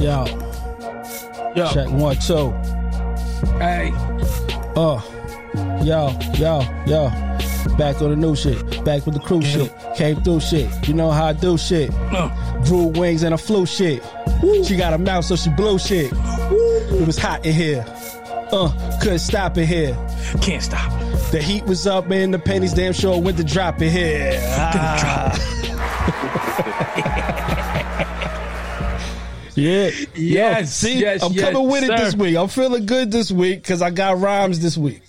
[0.00, 0.24] Yo.
[1.54, 1.72] Yo.
[1.72, 2.50] Check one, two.
[3.58, 3.92] Hey.
[4.76, 5.00] Uh.
[5.82, 7.10] Yo, yo, yo.
[7.76, 8.84] Back on the new shit.
[8.84, 9.72] Back with the crew shit.
[9.96, 10.88] Came through shit.
[10.88, 11.92] You know how I do shit.
[11.94, 12.28] Uh,
[12.64, 14.02] Drew wings and a flu shit.
[14.64, 16.12] She got a mouth, so she blew shit.
[16.12, 17.84] It was hot in here.
[18.52, 19.94] Uh, couldn't stop it here.
[20.40, 20.90] can't stop.
[21.30, 24.38] The heat was up and the pennies damn sure went to drop in here.
[24.56, 25.56] Ah.
[29.60, 29.88] Yeah.
[29.88, 32.36] Yo, Yes, see, yes, I'm yes, coming with it this week.
[32.36, 35.02] I'm feeling good this week because I got rhymes this week.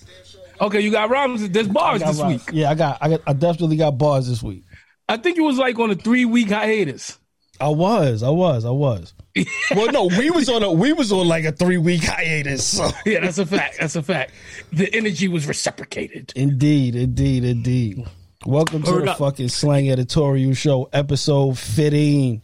[0.60, 1.48] Okay, you got rhymes.
[1.48, 2.46] There's bars this rhymes.
[2.46, 2.54] week.
[2.54, 4.64] Yeah, I got, I got, I definitely got bars this week.
[5.08, 7.18] I think it was like on a three week hiatus.
[7.60, 9.14] I was, I was, I was.
[9.74, 12.64] well, no, we was on a, we was on like a three week hiatus.
[12.66, 12.90] So.
[13.06, 13.76] Yeah, that's a fact.
[13.80, 14.32] That's a fact.
[14.72, 16.32] The energy was reciprocated.
[16.36, 18.06] Indeed, indeed, indeed.
[18.46, 19.18] Welcome to the up.
[19.18, 22.42] fucking slang editorial show, episode 15.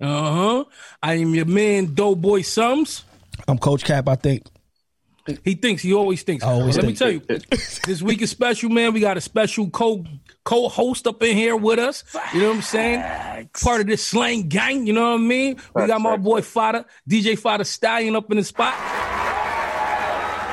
[0.00, 0.64] Uh huh.
[1.02, 3.04] I am your man, Doughboy Sums.
[3.48, 4.44] I'm Coach Cap, I think.
[5.44, 5.82] He thinks.
[5.82, 6.44] He always thinks.
[6.44, 6.92] I always Let think.
[6.92, 7.40] me tell you,
[7.84, 8.92] this week is special, man.
[8.92, 10.04] We got a special co
[10.44, 12.04] co host up in here with us.
[12.32, 13.48] You know what I'm saying?
[13.60, 14.86] Part of this slang gang.
[14.86, 15.56] You know what I mean?
[15.74, 18.74] We got my boy Fadda, DJ Fadda Stallion up in the spot.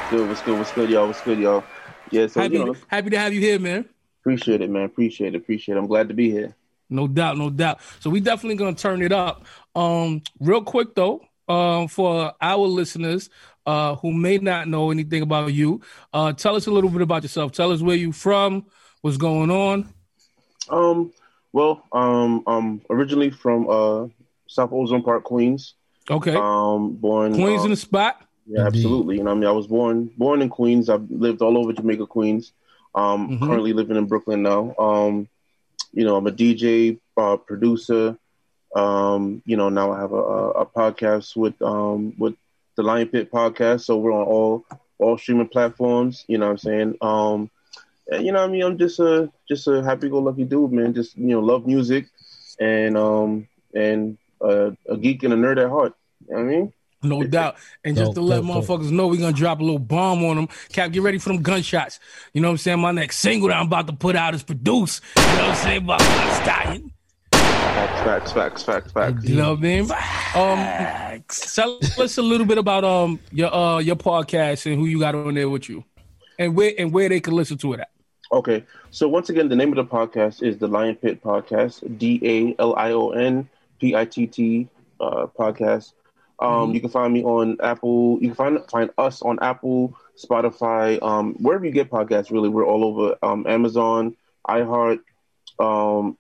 [0.09, 1.08] Good, what's good, what's good, y'all?
[1.08, 1.64] What's good, y'all?
[2.11, 3.86] Yeah, so Happy, you know, happy to have you here, man.
[4.21, 4.83] appreciate it, man.
[4.86, 5.80] Appreciate it, appreciate it.
[5.80, 6.55] I'm glad to be here.
[6.89, 7.80] No doubt, no doubt.
[8.00, 9.45] So we definitely gonna turn it up.
[9.76, 13.30] Um, real quick though, um, for our listeners
[13.66, 15.81] uh who may not know anything about you,
[16.14, 17.52] uh, tell us a little bit about yourself.
[17.54, 18.66] Tell us where you from,
[19.02, 19.94] what's going on.
[20.70, 21.11] Um,
[21.52, 24.08] well, um, I'm originally from uh
[24.48, 25.76] South Ozone Park, Queens.
[26.09, 28.22] Okay, Um, born Queens uh, in the spot.
[28.45, 28.80] Yeah, Indeed.
[28.80, 29.17] absolutely.
[29.17, 30.89] You know, I mean, I was born born in Queens.
[30.89, 32.52] I've lived all over Jamaica, Queens.
[32.94, 33.48] Um, Mhm.
[33.48, 34.76] currently living in Brooklyn now.
[34.78, 35.28] Um,
[35.94, 38.17] you know, I'm a DJ, uh, producer.
[38.76, 42.33] Um, you know, now I have a, a, podcast with um with
[42.76, 43.81] the Lion Pit podcast.
[43.81, 44.65] So we're on all
[44.98, 46.26] all streaming platforms.
[46.27, 46.98] You know what I'm saying?
[47.02, 47.52] Um,
[48.09, 50.71] and, you know, what I mean, I'm just a just a happy go lucky dude,
[50.71, 50.93] man.
[50.93, 52.08] Just you know, love music,
[52.60, 55.93] and um and a geek and a nerd at heart.
[56.27, 56.73] You know what I mean?
[57.03, 57.55] No doubt.
[57.83, 58.65] And just Dope, to let dope, dope.
[58.65, 60.47] motherfuckers know, we're gonna drop a little bomb on them.
[60.71, 61.99] Cap, get ready for them gunshots.
[62.33, 62.80] You know what I'm saying?
[62.80, 65.02] My next single that I'm about to put out is produced.
[65.17, 65.83] You know what I'm saying?
[65.83, 66.92] About my stallion.
[67.31, 69.25] Facts, facts, facts, facts, facts.
[69.25, 69.92] You know what I mean?
[70.36, 74.99] Um, tell us a little bit about um your uh your podcast and who you
[74.99, 75.83] got on there with you,
[76.39, 77.89] and where and where they can listen to it at.
[78.31, 82.19] Okay, so once again, the name of the podcast is the Lion Pit Podcast, D
[82.23, 83.47] A L I O N
[83.80, 84.67] P I T T
[84.99, 85.93] uh, podcast.
[86.43, 88.17] Um, You can find me on Apple.
[88.21, 92.31] You can find find us on Apple, Spotify, um, wherever you get podcasts.
[92.31, 94.15] Really, we're all over um, Amazon,
[94.48, 94.99] iHeart,
[95.59, 96.17] um,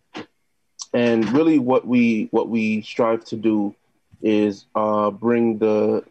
[0.93, 3.75] and really, what we what we strive to do
[4.21, 6.03] is uh, bring the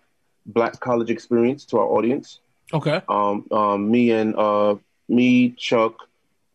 [0.44, 2.40] Black college experience to our audience
[2.74, 3.00] Okay.
[3.08, 4.74] um, um, me and uh,
[5.08, 5.94] me, Chuck,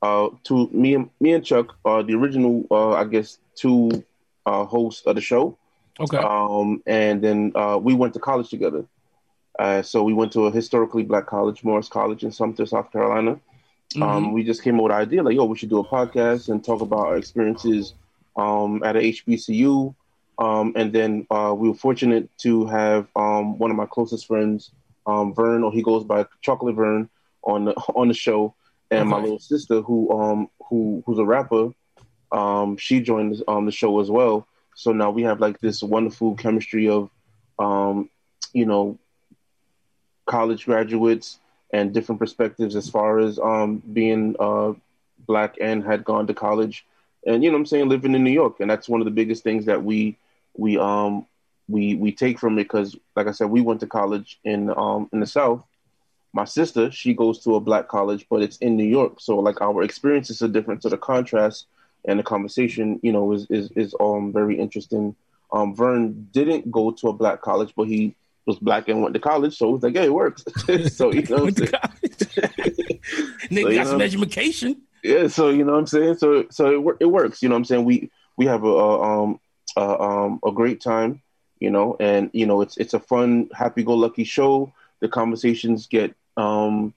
[0.02, 4.04] uh, two me and me and Chuck are the original, uh, I guess, two
[4.46, 5.58] uh, hosts of the show.
[6.00, 6.18] Okay.
[6.18, 8.86] Um, and then uh, we went to college together.
[9.58, 13.40] Uh, so we went to a historically black college, Morris College in Sumter, South Carolina.
[14.02, 16.50] Um, we just came up with the idea like, yo, we should do a podcast
[16.50, 17.94] and talk about our experiences
[18.36, 19.96] um, at a HBCU.
[20.40, 24.72] Um, and then uh, we were fortunate to have um, one of my closest friends,
[25.08, 27.10] um, Vern, or he goes by Chocolate Vern,
[27.44, 28.54] on the on the show,
[28.92, 31.70] and my little sister, who um who who's a rapper,
[32.32, 34.48] um, she joined um, the show as well.
[34.78, 37.10] So now we have like this wonderful chemistry of,
[37.60, 38.10] um,
[38.54, 39.00] you know,
[40.28, 41.40] college graduates
[41.74, 44.74] and different perspectives as far as um, being uh,
[45.26, 46.86] black and had gone to college.
[47.26, 49.44] And you know I'm saying living in New York and that's one of the biggest
[49.44, 50.18] things that we
[50.58, 51.26] we um
[51.68, 52.64] we we take from it.
[52.64, 55.66] Because like I said we went to college in um in the South.
[56.34, 59.20] My sister she goes to a black college but it's in New York.
[59.20, 60.84] So like our experiences are different.
[60.84, 61.66] So the contrast
[62.06, 65.16] and the conversation you know is is, is um very interesting.
[65.52, 68.16] Um Vern didn't go to a black college but he
[68.46, 70.44] was black and went to college so it's like yeah it works.
[70.98, 71.72] So you know what I'm Went to saying?
[71.72, 73.02] college.
[73.52, 74.82] Nigga So, got some education.
[75.04, 76.16] yeah so you know what i'm saying?
[76.18, 77.86] So so it, it works you know what i'm saying?
[77.86, 79.40] We we have a, a um
[79.76, 81.22] a, um a great time
[81.60, 84.72] you know and you know it's it's a fun happy-go-lucky show.
[85.02, 86.94] The conversations get um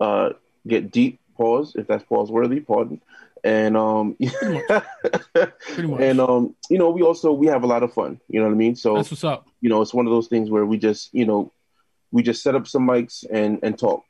[0.00, 0.30] uh
[0.66, 1.18] get deep.
[1.36, 3.00] Pause if that's pause worthy pardon
[3.44, 6.00] and um Pretty much.
[6.00, 8.52] and um you know we also we have a lot of fun you know what
[8.52, 9.48] i mean so That's what's up.
[9.60, 11.52] you know it's one of those things where we just you know
[12.12, 14.04] we just set up some mics and and talk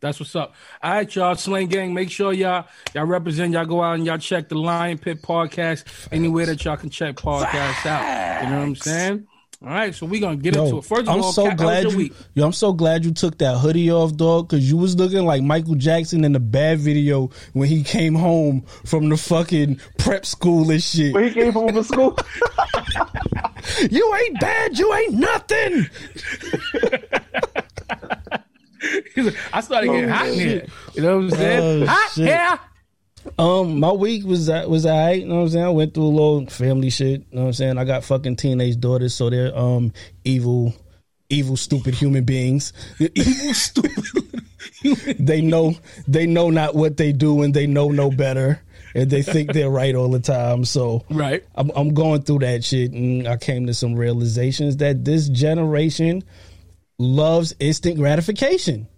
[0.00, 0.52] That's what's up.
[0.82, 1.94] All right, y'all, Slang Gang.
[1.94, 3.52] Make sure y'all y'all represent.
[3.54, 7.16] Y'all go out and y'all check the Lion Pit podcast anywhere that y'all can check
[7.16, 8.42] podcasts out.
[8.44, 9.26] You know what I'm saying?
[9.62, 10.84] All right, so we're gonna get yo, into it.
[10.84, 13.56] First of I'm all, so Kat, glad you, yo, I'm so glad you took that
[13.56, 17.68] hoodie off, dog, because you was looking like Michael Jackson in the bad video when
[17.68, 21.14] he came home from the fucking prep school and shit.
[21.14, 22.18] When he came home from school,
[23.90, 25.88] you ain't bad, you ain't nothing.
[29.54, 30.66] I started getting oh, hot in oh, here.
[30.94, 31.82] You know what I'm saying?
[31.82, 32.60] Oh, hot here.
[33.38, 35.20] Um, my week was that was alright.
[35.20, 35.64] You know what I'm saying?
[35.64, 37.20] I went through a little family shit.
[37.30, 37.78] You know what I'm saying?
[37.78, 39.92] I got fucking teenage daughters, so they're um
[40.24, 40.74] evil,
[41.28, 42.72] evil, stupid human beings.
[42.98, 44.44] evil, stupid.
[45.18, 45.74] they know
[46.06, 48.62] they know not what they do, and they know no better,
[48.94, 50.64] and they think they're right all the time.
[50.64, 55.04] So right, I'm, I'm going through that shit, and I came to some realizations that
[55.04, 56.24] this generation
[56.98, 58.88] loves instant gratification.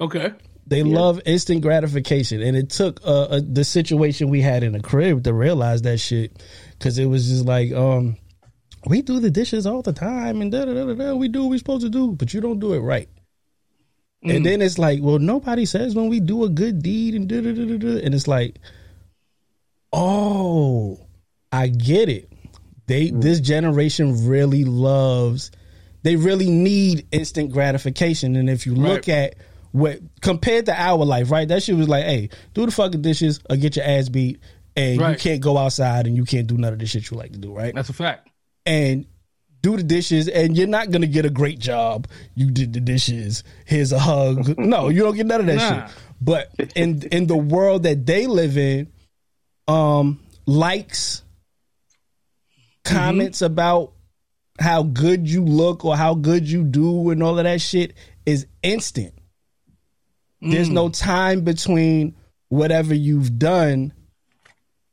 [0.00, 0.32] Okay.
[0.70, 0.98] They yeah.
[0.98, 5.24] love instant gratification, and it took uh, uh, the situation we had in the crib
[5.24, 6.40] to realize that shit.
[6.78, 8.16] Because it was just like, um,
[8.86, 11.14] we do the dishes all the time, and da da da da.
[11.14, 13.08] We do what we're supposed to do, but you don't do it right.
[14.24, 14.36] Mm.
[14.36, 17.40] And then it's like, well, nobody says when we do a good deed, and da
[17.40, 18.04] da da da.
[18.04, 18.60] And it's like,
[19.92, 21.00] oh,
[21.50, 22.32] I get it.
[22.86, 23.20] They mm.
[23.20, 25.50] this generation really loves.
[26.04, 29.34] They really need instant gratification, and if you look right.
[29.34, 29.34] at
[29.72, 31.46] what compared to our life, right?
[31.46, 34.40] That shit was like, hey, do the fucking dishes or get your ass beat,
[34.76, 35.12] and right.
[35.12, 37.38] you can't go outside and you can't do none of the shit you like to
[37.38, 37.74] do, right?
[37.74, 38.28] That's a fact.
[38.66, 39.06] And
[39.62, 42.08] do the dishes, and you're not gonna get a great job.
[42.34, 43.44] You did the dishes.
[43.66, 44.58] Here's a hug.
[44.58, 45.86] no, you don't get none of that nah.
[45.86, 45.96] shit.
[46.20, 48.90] But in in the world that they live in,
[49.68, 51.22] um, likes,
[52.84, 53.52] comments mm-hmm.
[53.52, 53.92] about
[54.58, 57.94] how good you look or how good you do and all of that shit
[58.26, 59.14] is instant.
[60.40, 60.98] There's no mm.
[60.98, 62.16] time between
[62.48, 63.92] whatever you've done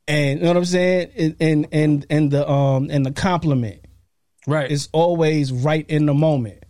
[0.08, 1.36] and you know what I'm saying?
[1.38, 3.84] And and and the um and the compliment.
[4.46, 4.70] Right.
[4.70, 6.64] It's always right in the moment.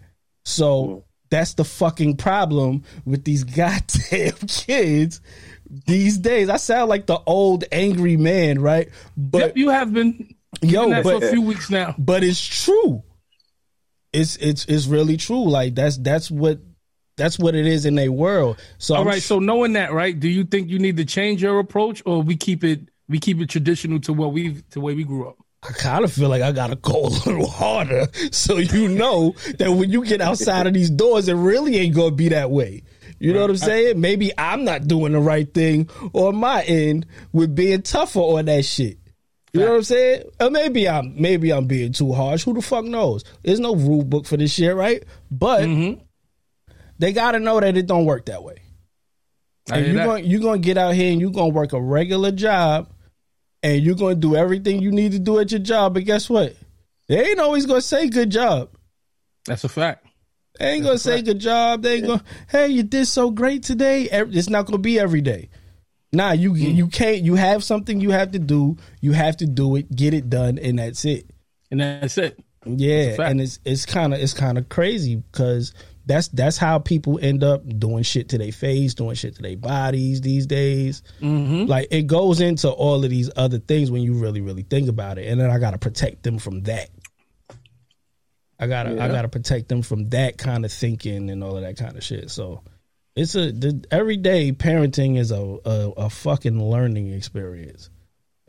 [0.45, 5.21] So that's the fucking problem with these goddamn kids
[5.87, 6.49] these days.
[6.49, 8.89] I sound like the old angry man, right?
[9.17, 11.95] But yep, you have been yo but, for a few weeks now.
[11.97, 13.05] But it's true.
[14.13, 15.49] It's it's it's really true.
[15.49, 16.59] Like that's that's what
[17.19, 18.59] that's what it is in a world.
[18.79, 19.23] So all right.
[19.23, 20.19] so knowing that, right?
[20.19, 23.41] Do you think you need to change your approach, or we keep it we keep
[23.41, 25.37] it traditional to what we to the way we grew up?
[25.63, 29.73] I kind of feel like I gotta go a little harder, so you know that
[29.73, 32.85] when you get outside of these doors, it really ain't gonna be that way.
[33.19, 34.01] You know what I'm saying?
[34.01, 38.65] Maybe I'm not doing the right thing on my end with being tougher on that
[38.65, 38.99] shit.
[39.53, 40.23] You know what I'm saying?
[40.41, 42.45] Or maybe I'm maybe I'm being too harsh.
[42.45, 43.25] Who the fuck knows?
[43.43, 45.03] There's no rule book for this shit, right?
[45.31, 46.01] But mm-hmm.
[46.99, 48.63] They got to know that it don't work that way.
[49.71, 51.81] And you're going you're going to get out here and you're going to work a
[51.81, 52.91] regular job
[53.63, 55.95] and you're going to do everything you need to do at your job.
[55.95, 56.57] But guess what?
[57.09, 58.71] They ain't always going to say good job.
[59.47, 60.07] That's a fact.
[60.59, 61.83] They ain't That's gonna say good job.
[61.83, 62.09] They ain't yeah.
[62.09, 64.09] gonna, hey, you did so great today.
[64.11, 65.51] It's not gonna be every day.
[66.13, 66.75] Nah, you mm.
[66.75, 67.23] you can't.
[67.23, 68.77] You have something you have to do.
[69.01, 69.95] You have to do it.
[69.95, 71.31] Get it done, and that's it.
[71.71, 72.43] And that's it.
[72.65, 75.75] Yeah, that's and it's it's kind of it's kind of crazy because
[76.09, 79.57] that's that's how people end up doing shit to their face, doing shit to their
[79.57, 81.03] bodies these days.
[81.21, 81.67] Mm-hmm.
[81.67, 85.19] Like it goes into all of these other things when you really really think about
[85.19, 86.89] it, and then I got to protect them from that.
[88.59, 89.05] I gotta yeah.
[89.05, 92.03] I gotta protect them from that kind of thinking and all of that kind of
[92.03, 92.31] shit.
[92.31, 92.63] So
[93.15, 97.91] it's a the, everyday parenting is a, a, a fucking learning experience.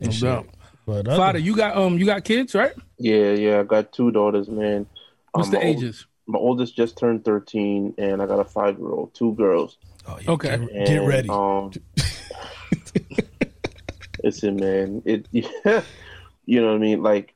[0.00, 0.46] No doubt.
[0.86, 2.72] But other, Fadda, you got um you got kids, right?
[2.98, 4.86] Yeah, yeah, I got two daughters, man.
[5.32, 6.06] What's um, the ages?
[6.30, 9.76] My oldest just turned 13 and I got a five year old, two girls.
[10.06, 10.30] Oh, yeah.
[10.30, 10.48] Okay.
[10.48, 11.28] Get, and, get ready.
[11.28, 11.72] Um,
[14.22, 15.48] listen, man, it, yeah,
[16.46, 17.02] you know what I mean?
[17.02, 17.34] Like,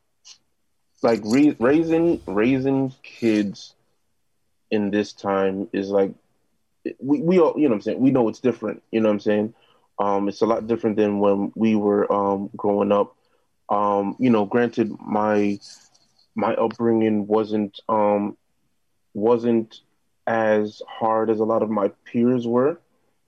[1.02, 3.74] like re- raising, raising kids
[4.70, 6.14] in this time is like,
[7.00, 8.00] we, we all, you know what I'm saying?
[8.00, 8.82] We know it's different.
[8.92, 9.54] You know what I'm saying?
[9.98, 13.16] Um, it's a lot different than when we were, um, growing up.
[13.68, 15.58] Um, you know, granted, my,
[16.36, 18.36] my upbringing wasn't, um,
[19.14, 19.80] wasn't
[20.26, 22.80] as hard as a lot of my peers were.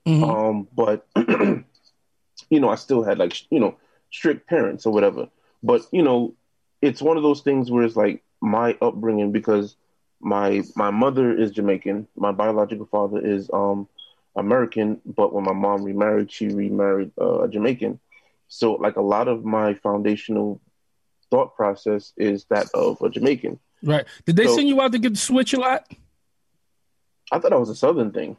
[0.05, 0.23] Mm-hmm.
[0.23, 3.75] Um, but you know, I still had like you know
[4.11, 5.29] strict parents or whatever.
[5.63, 6.35] But you know,
[6.81, 9.75] it's one of those things where it's like my upbringing because
[10.19, 13.87] my my mother is Jamaican, my biological father is um
[14.35, 17.99] American, but when my mom remarried, she remarried uh, a Jamaican.
[18.47, 20.61] So like a lot of my foundational
[21.29, 23.59] thought process is that of a Jamaican.
[23.87, 24.05] Right.
[24.25, 25.87] Did they so, send you out to get the switch a lot?
[27.31, 28.37] I thought that was a southern thing.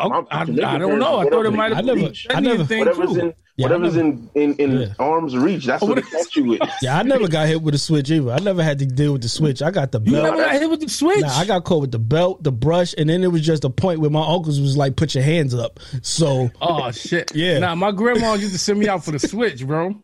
[0.00, 0.44] Oh, My I, I
[0.78, 1.18] don't know.
[1.18, 1.98] I thought it might have been
[2.30, 3.18] I a never- thing whatever's too.
[3.20, 4.86] in Yeah, I whatever's in in, in Yeah.
[5.00, 5.66] arm's reach.
[5.66, 6.60] That's what what they catch you with.
[6.82, 8.30] Yeah, I never got hit with a switch either.
[8.30, 9.60] I never had to deal with the switch.
[9.60, 10.14] I got the belt.
[10.16, 11.22] You never got hit with the switch.
[11.22, 13.70] Nah, I got caught with the belt, the brush, and then it was just a
[13.70, 17.34] point where my uncles was like, "Put your hands up." So oh shit.
[17.34, 17.58] Yeah.
[17.58, 20.00] Nah, my grandma used to send me out for the switch, bro.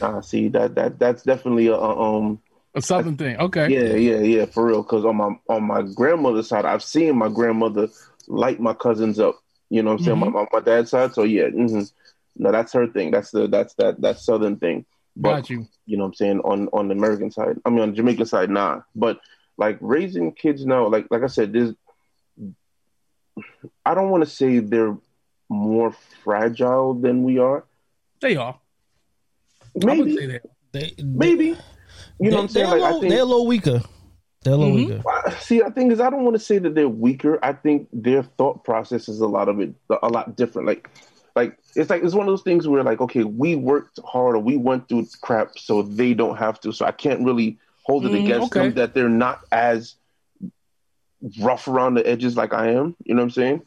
[0.00, 2.40] Nah, see that that that's definitely a um
[2.74, 3.36] A southern thing.
[3.38, 3.68] Okay.
[3.68, 4.82] yeah yeah yeah for real.
[4.82, 7.88] Because on my on my grandmother's side, I've seen my grandmother
[8.28, 9.38] light my cousins up.
[9.70, 10.16] You know what I'm saying?
[10.18, 10.32] Mhm.
[10.32, 11.14] My, my my dad's side.
[11.14, 11.82] So yeah, hmm
[12.40, 13.10] no, that's her thing.
[13.10, 14.84] That's the that's that that southern thing.
[15.16, 15.66] But Got you.
[15.86, 17.56] you know what I'm saying on on the American side.
[17.64, 18.82] I mean on the Jamaican side, nah.
[18.94, 19.18] But
[19.56, 21.74] like raising kids now, like like I said, this
[23.84, 24.96] I don't want to say they're
[25.48, 27.64] more fragile than we are.
[28.20, 28.58] They are.
[29.74, 30.42] Maybe, say that.
[30.72, 31.56] they, maybe.
[32.20, 32.66] You know what I'm saying?
[32.70, 33.82] They're, a Like I little, think they're a little weaker.
[34.42, 35.04] They're a little Mhm.
[35.04, 35.40] weaker.
[35.40, 37.38] See, I think is I don't want to say that they're weaker.
[37.44, 40.66] I think their thought process is a lot of it, a lot different.
[40.66, 40.90] Like,
[41.36, 44.40] like it's like it's one of those things where like, okay, we worked hard or
[44.40, 46.72] we went through crap, so they don't have to.
[46.72, 48.60] So I can't really hold it Mm, against okay.
[48.68, 49.94] them that they're not as
[51.40, 52.96] rough around the edges like I am.
[53.04, 53.62] You know what I'm saying?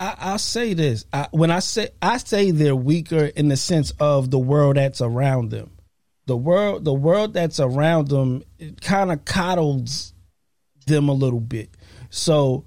[0.00, 3.92] I, I'll say this: I, when I say I say they're weaker in the sense
[3.98, 5.70] of the world that's around them.
[6.28, 8.44] The world, the world that's around them,
[8.82, 10.12] kind of coddles
[10.86, 11.70] them a little bit.
[12.10, 12.64] So,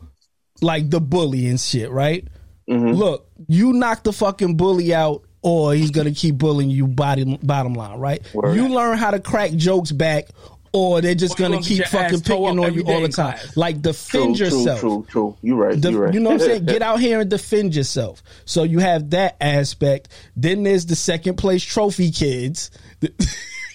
[0.61, 2.27] like the bully and shit, right?
[2.69, 2.95] Mhm.
[2.97, 6.87] Look, you knock the fucking bully out, or he's gonna keep bullying you.
[6.87, 8.21] Bottom bottom line, right?
[8.33, 8.55] Word.
[8.55, 10.29] You learn how to crack jokes back,
[10.73, 13.37] or they're just Or gonna gonna keep fucking ass picking on you all the time.
[13.55, 14.79] Like defend true, yourself.
[14.79, 15.35] true, true.
[15.41, 15.81] You're right.
[15.81, 16.13] The- you're right.
[16.13, 16.65] You know what I'm saying?
[16.75, 18.21] Get out here and defend yourself.
[18.45, 20.09] So you have that aspect.
[20.37, 22.71] Then there's the second place trophy kids.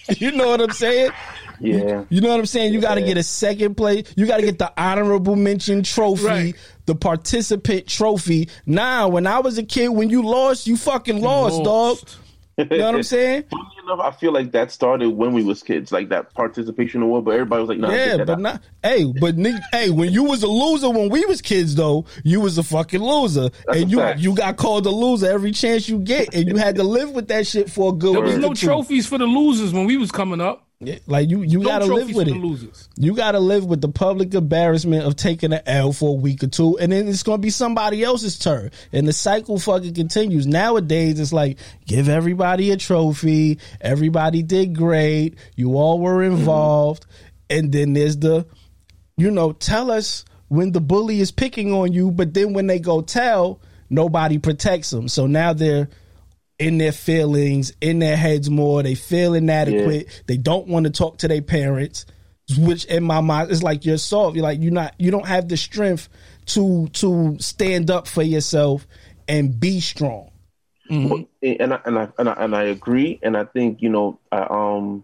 [0.17, 1.11] you know what I'm saying?
[1.59, 2.03] Yeah.
[2.09, 2.71] You know what I'm saying?
[2.73, 3.07] You got to Yeah.
[3.07, 4.03] get a second place.
[4.15, 6.55] You got to get the honorable mention trophy, Right.
[6.85, 8.47] the participant trophy.
[8.65, 11.97] Now, when I was a kid, when you lost, you fucking lost, dog.
[12.57, 12.71] Lost.
[12.71, 13.43] You know what I'm saying?
[13.51, 17.25] Funny enough, I feel like that started when we was kids, like that participation award.
[17.25, 18.39] But everybody was like, "Nah, Yeah, but out.
[18.39, 18.61] not.
[18.83, 22.41] Hey, but nigga, hey, when you was a loser when we was kids, though, you
[22.41, 24.19] was a fucking loser, That's and you fact.
[24.19, 27.27] you got called a loser every chance you get, and you had to live with
[27.27, 28.15] that shit for a good.
[28.15, 30.66] There was no trophies for the losers when we was coming up.
[30.79, 32.35] Yeah, Like you, you No got to live with it.
[32.35, 32.87] losers.
[32.97, 36.43] You got to live with the public embarrassment of taking an L for a week
[36.43, 40.45] or two, and then it's to be somebody else's turn, and the cycle fucking continues.
[40.45, 41.57] Nowadays, it's like
[41.87, 43.57] give everybody a trophy.
[43.81, 45.35] Everybody did great.
[45.55, 47.07] You all were involved,
[47.49, 48.45] and then there's the,
[49.17, 52.77] you know, tell us when the bully is picking on you, but then when they
[52.77, 55.07] go tell, nobody protects them.
[55.07, 55.89] So now they're
[56.59, 58.83] in their feelings, in their heads more.
[58.83, 60.23] They feel inadequate.
[60.27, 62.05] They don't want to talk to their parents,
[62.57, 64.35] which in my mind is like you're soft.
[64.35, 64.95] You're like you're not.
[64.97, 66.09] You don't have the strength
[66.47, 68.87] to to stand up for yourself
[69.27, 70.31] and be strong.
[71.09, 74.19] Well, and I, and I and I and I agree, and I think you know,
[74.31, 75.03] I, um,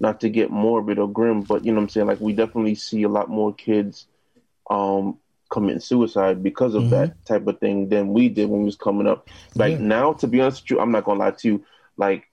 [0.00, 2.76] not to get morbid or grim, but you know, what I'm saying like we definitely
[2.76, 4.06] see a lot more kids,
[4.70, 5.18] um,
[5.54, 9.08] committing suicide because of that type of thing than we did when we was coming
[9.08, 9.28] up.
[9.56, 9.78] Like Yeah.
[9.80, 11.64] now, to be honest with you, I'm not gonna lie to you.
[11.96, 12.24] Like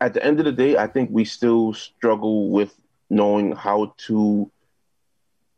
[0.00, 2.74] at the end of the day, I think we still struggle with
[3.10, 4.50] knowing how to,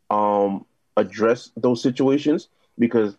[0.09, 0.65] um,
[0.97, 3.17] address those situations because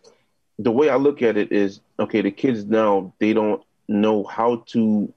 [0.59, 4.57] the way I look at it is okay, the kids now they don't know how
[4.67, 5.13] to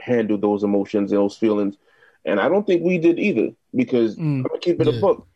[0.00, 1.76] handle those emotions and those feelings.
[2.24, 4.44] And I don't think we did either because Mm.
[4.44, 4.94] I'm gonna keep it Yeah.
[4.94, 5.26] a book.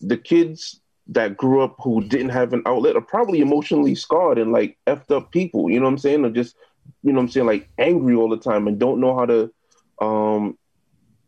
[0.00, 4.52] The kids that grew up who didn't have an outlet are probably emotionally scarred and
[4.52, 6.24] like effed up people, you know what I'm saying?
[6.24, 6.56] Or just
[7.02, 9.52] you know what I'm saying, like angry all the time and don't know how to
[10.00, 10.58] um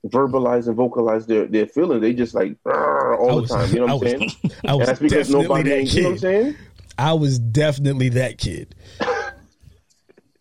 [0.07, 2.01] verbalize and vocalize their, their feelings.
[2.01, 3.69] They just like all I the time.
[3.71, 4.33] You know what I'm saying?
[4.65, 6.21] I And was that's because nobody that you know what I'm kid.
[6.21, 6.57] saying?
[6.99, 8.75] I was definitely that kid.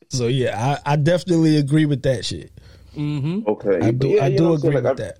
[0.09, 2.51] so yeah, I, I definitely agree with that shit.
[2.95, 3.47] Mm-hmm.
[3.47, 3.79] Okay.
[3.85, 4.09] I do.
[4.09, 4.73] yeah, I do what I'm saying?
[4.73, 5.17] agree Like, with I- that.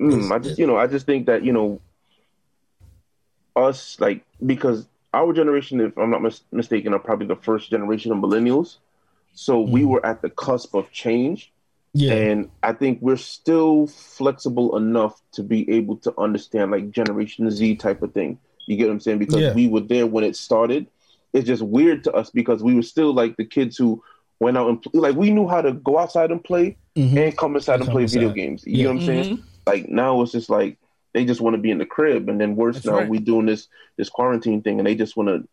[0.00, 1.80] Mm, I just, you know, I just think that you know,
[3.58, 8.12] us like because our generation, if I'm not mis- mistaken, are probably the first generation
[8.12, 8.76] of millennials.
[9.34, 11.52] So we were at the cusp of change,
[11.94, 12.12] Yeah.
[12.12, 17.76] and I think we're still flexible enough to be able to understand like Generation Z
[17.76, 18.38] type of thing.
[18.66, 19.18] You get what I'm saying?
[19.18, 19.54] Because Yeah.
[19.54, 20.86] we were there when it started.
[21.32, 24.02] It's just weird to us because we were still like the kids who
[24.40, 27.16] went out and pl- like we knew how to go outside and play Mhm.
[27.16, 28.64] and come inside and Come play video games.
[28.66, 28.82] You Yeah.
[28.84, 29.38] know what I'm saying?
[29.66, 30.78] Like now it's just like
[31.18, 33.08] they just want to be in the crib, and then worse That's now right.
[33.08, 35.48] we doing this this quarantine thing, and they just want to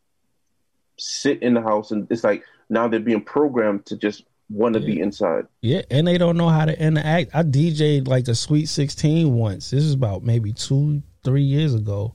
[1.00, 4.80] sit in the house, and it's like now they're being programmed to just want to
[4.80, 5.48] be inside.
[5.62, 7.34] Yeah, and they don't know how to interact.
[7.34, 9.72] I DJ'd like a Sweet 16 once.
[9.72, 12.14] This is about maybe two, three years ago.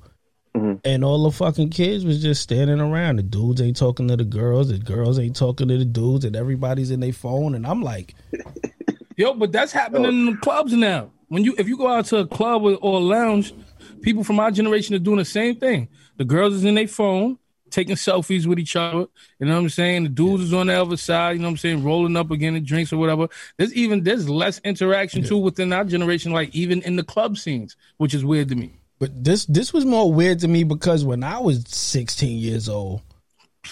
[0.52, 0.78] Mm-hmm.
[0.84, 3.16] and all the fucking kids was just standing around.
[3.16, 6.34] The dudes ain't talking to the girls, the girls ain't talking to the dudes, and
[6.34, 7.54] everybody's in their phone.
[7.54, 8.16] And I'm like,
[9.16, 10.08] Yo, but that's happening oh.
[10.08, 11.10] in the clubs now.
[11.30, 13.54] When you if you go out to a club or, or a lounge,
[14.02, 15.88] people from our generation are doing the same thing.
[16.18, 17.38] The girls is in their phone,
[17.70, 19.06] taking selfies with each other.
[19.38, 20.02] You know what I'm saying?
[20.02, 22.54] The dudes is on the other side, you know what I'm saying, rolling up again
[22.54, 23.28] the drinks or whatever.
[23.56, 27.76] There's even there's less interaction too within our generation, like even in the club scenes,
[27.96, 28.74] which is weird to me.
[28.98, 33.00] but this this was more weird to me because when I was 16 years old,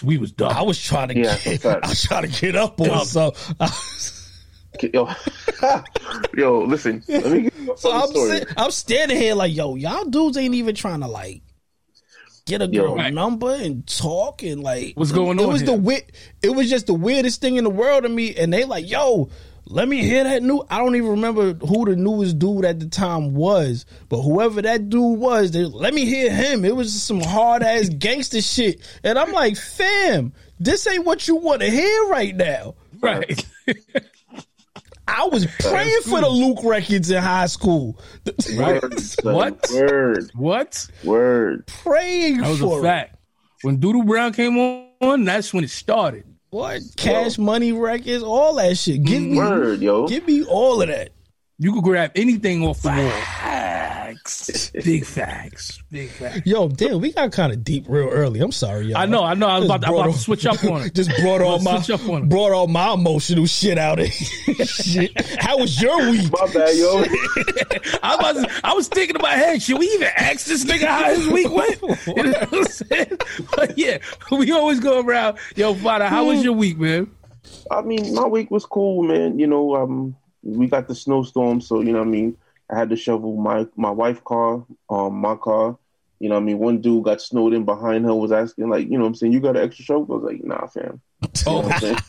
[0.03, 0.53] We was dumb.
[0.53, 1.67] I was trying to Yeah, get.
[1.85, 3.35] I was trying to get up on so.
[4.83, 5.09] Yo,
[6.37, 7.03] yo, listen.
[7.09, 8.31] Let me give So I'm story.
[8.39, 11.43] sit, I'm standing here like, yo, y'all dudes ain't even trying to like
[12.47, 13.13] get a girl Right.
[13.13, 15.81] number and talk and like What's going it on was the here?
[15.81, 18.35] weird it was just the weirdest thing in the world to me.
[18.35, 19.29] And they like, yo,
[19.67, 22.87] let me hear that new I don't even remember who the newest dude at the
[22.89, 26.65] time was, but whoever that dude was, they let me hear him.
[26.65, 28.81] It was some hard ass gangster shit.
[29.05, 32.75] And I'm like, fam, this ain't what you want to hear right now.
[33.03, 33.45] right.
[35.11, 37.99] I was praying for the Luke records in high school.
[38.57, 38.95] Word.
[39.23, 39.67] What?
[39.73, 40.87] Word, what?
[41.03, 41.67] word.
[41.67, 42.83] praying That was for a it.
[42.85, 43.17] fact.
[43.63, 44.59] When Doo Doo Brown came
[45.01, 46.25] on, that's when it started.
[46.51, 49.03] What cash money records, all that shit.
[49.03, 50.07] Give me, Word, yo.
[50.07, 51.11] give me all of that.
[51.59, 54.08] You could grab anything off the wall.
[54.29, 54.71] Facts.
[54.85, 55.83] Big facts.
[55.91, 56.43] Big facts.
[56.45, 58.41] Yo, damn, we got kind of deep real early.
[58.41, 58.99] I'm sorry, y'all.
[58.99, 59.49] I know, I know.
[59.49, 60.95] I was Just about, to, I'm about to switch up on it.
[60.99, 65.13] Just brought all my up on brought all my emotional shit out of shit.
[65.41, 66.31] How was your week?
[66.31, 67.05] My bad, yo.
[68.03, 71.27] I was, I was thinking about, hey, should we even ask this nigga how his
[71.29, 71.81] week went?
[71.81, 73.19] You know what I'm saying?
[73.57, 73.99] But yeah,
[74.31, 75.39] we always go around.
[75.57, 77.11] Yo, Fadda, how was your week, man?
[77.71, 79.39] I mean, my week was cool, man.
[79.39, 82.37] You know, um, we got the snowstorm, so you know, what I mean,
[82.71, 85.79] I had to shovel my my wife's car, um, my car.
[86.21, 88.89] You know, what I mean, one dude got snowed in behind her, was asking like,
[88.91, 90.17] you know, what I'm saying, you got an extra shovel?
[90.17, 91.01] I was like, nah, fam.
[91.47, 91.97] You know saying?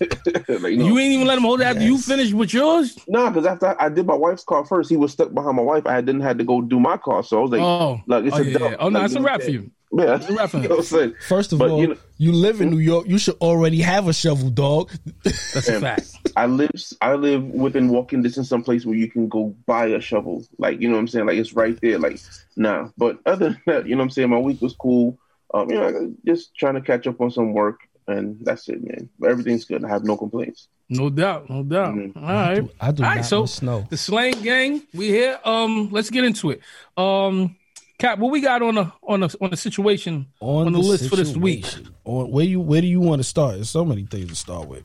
[0.61, 0.85] like, no.
[0.85, 2.97] You ain't even let him hold it after you finished with yours?
[3.07, 5.85] Nah, because after I did my wife's car first, he was stuck behind my wife.
[5.85, 8.35] I didn't had to go do my car, so I was like, Oh, like it's
[8.35, 8.75] oh, a yeah, dump.
[8.79, 9.69] oh no, Like, it's a wrap for you.
[9.91, 11.15] Yeah, a wrap for you know what I'm saying.
[11.27, 13.07] First of But, all, you you, live in New York.
[13.07, 14.91] You should already have a shovel, dog.
[15.23, 16.15] That's a fact.
[16.35, 16.69] I live
[17.01, 20.45] I live within walking distance someplace where you can go buy a shovel.
[20.59, 21.25] Like, you know what I'm saying?
[21.25, 21.97] Like it's right there.
[21.97, 22.19] Like,
[22.55, 22.89] nah.
[22.97, 24.29] But other than that, you know what I'm saying?
[24.29, 25.17] My week was cool.
[25.53, 29.09] Um, you know, just trying to catch up on some work and that's it, man.
[29.19, 29.83] But everything's good.
[29.83, 30.67] I have no complaints.
[30.89, 31.93] No doubt, no doubt.
[31.95, 32.15] Mhm.
[32.15, 32.69] All right.
[32.81, 33.85] I do All not right, so snow.
[33.89, 35.39] the slang gang, we here.
[35.45, 36.61] Um, let's get into it.
[36.97, 37.55] Um,
[37.99, 41.17] Cap, what we got on the on the on the situation on, the, list for
[41.17, 41.65] this week?
[42.05, 43.55] On where you where do you want to start?
[43.55, 44.83] There's so many things to start with.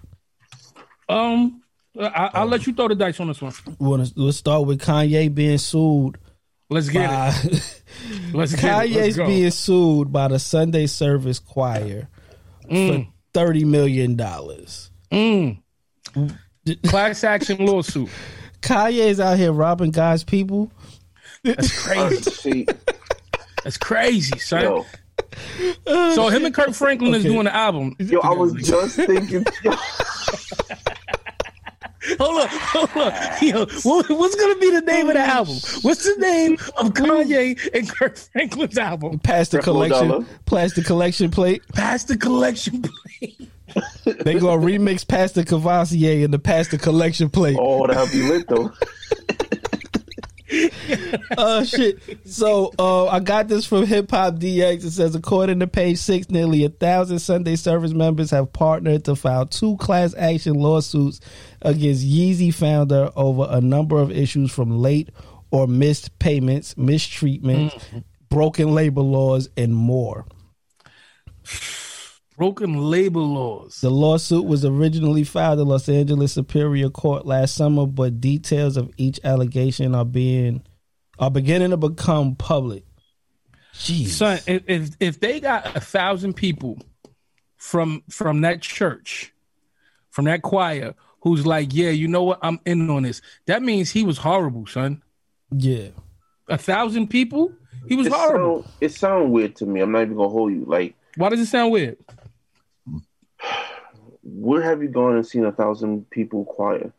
[1.08, 1.62] Um,
[1.98, 3.52] I, I'll let you throw the dice on this one.
[3.78, 6.18] Wanna, let's start with Kanye being sued
[6.70, 7.82] Let's get by it.
[8.32, 8.94] Let's get it.
[8.94, 12.08] Let's Kanye's being sued by the Sunday Service Choir
[12.68, 14.90] for thirty million dollars.
[15.12, 15.60] Mm.
[16.86, 18.08] Class action lawsuit.
[18.60, 20.72] Kanye's out here robbing God's people.
[21.42, 22.66] That's crazy.
[23.64, 24.62] see, That's crazy, son.
[24.62, 27.94] yo, So him and Kirk Franklin is doing the album.
[27.98, 29.44] yo, I was just thinking,
[32.20, 33.12] Hold on, hold on.
[33.40, 35.54] Yo, what, what's gonna be the name of the album?
[35.80, 39.18] What's the name of Kanye and Kirk Franklin's album?
[39.20, 40.26] Past the collection, Dollar.
[40.44, 41.62] plastic collection plate.
[41.72, 43.48] Pass the collection plate.
[44.04, 47.56] They gonna remix Pass the Courvoisier and the Pastor collection plate.
[47.58, 48.70] oh, that'd be lit though.
[51.38, 51.98] uh shit.
[52.26, 54.84] So uh I got this from Hip Hop DX.
[54.84, 59.16] It says according to page six, nearly a thousand Sunday service members have partnered to
[59.16, 61.20] file two class action lawsuits
[61.62, 65.10] against Yeezy founder over a number of issues from late
[65.50, 67.72] or missed payments, mistreatment,
[68.28, 70.26] broken labor laws, and more.
[72.36, 73.80] Broken labor laws.
[73.80, 78.90] The lawsuit was originally filed at Los Angeles Superior Court last summer, but details of
[78.96, 80.62] each allegation are being
[81.18, 82.82] are beginning to become public.
[83.74, 84.08] Jeez.
[84.08, 86.78] Son, if, if if they got a thousand people
[87.56, 89.32] from from that church,
[90.10, 93.22] from that choir, who's like, yeah, you know what, I'm in on this.
[93.46, 95.02] That means he was horrible, son.
[95.52, 95.88] Yeah.
[96.48, 97.52] A thousand people,
[97.88, 98.62] he was It horrible.
[98.64, 99.80] sound, it sound weird to me.
[99.80, 100.64] I'm not even gonna hold you.
[100.66, 101.96] Like, Why does it sound weird?
[104.24, 106.92] Where have you gone and seen a thousand people choir?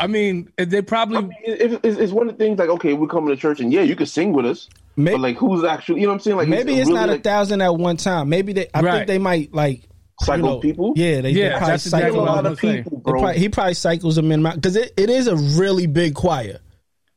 [0.00, 2.94] I mean, they probably I mean, it, it's, it's one of the things like, okay,
[2.94, 5.62] we're coming to church and yeah, you can sing with us, May- but like, who's
[5.64, 6.36] actually, you know what I'm saying?
[6.36, 8.28] Like, maybe it's really, not a thousand at one time.
[8.28, 8.92] Maybe they I Right.
[8.94, 9.88] think they might like
[10.20, 10.92] cycle you know, people.
[10.96, 13.12] Yeah, they, Yeah, they probably that's exactly cycle a lot of people, bro.
[13.20, 16.58] probably- he probably cycles them in because it, it is a really big choir.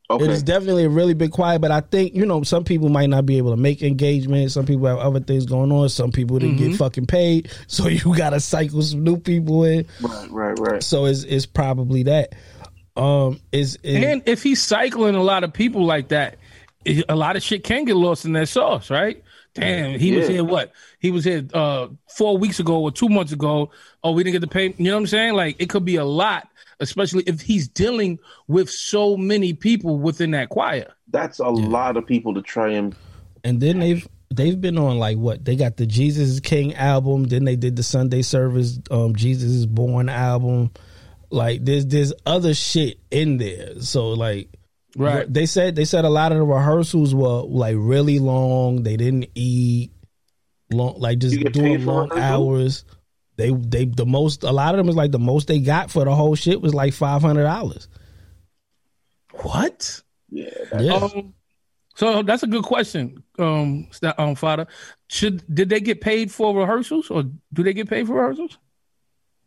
[0.10, 0.26] Okay.
[0.26, 3.10] It is definitely a really big quiet, but I think you know some people might
[3.10, 4.52] not be able to make engagement.
[4.52, 5.90] Some people have other things going on.
[5.90, 6.70] Some people didn't Mm-hmm.
[6.72, 9.88] get fucking paid, so you got to cycle some new people in.
[10.02, 10.84] Right, right, right.
[10.84, 12.36] So it's it's probably that.
[12.96, 16.38] Um, is is And if he's cycling a lot of people like that,
[17.10, 19.22] a lot of shit can get lost in that sauce, right?
[19.56, 20.44] Damn, he was here.
[20.44, 23.72] What he was here uh, four weeks ago or two months ago.
[24.04, 24.68] Oh, we didn't get the pay.
[24.78, 25.34] You know what I'm saying?
[25.34, 26.48] Like it could be a lot,
[26.80, 30.94] especially if he's dealing with so many people within that choir.
[31.10, 32.96] That's a lot of people to try and
[33.44, 37.26] and then they've they've been on like what they got the Jesus is King album.
[37.26, 40.72] Then they did the Sunday service um Jesus is Born album.
[41.30, 43.80] Like there's there's other shit in there.
[43.82, 44.50] So like
[44.98, 45.32] Right.
[45.32, 48.84] they said they said a lot of the rehearsals were like really long.
[48.84, 49.92] They didn't eat
[50.72, 52.18] long like just You doing long rehearsal?
[52.24, 52.86] hours.
[53.38, 56.06] They they the most a lot of them is like the most they got for
[56.06, 57.88] the whole shit was like five hundred dollars.
[59.32, 60.02] What?
[60.30, 60.50] yeah.
[60.80, 60.94] Yeah.
[60.94, 61.34] Um,
[61.96, 64.68] so that's a good question, um, Sta- um, Fadda.
[65.08, 68.58] Should did they get paid for rehearsals, or do they get paid for rehearsals,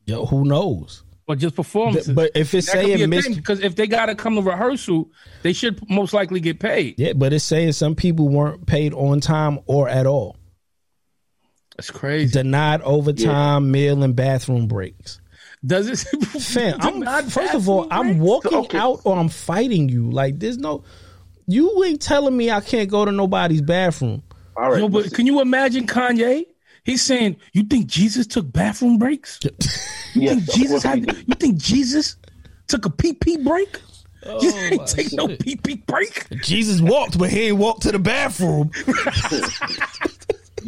[0.07, 1.05] Yo, who knows?
[1.29, 2.15] or just performances?
[2.15, 5.11] But if it's that saying a missed because if they got to come to rehearsal,
[5.43, 6.95] they should most likely get paid.
[6.99, 10.38] Yeah, but it's saying some people weren't paid on time or at all.
[11.79, 12.33] That's crazy.
[12.33, 15.21] Denied overtime, meal, and bathroom breaks.
[15.65, 15.99] Does it?
[16.43, 17.25] Fam, I'm, not.
[17.25, 18.79] first of all, bathroom I'm walking Okay.
[18.79, 20.11] out or I'm fighting you.
[20.11, 20.85] Like, there's no.
[21.47, 24.23] You ain't telling me I can't go to nobody's bathroom.
[24.57, 24.79] all right.
[24.81, 26.47] Yo, but can you imagine Kanye?
[26.85, 29.39] He's saying, "You think Jesus took bathroom breaks?
[30.15, 31.07] You Yes, think Jesus had?
[31.29, 32.17] You think Jesus
[32.67, 33.81] took a pee pee break?
[34.27, 36.27] Oh, you my ain't take no pee pee break.
[36.43, 38.71] Jesus walked, but he ain't walked to the bathroom.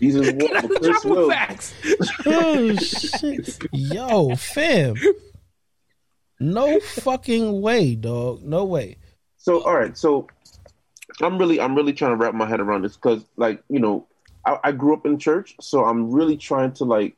[0.01, 1.31] Jesus walked That's with the Chris triple Will.
[1.31, 1.75] facts.
[2.27, 4.95] oh shit, yo, fam.
[6.41, 8.43] No fucking way, dog.
[8.43, 8.97] No way.
[9.37, 10.27] So all right, so
[11.21, 14.07] I'm really I'm really trying to wrap my head around this because like you know
[14.45, 17.17] I, I grew up in church, so I'm really trying to like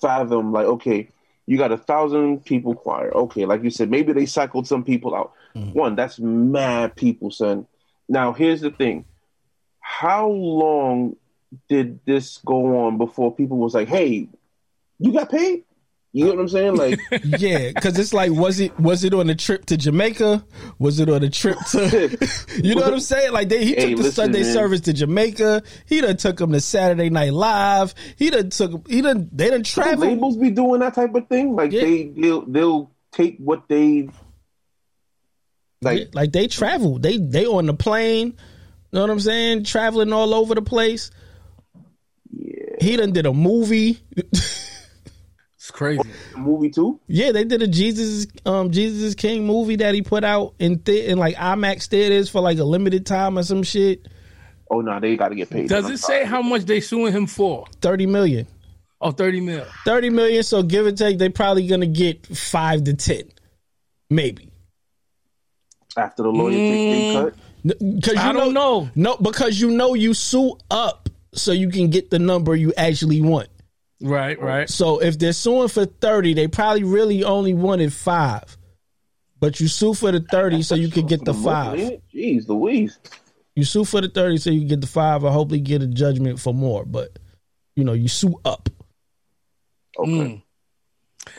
[0.00, 1.08] fathom like okay,
[1.46, 5.14] you got a thousand people choir, okay, like you said, maybe they cycled some people
[5.14, 5.32] out.
[5.56, 5.78] Mm-hmm.
[5.78, 7.66] One, that's mad people, son.
[8.08, 9.04] Now here's the thing:
[9.80, 11.16] how long
[11.68, 14.28] did this go on before people was like, hey,
[14.98, 15.64] you got paid?
[16.14, 16.76] You know what I'm saying?
[16.76, 17.00] Like.
[17.24, 20.44] Yeah, because it's like, was it was it on a trip to Jamaica?
[20.78, 22.18] Was it on a trip to?
[22.62, 23.32] you know what I'm saying?
[23.32, 24.52] Like they, he Hey, took the listen, Sunday man.
[24.52, 25.62] service to Jamaica.
[25.86, 27.94] He done took him to Saturday Night Live.
[28.16, 30.00] He done took he done they done traveled.
[30.00, 31.54] labels be doing that type of thing.
[31.56, 31.80] Like Yeah.
[31.80, 34.10] they they'll, they'll take what they
[35.80, 36.10] like.
[36.14, 36.98] Like they travel.
[36.98, 38.28] They they on the plane.
[38.28, 39.64] You know what I'm saying?
[39.64, 41.10] Traveling all over the place.
[42.80, 43.98] Yeah, He done did a movie.
[44.16, 46.02] It's crazy.
[46.36, 46.98] movie too.
[47.06, 51.08] yeah, they did a Jesus um Jesus King movie that he put out in th-
[51.08, 54.08] in like IMAX theaters for like a limited time or some shit.
[54.70, 55.68] Oh no, they got to get paid.
[55.68, 56.22] Does I'm it sorry.
[56.22, 57.66] say how much they suing him for?
[57.80, 58.46] Thirty million.
[59.04, 59.66] Oh, 30 mil.
[59.84, 63.22] 30 million so give or take they probably gonna get five to ten
[64.08, 64.48] maybe
[65.96, 67.12] after the lawyer Mm.
[67.12, 67.34] their cut?
[67.96, 68.88] because you I don't know.
[68.94, 71.01] no because you know you sue up
[71.34, 73.48] so you can get the number you actually want
[74.00, 74.68] Right, right.
[74.68, 78.56] so if they're suing for 30 they probably really only wanted five
[79.40, 82.02] but you sue for the 30 so you can get the five money, ain't it?
[82.14, 82.98] Jeez, Louise.
[83.56, 85.86] you sue for the 30 so you can get the five or hopefully get a
[85.86, 87.18] judgment for more but
[87.76, 88.68] you know you sue up
[89.98, 90.10] Okay.
[90.10, 90.42] Mm.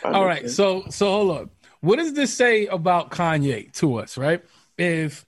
[0.06, 1.50] All right, so so hold on.
[1.82, 4.42] What does this say about Kanye to us, right?
[4.78, 5.26] If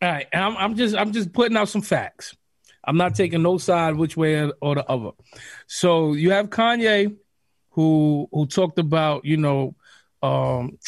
[0.00, 2.36] all right, I'm, I'm just I'm just putting out some facts.
[2.86, 5.10] I'm not taking no side which way or the other.
[5.66, 7.16] So you have Kanye,
[7.70, 9.74] who who talked about you know
[10.22, 10.78] um,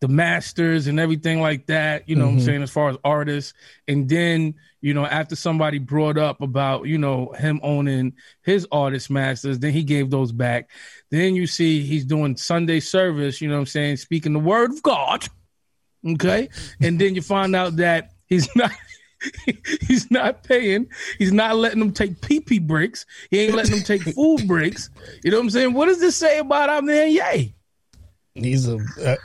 [0.00, 2.08] the masters and everything like that.
[2.08, 3.54] You know what I'm saying as far as artists,
[3.88, 9.10] and then you know after somebody brought up about you know him owning his artist
[9.10, 10.70] masters, then he gave those back.
[11.10, 14.70] Then you see he's doing Sunday service, you know what I'm saying, speaking the word
[14.70, 15.26] of God.
[16.06, 16.48] Okay.
[16.80, 18.72] And then you find out that he's not
[19.88, 20.88] he's not paying.
[21.18, 23.06] He's not letting them take pee pee breaks.
[23.30, 24.90] He ain't letting them take food breaks.
[25.22, 25.72] You know what I'm saying?
[25.74, 27.54] What does this say about our man Yay?
[28.34, 29.16] he's a uh,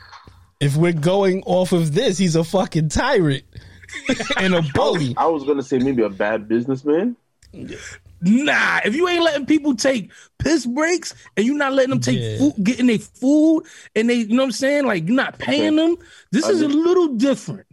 [0.59, 3.43] if we're going off of this he's a fucking tyrant
[4.37, 7.15] and a bully I was gonna say maybe a bad businessman.
[8.21, 12.19] Nah, if you ain't letting people take piss breaks and you're not letting them take
[12.19, 12.37] Yeah.
[12.39, 13.63] food, getting their food,
[13.95, 14.85] and they, you know what I'm saying?
[14.87, 15.97] Like you're not paying them.
[16.31, 17.64] This is a little different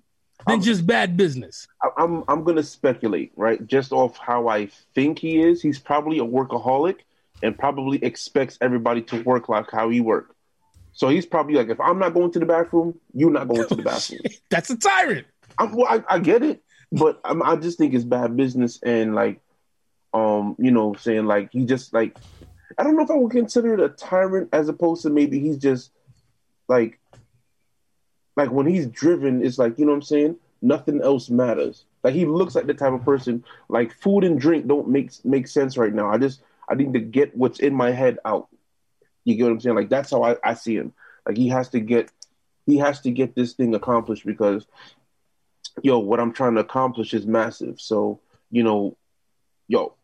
[0.46, 1.66] than just bad business.
[1.83, 3.64] I, I'm I'm gonna speculate, right?
[3.66, 5.62] Just off how I think he is.
[5.62, 7.00] He's probably a workaholic
[7.42, 10.35] and probably expects everybody to work like how he work.
[10.92, 13.74] So he's probably like, if I'm not going to the bathroom, you're not going to
[13.74, 14.20] the bathroom.
[14.50, 15.26] That's a tyrant.
[15.59, 19.14] I'm, well, I, I get it, but I'm, I just think it's bad business and
[19.14, 19.40] like,
[20.14, 22.14] um, you know, saying like he just like,
[22.78, 25.59] I don't know if I would consider it a tyrant as opposed to maybe he's
[25.59, 25.90] just
[26.68, 27.00] like,
[28.37, 30.37] like when he's driven, it's like you know what I'm saying.
[30.61, 31.85] Nothing else matters.
[32.05, 35.49] Like he looks like the type of person like food and drink don't make make
[35.49, 36.11] sense right now.
[36.11, 38.49] I just I need to get what's in my head out.
[39.25, 39.77] You get what I'm saying?
[39.77, 40.92] Like that's how I, I see him.
[41.27, 42.11] Like he has to get
[42.66, 44.66] he has to get this thing accomplished because
[45.83, 47.81] yo, what I'm trying to accomplish is massive.
[47.81, 48.97] So, you know,
[49.68, 49.95] yo,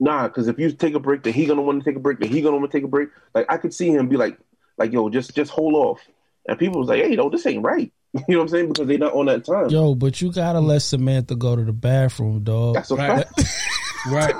[0.00, 2.18] nah, because if you take a break, then he gonna want to take a break,
[2.18, 3.10] then he gonna want to take a break.
[3.34, 4.38] Like I could see him be like,
[4.76, 6.00] like, yo, just just hold off.
[6.46, 7.92] And people was like, hey, no, this ain't right.
[8.28, 8.68] You know what I'm saying?
[8.68, 9.70] Because they not on that time.
[9.70, 12.76] Yo, but you gotta let Samantha go to the bathroom, dog.
[12.76, 13.26] That's a Right.
[13.26, 13.42] fact.
[14.06, 14.34] Right.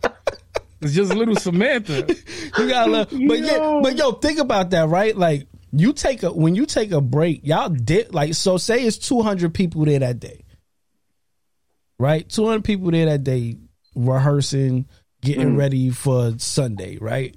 [0.80, 2.06] it's just little Samantha.
[2.58, 5.14] You gotta let, but yeah, but yo, think about that, right?
[5.14, 8.56] Like you take a when you take a break, y'all did like so.
[8.56, 10.42] Say it's two hundred people there that day,
[11.98, 12.26] right?
[12.28, 13.58] Two hundred people there that day
[13.94, 14.88] rehearsing,
[15.20, 15.58] getting mm.
[15.58, 17.36] ready for Sunday, right?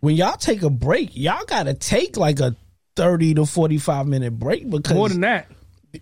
[0.00, 2.56] When y'all take a break, y'all gotta take like a
[2.98, 5.46] thirty to forty five minute break because More than that.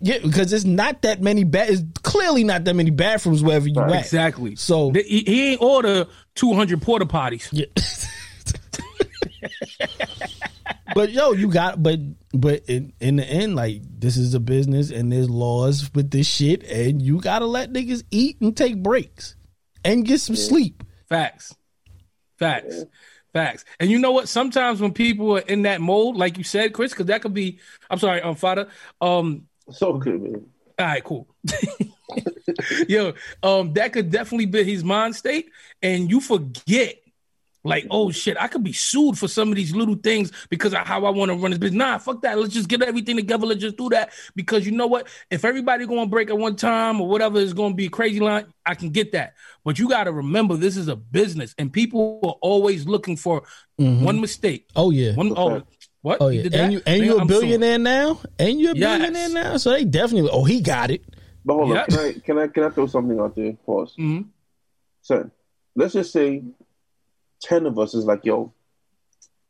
[0.01, 3.79] yeah, because it's not that many ba- It's clearly not that many bathrooms wherever you
[3.81, 4.01] at.
[4.01, 4.57] Exactly.
[4.57, 7.49] So- The- he, he ain't order 200 porta potties.
[7.53, 7.67] Yeah.
[10.95, 11.99] but yo, you got but
[12.33, 16.27] but in in the end, like this is a business and there's laws with this
[16.27, 19.37] shit, and you gotta let niggas eat and take breaks
[19.85, 20.83] and get some sleep.
[21.09, 21.55] Facts.
[22.39, 22.85] Facts.
[23.37, 23.67] Facts.
[23.81, 24.29] And you know what?
[24.31, 27.59] Sometimes when people are in that mode, like you said, Chris, because that could be,
[27.91, 28.69] I'm sorry, um, Fadda.
[29.03, 30.47] Um, So good, man.
[30.79, 31.29] all right, cool.
[32.89, 35.51] Yo, um, that could definitely be his mind state,
[35.83, 36.97] and you forget,
[37.67, 40.81] like, oh shit, I could be sued for some of these little things because of
[40.87, 41.79] how I want to run this business.
[41.79, 42.39] Nah, fuck that.
[42.39, 43.47] Let's just get everything together.
[43.47, 45.09] Let's just do that because you know what?
[45.31, 47.91] If everybody going to break at one time or whatever is going to be a
[47.91, 49.35] crazy line, I can get that.
[49.65, 53.43] But you got to remember, this is a business, and people are always looking for
[53.77, 54.69] one mistake.
[54.77, 55.15] Oh yeah.
[55.15, 55.63] One oh,
[56.03, 56.19] what?
[56.21, 57.41] Oh You yeah, did and you and you're a I'm suing.
[57.43, 58.99] billionaire now, and you're a Yes.
[58.99, 59.57] billionaire now.
[59.57, 60.31] So they definitely.
[60.33, 61.03] Oh, he got it.
[61.45, 61.83] But hold Yeah.
[61.83, 63.53] up, can I, can I can I throw something out there?
[63.67, 63.95] Pause.
[63.99, 64.27] Mhm.
[65.03, 65.31] Son,
[65.75, 66.43] let's just say
[67.47, 68.53] ten of us is like, yo,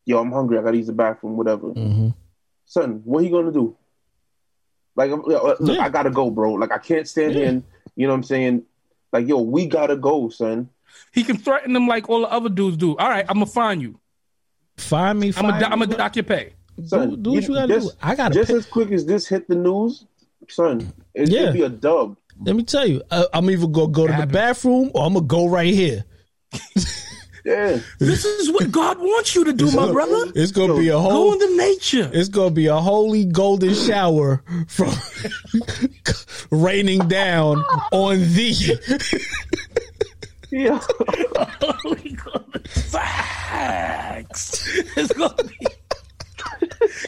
[0.05, 0.59] yo, I'm hungry.
[0.59, 1.69] I gotta use the bathroom, whatever.
[1.69, 2.09] Mm-hmm.
[2.67, 3.77] Son, what he gonna do?
[4.97, 5.81] Like, I'm- look, Yeah.
[5.85, 6.53] I gotta go, bro.
[6.55, 7.41] Like, I can't stand Yeah.
[7.51, 7.63] here.
[7.97, 8.63] You know what I'm saying?
[9.13, 10.69] Like, yo, we gotta go, son.
[11.13, 12.97] He can threaten them like all the other dudes do.
[12.97, 13.99] All right, I'm gonna find you.
[14.79, 15.29] Find me.
[15.29, 16.53] I'm Find gonna I'm gonna dock your pay.
[16.85, 17.97] Son, do, do what you gotta just, do.
[18.03, 18.35] I gotta.
[18.35, 20.05] just pay- as quick as this hit the news,
[20.49, 20.93] son.
[21.15, 21.41] It's Yeah.
[21.41, 22.17] gonna be a dub.
[22.45, 25.25] Let me tell you, uh, I'm either gonna go to the bathroom or I'm gonna
[25.27, 26.05] go right here.
[27.47, 30.33] Yeah, This is what God wants you to do, my brother.
[30.35, 31.33] It's gonna be a whole Go whole.
[31.35, 32.11] into nature.
[32.13, 34.91] It's gonna be a holy golden shower from
[36.51, 37.59] raining down
[37.93, 38.75] on thee.
[40.51, 40.81] yeah.
[41.63, 44.67] holy golden Facts.
[44.97, 45.67] It's gonna be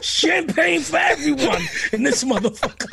[0.02, 2.86] champagne for everyone in this motherfucker.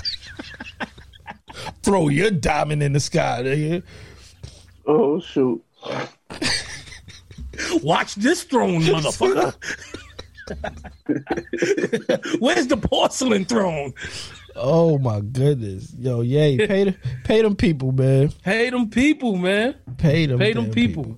[1.84, 3.84] Throw your diamond in the sky, nigga.
[4.88, 5.64] oh shoot.
[7.84, 9.54] Watch this throne, motherfucker.
[12.40, 13.94] Where's the porcelain throne?
[14.56, 16.58] Oh my goodness, yo, yay!
[16.68, 18.30] Pay the, pay them people, man.
[18.44, 19.76] Pay them people, man.
[19.98, 21.18] Pay them, Pay them damn people.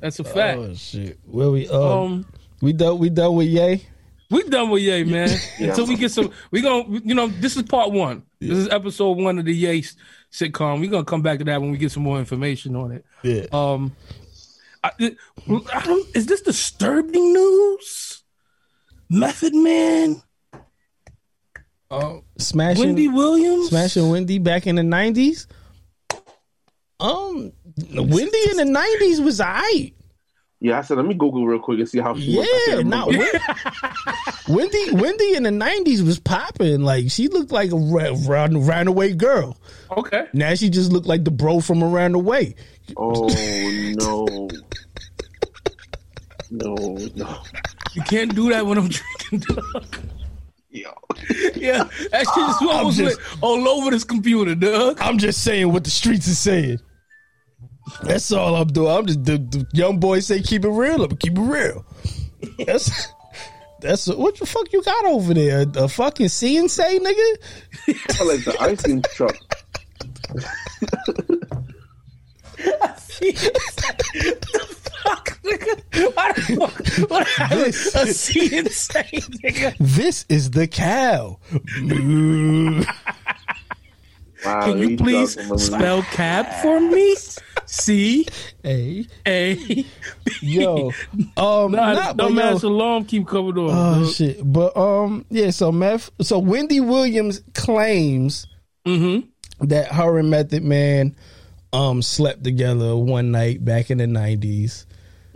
[0.00, 0.58] That's a fact.
[0.58, 1.68] Oh shit, where we?
[1.68, 2.26] Uh, Um,
[2.62, 2.98] we done.
[2.98, 3.82] We done with yay.
[4.30, 5.28] we done with Yay, man.
[5.58, 5.68] Yeah.
[5.70, 8.22] Until we get some, we gonna, you know, this is part one.
[8.40, 9.82] This is episode one of the Yay
[10.32, 10.80] sitcom.
[10.80, 13.04] We're gonna come back to that when we get some more information on it.
[13.22, 13.46] Yeah.
[13.52, 13.94] Um,
[15.00, 15.16] I,
[15.74, 18.22] I don't, is this disturbing news?
[19.10, 20.22] Method Man,
[21.90, 25.46] Oh, smashing, Wendy Williams, smashing Wendy back in the nineties.
[27.00, 27.52] Um,
[27.94, 29.94] Wendy in the nineties was alright.
[30.60, 32.48] Yeah, I said, let me Google real quick and see how she looks.
[32.52, 33.08] I Yeah, can't not.
[34.48, 34.90] Wendy.
[34.92, 36.82] Wendy in the nineties was popping.
[36.82, 39.56] Like she looked like a ra- ran, ran away girl.
[39.96, 42.54] Okay, Now she just looked like the bro from around the way.
[42.98, 43.28] Oh
[43.98, 44.48] no.
[46.50, 46.74] No,
[47.14, 47.38] no.
[47.94, 49.54] you can't do that when I'm drinking.
[49.54, 49.96] Dog.
[50.70, 50.90] Yo.
[51.56, 54.98] Yeah, that shit is almost just- lit all over this computer, Doug.
[55.00, 56.78] I'm just saying what the streets are saying.
[58.02, 58.90] That's all I'm doing.
[58.90, 61.02] I'm just the, the young boys say keep it real.
[61.04, 61.84] I'm keep it real.
[62.66, 63.08] That's
[63.80, 65.60] that's what the fuck you got over there?
[65.62, 68.20] A, a fucking see and say nigga?
[68.20, 69.36] I like the icing truck.
[75.08, 76.14] the fuck, nigga?
[76.16, 77.10] Why the fuck?
[77.10, 79.02] What This- a see and say,
[79.42, 79.74] nigga?
[79.78, 81.38] This is the cow.
[84.44, 87.16] Wow, Can you please spell cab for me?
[87.66, 88.24] C
[88.62, 89.84] Hey, A.
[90.40, 90.92] yo,
[91.36, 93.70] um, Nah, nah, but no yo- man's alarm keep coming on.
[93.70, 94.12] Oh dog.
[94.14, 94.40] shit!
[94.42, 95.50] But um, yeah.
[95.50, 98.46] So Meth, so Wendy Williams claims
[98.86, 99.66] Mm-hmm.
[99.66, 101.16] that her and Method Man
[101.74, 104.86] um slept together one night back in the nineties.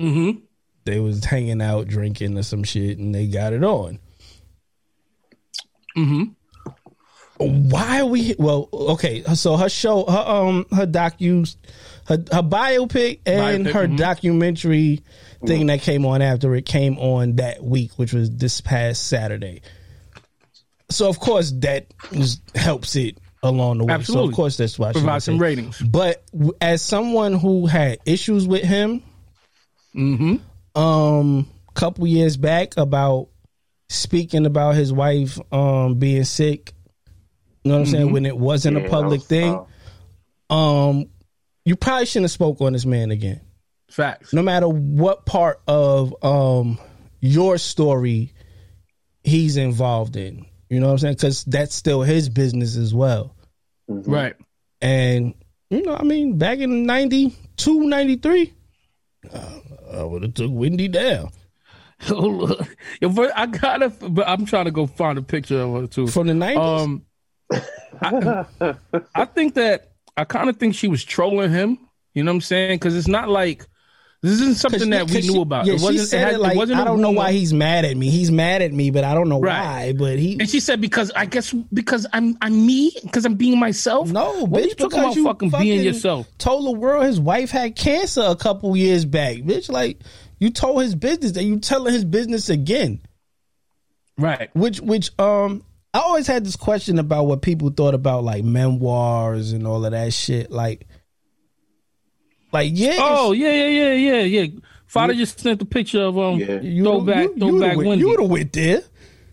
[0.03, 0.41] Mm-hmm.
[0.85, 4.01] They was hanging out, drinking or some shit, and they got it on.
[5.97, 6.25] Mm-hmm.
[7.39, 8.35] Why are we?
[8.39, 9.23] Well, okay.
[9.35, 11.55] So her show, her um, her docu,
[12.07, 13.97] her her biopic and Biopic, her mhm.
[13.97, 15.03] documentary
[15.45, 19.63] thing that came on after it came on that week, which was this past Saturday.
[20.91, 23.93] So of course that is, helps it along the way.
[23.93, 24.29] So Absolutely.
[24.29, 25.81] of course that's why she Provide some ratings.
[25.81, 26.23] But
[26.61, 29.03] as someone who had issues with him,
[29.97, 30.81] Mm-hmm.
[30.81, 33.29] um, couple years back about
[33.89, 36.73] speaking about his wife um being sick.
[37.65, 38.13] You know what I'm saying?
[38.13, 39.53] When it wasn't Yeah, a public was thing,
[40.51, 40.89] foul.
[40.89, 41.07] um,
[41.65, 43.41] you probably shouldn't have spoke on this man again.
[43.91, 44.33] Facts.
[44.33, 46.79] No matter what part of um
[47.21, 48.33] your story
[49.23, 50.47] he's involved in.
[50.69, 51.15] You know what I'm saying?
[51.15, 53.37] Because that's still his business as well.
[53.87, 54.35] Right.
[54.81, 55.35] And
[55.71, 58.53] you know, I mean, back in 92, 93,
[59.33, 59.59] uh,
[59.93, 61.31] I would have took Wendy down.
[62.09, 63.91] Yo, but I gotta.
[63.91, 66.09] But I'm trying to go find a picture of her too.
[66.09, 66.57] from the 90s.
[66.57, 67.03] Um,
[68.01, 68.75] I,
[69.15, 71.79] I think that I kind of think she was trolling him.
[72.15, 72.77] You know what I'm saying?
[72.77, 73.67] Because it's not like
[74.23, 75.67] this isn't something that we knew she- about.
[75.67, 75.99] Yeah, it wasn't.
[75.99, 78.09] she said had- it like wasn't a I don't know why he's mad at me.
[78.09, 79.87] He's mad at me, but I don't know Right.
[79.89, 79.93] why.
[79.93, 83.59] But he And she said because I guess because I'm I'm me because I'm being
[83.59, 84.11] myself.
[84.11, 85.17] no, what bitch, are you talking about?
[85.17, 86.29] you fucking, being yourself.
[86.39, 89.69] Told the world his wife had cancer a couple years back, bitch.
[89.69, 89.99] Like
[90.39, 93.01] you told his business, and you telling his business again.
[94.19, 94.51] Right.
[94.55, 99.53] Which, which, um, I always had this question about what people thought about like memoirs
[99.53, 100.51] and all of that shit.
[100.51, 100.87] Like,
[102.53, 104.47] like yeah, Oh yeah yeah yeah yeah yeah.
[104.93, 106.61] Fadda just sent the picture of um Yeah.
[106.61, 107.99] you throwback you, throwback you, Wendy.
[108.01, 108.83] you would have went there.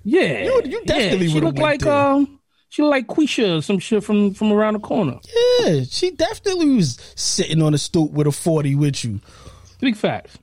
[0.04, 1.32] yeah, you- you definitely yeah.
[1.32, 1.94] She would've looked went like there.
[1.94, 5.20] um she looked like Quisha or some shit from from around the corner.
[5.62, 9.20] Yeah, she definitely was sitting on the stoop with a forty with you.
[9.82, 10.38] Big facts.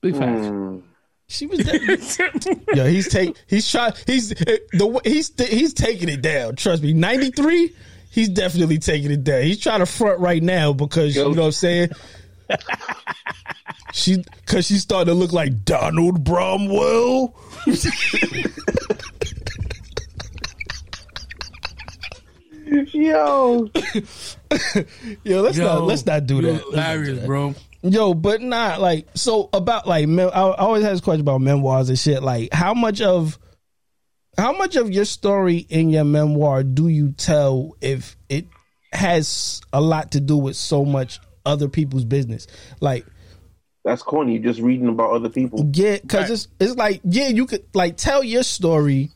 [0.00, 0.46] Big facts.
[0.46, 0.82] Mm.
[1.26, 1.58] She was.
[1.60, 3.34] Definitely, yeah, he's take.
[3.46, 3.94] He's trying.
[4.06, 6.54] He's eh, the way- he's he's taking it down.
[6.56, 6.92] Trust me.
[6.92, 7.74] Ninety three.
[8.14, 9.42] He's definitely taking it down.
[9.42, 11.88] He's trying to front right now because you know what I'm saying.
[13.92, 17.34] She because she's starting to look like Donald Bromwell.
[22.92, 23.68] Yo,
[25.24, 26.52] Yo, let's Yo, not let's not do that.
[26.52, 27.54] Let's do Hilarious, bro.
[27.82, 31.88] Yo, but not like so about like I I always had this question about memoirs
[31.88, 32.22] and shit.
[32.22, 33.40] Like, how much of
[34.38, 38.46] how much of your story in your memoir do you tell if it
[38.92, 42.46] has a lot to do with so much other people's business?
[42.80, 43.04] Like,
[43.84, 44.34] that's corny.
[44.34, 45.70] You're just reading about other people.
[45.74, 46.30] yeah, because Right.
[46.30, 49.10] it's it's like yeah, you could like tell your story,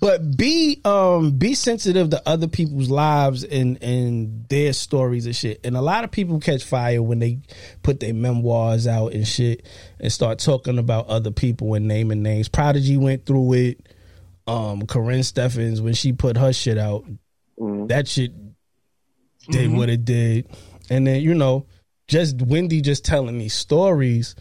[0.00, 5.58] but be um be sensitive to other people's lives and and their stories and shit.
[5.64, 7.40] And a lot of people catch fire when they
[7.82, 9.66] put their memoirs out and shit
[9.98, 12.48] and start talking about other people and naming names.
[12.48, 13.88] Prodigy went through it.
[14.48, 17.04] Um, Karrine Steffans when she put her shit out,
[17.58, 18.32] that shit
[19.50, 20.48] did what it did.
[20.90, 21.66] And then you know,
[22.06, 24.34] just Wendy just telling these stories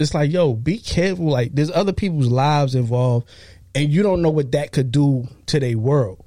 [0.00, 1.26] it's like, yo, be careful.
[1.26, 3.28] Like, there's other people's lives involved,
[3.74, 6.24] and you don't know what that could do to their world.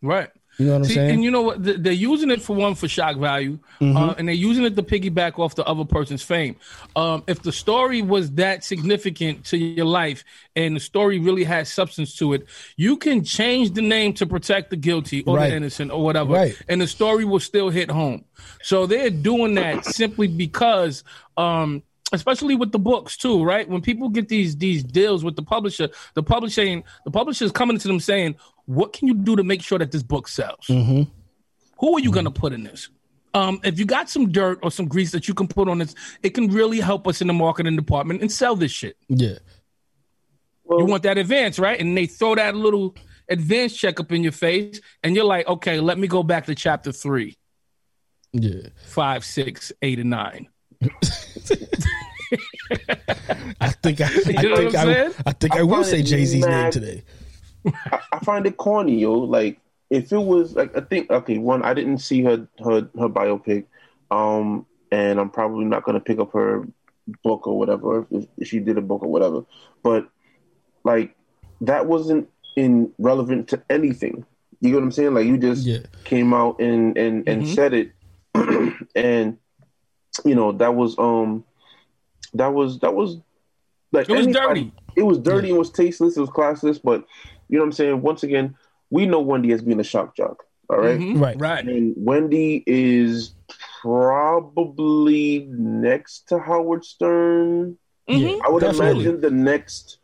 [0.00, 0.30] Right.
[0.60, 1.10] You know what I'm See, saying?
[1.10, 1.56] and you know what?
[1.64, 3.96] They're using it for one for shock value, Mm-hmm.
[3.96, 6.56] uh, and they're using it to piggyback off the other person's fame.
[6.94, 10.22] Um, if the story was that significant to your life,
[10.54, 12.46] and the story really has substance to it,
[12.76, 15.48] you can change the name to protect the guilty or Right.
[15.50, 16.54] the innocent or whatever, Right.
[16.68, 18.24] and the story will still hit home.
[18.62, 21.02] So they're doing that simply because.
[21.36, 23.68] Um, Especially with the books too, right?
[23.68, 27.78] When people get these these deals with the publisher, the publishing the publisher is coming
[27.78, 28.34] to them saying,
[28.74, 31.02] "What can you do to make sure that this book sells?" Mm-hmm.
[31.80, 32.88] Who are you going to put in this?
[33.32, 35.94] Um, if you got some dirt or some grease that you can put on this,
[36.22, 38.96] it can really help us in the marketing department and sell this shit.
[39.08, 39.38] yeah.
[40.64, 41.80] Well, You want that advance, right?
[41.80, 42.94] And they throw that little
[43.28, 46.54] advance check up in your face, and you're like, okay, let me go back to
[46.54, 47.36] chapter three,
[48.32, 48.68] Yeah.
[48.86, 50.48] five, six, eight, and nine.
[53.60, 56.44] I think I, I know think I'm I, think I, I will say Jay Z's
[56.44, 57.02] name today.
[57.66, 59.14] I, I find it corny, yo.
[59.14, 59.58] Like
[59.90, 63.66] if it was like I think okay, one I didn't see her her her biopic,
[64.10, 66.66] um, and I'm probably not gonna pick up her
[67.24, 69.44] book or whatever if, if she did a book or whatever.
[69.82, 70.08] But
[70.84, 71.14] like
[71.62, 74.24] that wasn't in relevant to anything.
[74.60, 75.14] You get what I'm saying?
[75.14, 75.78] Like you just Yeah.
[76.04, 77.54] came out and and and Mhm.
[77.54, 77.92] said it,
[78.94, 79.38] and
[80.24, 81.44] you know that was um
[82.34, 83.18] that was that was
[83.92, 84.72] like It was anybody- dirty.
[84.96, 85.50] It was dirty.
[85.50, 86.16] It was tasteless.
[86.16, 86.80] It was classless.
[86.82, 87.04] But
[87.50, 88.00] you know what I'm saying?
[88.02, 88.54] Once again,
[88.90, 90.44] we know Wendy as being a shock jock.
[90.68, 90.98] All right?
[91.00, 91.20] Mhm.
[91.20, 91.38] Right.
[91.38, 91.64] Right.
[91.66, 93.34] and Wendy is
[93.82, 97.76] probably next to Howard Stern.
[98.08, 98.38] Mhm.
[98.44, 99.04] I would Definitely.
[99.04, 99.98] imagine the next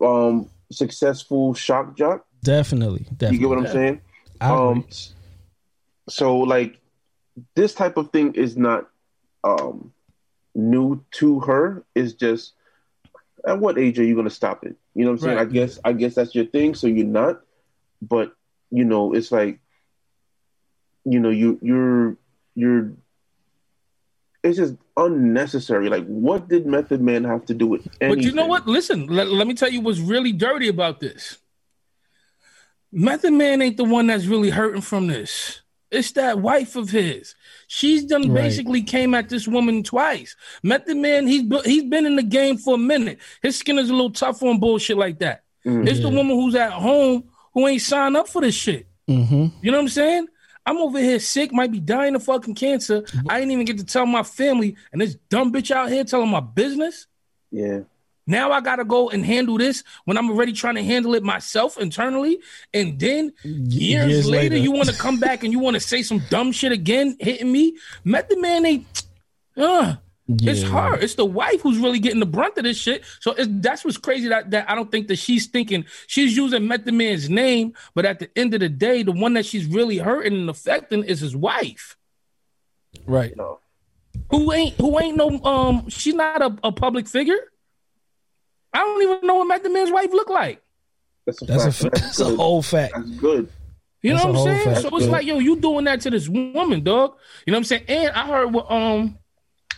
[0.00, 2.26] um successful shock jock.
[2.42, 3.06] Definitely.
[3.16, 3.36] Definitely.
[3.36, 4.00] You get what I'm saying?
[4.40, 4.50] I.
[4.50, 4.84] Um,
[6.08, 6.78] so like
[7.54, 8.88] this type of thing is not
[9.44, 9.92] um
[10.54, 11.84] new to her.
[11.94, 12.54] It's just
[13.46, 14.76] at what age are you gonna stop it?
[14.94, 15.36] You know what I'm saying?
[15.36, 15.48] Right.
[15.48, 17.42] I guess I guess that's your thing, so you're not.
[18.00, 18.34] But
[18.70, 19.60] you know, it's like
[21.04, 22.16] you know, you you're
[22.54, 22.92] you're
[24.42, 25.88] it's just unnecessary.
[25.88, 28.18] Like what did Method Man have to do with anything?
[28.18, 28.66] But you know what?
[28.66, 31.38] Listen, let, let me tell you what's really dirty about this.
[32.90, 35.61] Method Man ain't the one that's really hurting from this.
[35.92, 37.34] It's that wife of his.
[37.68, 38.42] She's done Right.
[38.44, 40.34] basically came at this woman twice.
[40.62, 43.18] Method Man, he's he's been in the game for a minute.
[43.42, 45.42] His skin is a little tough on bullshit like that.
[45.66, 45.86] Mhm.
[45.86, 47.24] It's the woman who's at home
[47.54, 48.86] who ain't signed up for this shit.
[49.06, 50.26] hmm You know what I'm saying?
[50.64, 53.04] I'm over here sick, might be dying of fucking cancer.
[53.28, 56.30] I ain't even get to tell my family, and this dumb bitch out here telling
[56.30, 57.06] my business.
[57.50, 57.80] Yeah.
[58.26, 61.76] Now I gotta go and handle this when I'm already trying to handle it myself
[61.78, 62.38] internally,
[62.72, 64.56] and then years, years later, later.
[64.58, 67.50] you want to come back and you want to say some dumb shit again, hitting
[67.50, 67.76] me.
[68.04, 68.86] Method Man ain't.
[69.56, 69.96] Uh,
[70.28, 70.68] it's Yeah.
[70.68, 70.98] her.
[71.00, 73.02] It's the wife who's really getting the brunt of this shit.
[73.20, 74.28] So it's, that's what's crazy.
[74.28, 78.20] That, that I don't think that she's thinking she's using Method Man's name, but at
[78.20, 81.34] the end of the day, the one that she's really hurting and affecting is his
[81.36, 81.96] wife,
[83.04, 83.36] Right.
[83.36, 83.58] No.
[84.30, 85.88] who ain't who ain't no um.
[85.88, 87.38] She's not a, a public figure.
[88.72, 90.62] I don't even know what Method Man's wife look like.
[91.26, 91.76] That's a That's fact.
[91.76, 92.94] fa- that's a whole fact.
[92.96, 93.48] That's good.
[94.02, 94.74] You That's know a what I'm saying?
[94.74, 94.80] fact.
[94.82, 95.12] So it's Yeah.
[95.12, 97.14] like, yo, you doing that to this woman, dog.
[97.46, 97.84] You know what I'm saying?
[97.88, 99.18] And I heard what um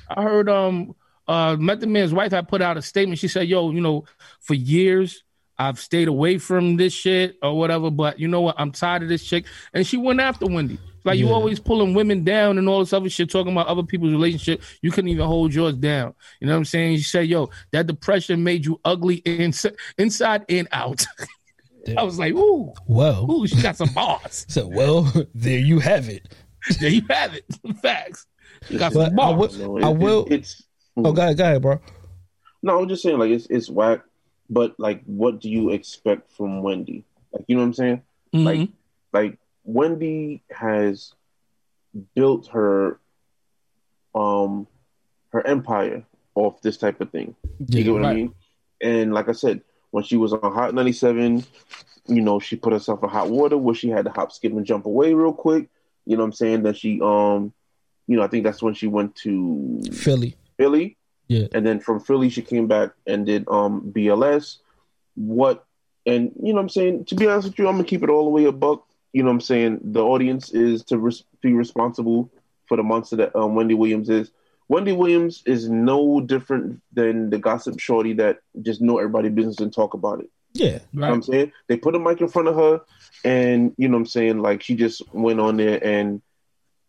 [0.08, 0.94] I heard um
[1.28, 3.18] uh Method Man's wife had put out a statement.
[3.18, 4.04] She said, Yo, you know,
[4.40, 5.22] for years
[5.58, 8.56] I've stayed away from this shit or whatever, but you know what?
[8.58, 9.44] I'm tired of this chick.
[9.72, 10.78] And she went after Wendy.
[11.04, 14.12] Like you always pulling women down and all this other shit, talking about other people's
[14.12, 14.62] relationship.
[14.80, 16.14] You couldn't even hold yours down.
[16.40, 16.92] You know what I'm saying?
[16.92, 19.66] You say, "Yo, that depression made you ugly ins-
[19.98, 21.04] inside and out."
[21.98, 26.08] I was like, "Ooh, Well, ooh, she got some balls." so well, there you have
[26.08, 26.34] it.
[26.80, 27.44] There you have it.
[27.82, 28.26] Facts.
[28.68, 29.58] She got But some I balls.
[29.58, 30.62] will- No, it- I will- it- it's
[30.96, 31.80] Oh, go ahead, go ahead, bro.
[32.62, 32.80] no.
[32.80, 34.00] I'm just saying, like it's it's whack.
[34.48, 37.04] But like, what do you expect from Wendy?
[37.32, 38.02] Like, you know what I'm saying?
[38.32, 38.44] Mhm.
[38.44, 38.68] Like,
[39.12, 41.12] like Wendy has
[42.14, 43.00] built her
[44.14, 44.66] um
[45.30, 46.04] her empire
[46.34, 47.34] off this type of thing.
[47.68, 48.34] You get what I mean?
[48.80, 51.44] And like I said, when she was on Hot 97,
[52.06, 54.66] you know, she put herself in hot water where she had to hop, skip, and
[54.66, 55.68] jump away real quick.
[56.04, 56.62] You know what I'm saying?
[56.62, 57.52] Then she um
[58.06, 60.36] you know, I think that's when she went to Philly.
[60.58, 60.98] Philly.
[61.28, 61.46] Yeah.
[61.54, 64.58] And then from Philly she came back and did um BLS.
[65.14, 65.64] What
[66.06, 67.06] and you know what I'm saying?
[67.06, 68.86] To be honest with you, I'm gonna keep it all the way a buck.
[69.14, 69.78] You know what I'm saying?
[69.84, 72.32] The audience is to res- be responsible
[72.66, 74.32] for the monster that um, Wendy Williams is.
[74.66, 79.72] Wendy Williams is no different than the gossip shorty that just know everybody business and
[79.72, 80.30] talk about it.
[80.52, 80.80] Yeah.
[80.92, 81.52] You know what I'm saying?
[81.68, 82.80] They put a mic in front of her
[83.24, 86.20] and you know what I'm saying, like she just went on there and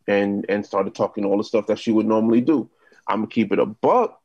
[0.08, 2.70] and and started talking all the stuff that she would normally do.
[3.08, 4.20] I'm gonna keep it a buck.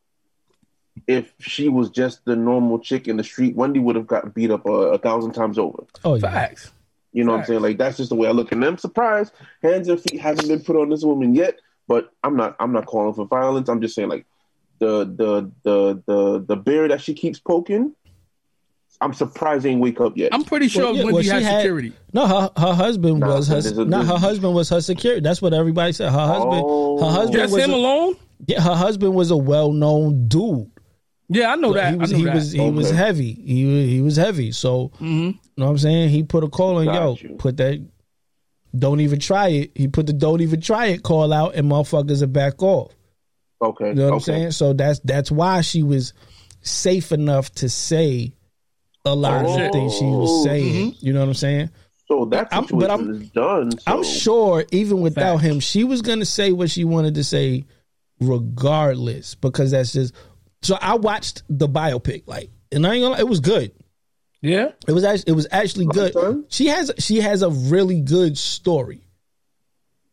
[1.07, 4.51] If she was just the normal chick in the street, Wendy would have got beat
[4.51, 5.85] up a, a thousand times over.
[6.03, 6.31] Oh yeah.
[6.31, 6.73] Facts.
[7.13, 7.61] You know what I'm saying?
[7.61, 8.53] Like that's just the way I look.
[8.53, 9.33] And I'm surprised
[9.63, 11.59] hands and feet haven't been put on this woman yet.
[11.89, 12.55] But I'm not.
[12.61, 13.69] I'm not calling for violence.
[13.69, 14.25] I'm just saying like
[14.79, 17.95] the the the the the bear that she keeps poking.
[19.03, 20.33] I'm surprised they ain't wake up yet.
[20.35, 21.93] I'm pretty sure Well, yeah, Wendy well, she had had- security.
[22.13, 23.55] No, her her husband Nah, was her.
[23.55, 25.21] there's a- Not her husband was her security.
[25.23, 26.13] That's what everybody said.
[26.13, 26.63] Her husband.
[26.65, 26.99] Oh.
[27.03, 27.43] Her husband oh.
[27.45, 27.65] Just was.
[27.65, 28.17] him a, alone?
[28.47, 30.70] yeah, her husband was a well known dude.
[31.33, 31.93] Yeah, I know that.
[31.93, 32.35] He was he that.
[32.35, 33.33] was he was heavy.
[33.35, 34.51] He he was heavy.
[34.53, 35.27] So Mhm.
[35.29, 36.09] you know what I'm saying?
[36.11, 37.37] He put a call on yo, you.
[37.39, 37.81] put that
[38.77, 39.71] don't even try it.
[39.77, 42.93] He put the don't even try it call out and motherfuckers are back off.
[43.63, 43.89] okay.
[43.89, 44.51] You know what I'm saying?
[44.53, 46.13] So that's that's why she was
[46.63, 48.33] safe enough to say
[49.05, 50.93] a lot of the Oh, things she was saying.
[50.93, 51.07] Mm-hmm.
[51.07, 51.71] You know what I'm saying?
[52.09, 53.71] So that I'm- situation but I'm- is done.
[53.79, 53.79] So.
[53.87, 55.45] I'm sure even without Facts.
[55.45, 57.65] him, she was gonna say what she wanted to say,
[58.21, 60.15] regardless, because that's just.
[60.63, 63.15] So I watched the biopic, like, and I ain't gonna.
[63.15, 63.73] lie, It was good.
[64.43, 64.73] Yeah.
[64.87, 66.17] It was actually it was actually good.
[66.17, 66.41] Okay.
[66.49, 69.03] She has she has a really good story.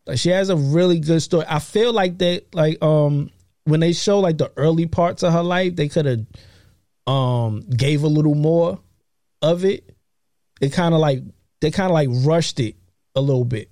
[0.06, 1.46] Like she has a really good story.
[1.48, 3.30] I feel like that like um
[3.64, 6.26] when they show like the early parts of her life, they could have
[7.06, 8.80] um gave a little more
[9.42, 9.96] of it.
[10.60, 11.24] It kind of like
[11.62, 12.76] they kind of like rushed it
[13.16, 13.70] a little bit.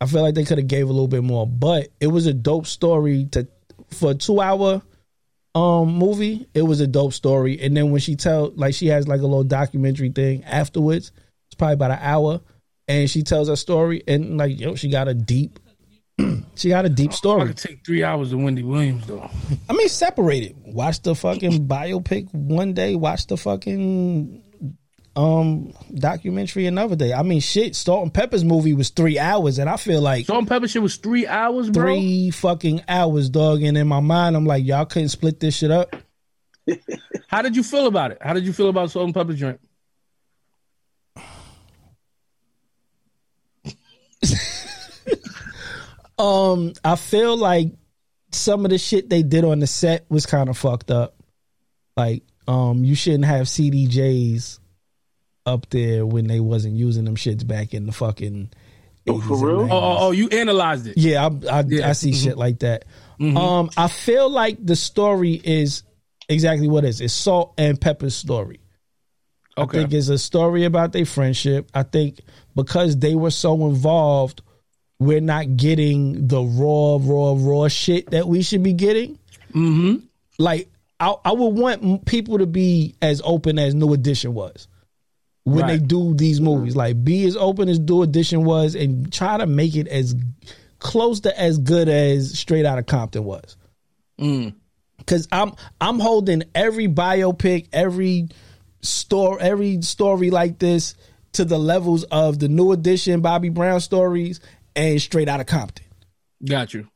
[0.00, 2.34] I feel like they could have gave a little bit more, but it was a
[2.34, 3.46] dope story to
[3.90, 4.82] for a two hour
[5.54, 6.46] um movie.
[6.54, 9.24] It was a dope story, and then when she tell like she has like a
[9.24, 11.12] little documentary thing afterwards.
[11.48, 12.40] It's probably about an hour,
[12.86, 15.58] and she tells her story, and like yo, she got a deep,
[16.56, 17.46] she got a deep I story.
[17.48, 19.30] could take three hours of Wendy Williams though.
[19.68, 20.56] I mean, separate it.
[20.56, 22.94] Watch the fucking biopic one day.
[22.96, 24.42] Watch the fucking
[25.18, 27.12] um documentary another day.
[27.12, 27.74] I mean, shit.
[27.74, 30.80] Salt and Pepa's movie was three hours, and I feel like Salt and Pepa shit
[30.80, 31.82] was three hours, bro.
[31.86, 33.62] three fucking hours, dog.
[33.62, 35.96] And in my mind, I'm like, y'all couldn't split this shit up.
[37.26, 38.18] How did you feel about it?
[38.20, 39.60] How did you feel about Salt and Pepa joint?
[46.20, 47.68] Um, I feel like
[48.32, 51.14] some of the shit they did on the set was kind of fucked up.
[51.96, 54.58] Like, um, you shouldn't have CDJs
[55.48, 58.50] up there when they wasn't using them shits back in the fucking.
[59.08, 59.60] Oh, for real?
[59.72, 60.98] Oh, oh, oh, you analyzed it.
[60.98, 61.30] Yeah, I I,
[61.60, 61.62] Yeah.
[61.62, 61.92] Mm-hmm.
[61.92, 62.84] See shit like that.
[63.20, 65.82] Um, I feel like the story is
[66.28, 67.00] exactly what it is.
[67.00, 68.60] It's Salt and Pepa's story.
[69.56, 69.78] I Okay.
[69.80, 71.68] think it's a story about their friendship.
[71.74, 72.20] I think
[72.54, 74.42] because they were so involved,
[75.00, 79.18] we're not getting the raw, raw, raw shit that we should be getting.
[79.52, 79.96] Mm-hmm.
[80.38, 80.68] Like
[81.00, 84.68] I, I would want people to be as open as New Edition was
[85.54, 86.46] when they do these mm-hmm.
[86.46, 86.76] movies.
[86.76, 90.14] Like be as open as New Edition was, and try to make it as
[90.78, 93.56] close to as good as Straight Outta Compton was.
[94.20, 94.54] Mm.
[94.98, 98.28] Because I'm I'm holding every biopic, every
[98.82, 100.94] story, every story like this
[101.32, 104.40] to the levels of the New Edition Bobby Brown stories
[104.74, 105.84] and Straight Outta Compton.
[106.44, 106.88] Got you.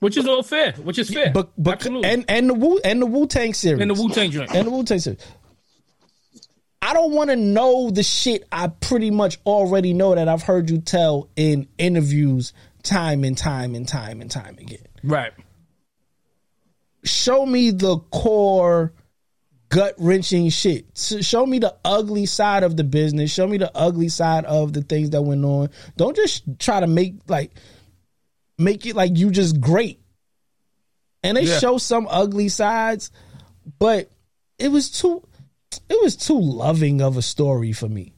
[0.00, 0.72] Which is all fair.
[0.72, 1.30] Which is fair.
[1.32, 2.10] But but Absolutely.
[2.10, 4.54] and and the Wu and the Wu Tang series And the Wu Tang joint.
[4.54, 5.18] and the Wu Tang series.
[6.86, 10.68] I don't want to know the shit I pretty much already know that I've heard
[10.68, 14.86] you tell in interviews time and time and time and time again.
[15.02, 15.32] right.
[17.04, 18.92] Show me the core
[19.68, 20.86] gut wrenching shit.
[20.94, 23.30] Show me the ugly side of the business.
[23.32, 25.68] Show me the ugly side of the things that went on.
[25.96, 27.52] Don't just try to make like
[28.56, 30.00] make it like you just great.
[31.22, 31.58] And they Yeah.
[31.58, 33.10] show some ugly sides,
[33.78, 34.10] but
[34.58, 35.22] it was too
[35.88, 38.14] it was too loving of a story for me.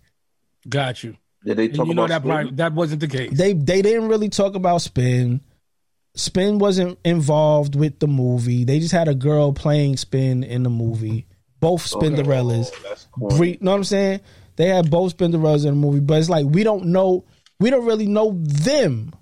[0.68, 1.16] Got you.
[1.44, 3.30] Did they And talk you know about that probably, that wasn't the case.
[3.32, 5.40] They they didn't really talk about Spin.
[6.14, 8.64] Spin wasn't involved with the movie.
[8.64, 11.26] They just had a girl playing Spin in the movie.
[11.60, 12.70] Both Spinderellas.
[12.74, 13.36] Oh, that's corny.
[13.56, 14.20] Bre- know what I'm saying?
[14.56, 17.24] They had both Spinderellas in the movie, but it's like we don't know.
[17.60, 19.12] We don't really know them.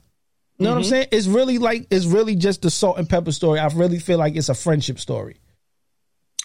[0.58, 0.90] You know what I'm mm-hmm.
[0.90, 1.06] saying?
[1.10, 3.58] It's really like it's really just the Salt and Pepa story.
[3.58, 5.40] I really feel like it's a friendship story.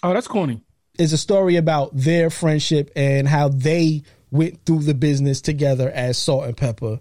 [0.02, 0.64] oh, that's corny.
[0.98, 6.18] It's a story about their friendship and how they went through the business together as
[6.18, 7.00] Salt and Pepa.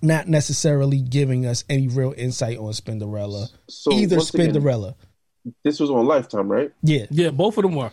[0.00, 3.48] Not necessarily giving us any real insight on Spinderella.
[3.68, 4.94] So, Either once again- Spinderella.
[5.64, 6.70] This was on Lifetime, right?
[6.82, 7.06] Yeah.
[7.10, 7.90] Yeah, both of them were.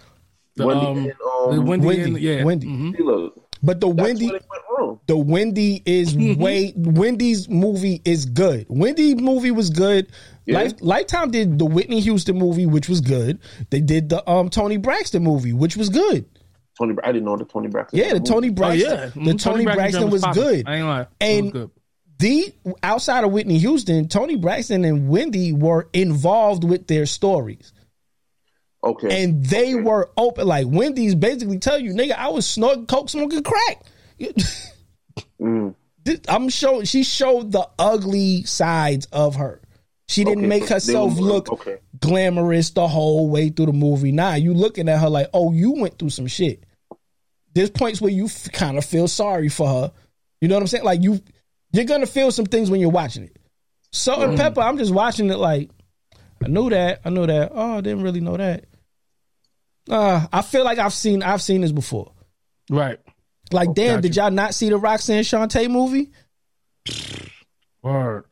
[0.56, 2.68] The, Wendy um, and, the um, Wendy, Wendy, and yeah, Wendy.
[2.68, 3.32] Mhm.
[3.64, 5.00] But the that's Wendy where it went wrong.
[5.08, 6.42] the Wendy is Mm-hmm.
[6.42, 8.66] way Wendy's movie is good.
[8.70, 10.08] Wendy movie was good.
[10.46, 10.60] Yeah.
[10.60, 13.40] Life, Lifetime did the Whitney Houston movie, which was good.
[13.72, 16.26] They did the um Toni Braxton movie, which was good.
[16.78, 17.98] Toni, I didn't know the Toni Braxton.
[18.00, 18.26] Yeah, the movie.
[18.30, 19.40] Toni Oh Braxton, yeah, the Mhm.
[19.42, 20.44] Toni, Braxton, joint was popping.
[20.44, 20.68] good.
[20.68, 21.08] I ain't lying.
[21.22, 21.70] And good.
[22.20, 27.72] the outside of Whitney Houston, Toni Braxton and Wendy were involved with their stories.
[28.84, 29.24] Okay.
[29.24, 30.46] And they were open.
[30.48, 33.84] Like Wendy's basically tell you, nigga, I was snorting coke, smoking crack.
[35.42, 35.74] Mm.
[36.30, 36.86] I'm showing.
[36.86, 39.60] She showed the ugly sides of her.
[40.08, 41.78] She didn't Okay, make so herself were- look okay.
[42.00, 44.12] glamorous the whole way through the movie.
[44.12, 46.64] Nah, you looking at her like, oh, you went through some shit.
[47.54, 49.92] There's points where you f- kind of feel sorry for her.
[50.42, 50.84] You know what I'm saying?
[50.84, 51.22] Like you,
[51.72, 53.38] you're gonna feel some things when you're watching it.
[53.92, 54.62] Salt and Pepa.
[54.64, 55.70] I'm just watching it like,
[56.44, 57.02] I knew that.
[57.06, 57.52] I knew that.
[57.54, 58.66] Oh, I didn't really know that.
[59.90, 62.12] Uh, I feel like I've seen I've seen this before.
[62.70, 63.00] Right.
[63.52, 64.22] Like, damn, got did you.
[64.22, 66.12] y'all not see the Roxanne Shante movie?
[67.82, 68.26] Word.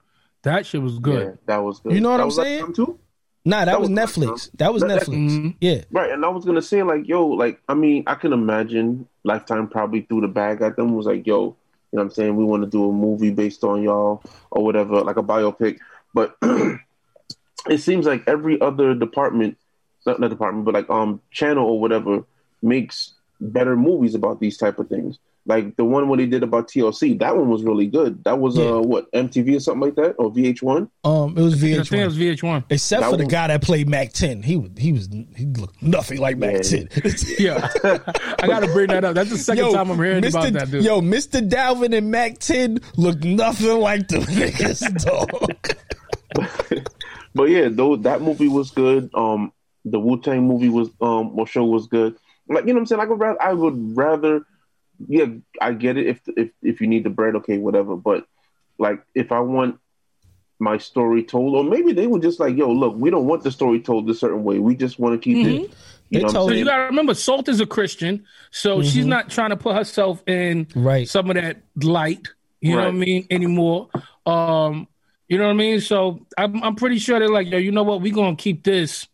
[0.43, 1.37] That shit was Yeah, good.
[1.45, 1.93] that was good.
[1.93, 2.59] You know what That I'm was saying?
[2.59, 2.99] Lifetime too?
[3.45, 4.27] Nah, that, That was was Netflix.
[4.27, 4.49] Lifetime.
[4.55, 5.29] That was That- Netflix.
[5.29, 5.55] Mhm.
[5.59, 5.81] Yeah.
[5.91, 9.67] Right, and I was gonna say like, yo, like, I mean, I can imagine Lifetime
[9.67, 10.95] probably threw the bag at them.
[10.95, 11.55] Was like, yo, you know,
[11.91, 15.17] what I'm saying we want to do a movie based on y'all or whatever, like
[15.17, 15.79] a biopic.
[16.13, 16.35] But
[17.69, 19.57] it seems like every other department,
[20.05, 22.23] not not department, but like um channel or whatever
[22.61, 25.19] makes better movies about these type of things.
[25.45, 28.23] Like the one when he did about TLC, that one was really good.
[28.23, 28.63] That was Yeah.
[28.75, 30.89] uh what MTV or something like that or VH1.
[31.03, 32.05] Um, it was I think it VH1.
[32.05, 32.63] was VH1.
[32.69, 34.41] Except That for the was- guy that played Mack 10.
[34.41, 36.61] He was he was he looked nothing like Mac Yeah.
[36.61, 36.89] 10.
[37.39, 37.69] Yeah,
[38.39, 39.15] I got to bring that up.
[39.15, 40.29] That's the second time I'm hearing Mr.
[40.29, 40.85] about that dude.
[40.85, 41.45] Yo, Mr.
[41.47, 45.75] Dalvin and Mack 10 look nothing like the niggas, dog.
[47.35, 49.09] But yeah, though that movie was good.
[49.13, 49.51] Um,
[49.85, 52.15] the Wu Tang movie was um or show was good.
[52.47, 53.01] Like you know what I'm saying.
[53.01, 54.45] I would rather I would rather.
[55.07, 55.25] Yeah,
[55.61, 56.07] I get it.
[56.07, 57.95] If if if you need the bread, okay, whatever.
[57.95, 58.25] But
[58.77, 59.79] like if I want
[60.59, 63.51] my story told, or maybe they were just like, yo, look, we don't want the
[63.51, 64.59] story told a certain way.
[64.59, 65.63] We just want to keep Mm-hmm.
[65.63, 65.75] it.
[66.09, 68.81] You know what told I'm So you got to remember, Salt is a Christian, so
[68.81, 71.07] she's not trying to put herself in Right.
[71.07, 72.29] some of that light.
[72.61, 73.27] You know what I mean?
[73.29, 73.89] Anymore.
[74.25, 74.87] Um,
[75.27, 75.81] you know what I mean?
[75.81, 78.01] So I'm I'm pretty sure they're like, yo, you know what?
[78.01, 79.12] We're gonna keep this As light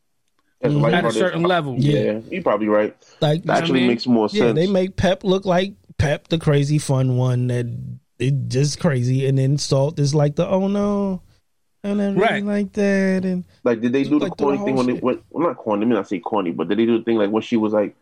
[0.61, 1.75] at a as- certain level.
[1.77, 1.99] Yeah.
[1.99, 2.95] Yeah, you're probably right.
[3.21, 3.87] Like That actually I mean?
[3.89, 4.55] makes more yeah, sense.
[4.55, 7.65] they make Pep look like Pep, the crazy fun one that
[8.19, 11.21] it just crazy, and then Salt is like the oh no,
[11.83, 12.43] and then Right.
[12.43, 14.93] like that, and Like, did they do the Like, corny the thing whole when they
[14.95, 15.03] shit.
[15.03, 15.23] went?
[15.29, 15.85] Well, not corny.
[15.85, 17.73] I me not say corny, but did they do the thing like when she was
[17.73, 17.95] like,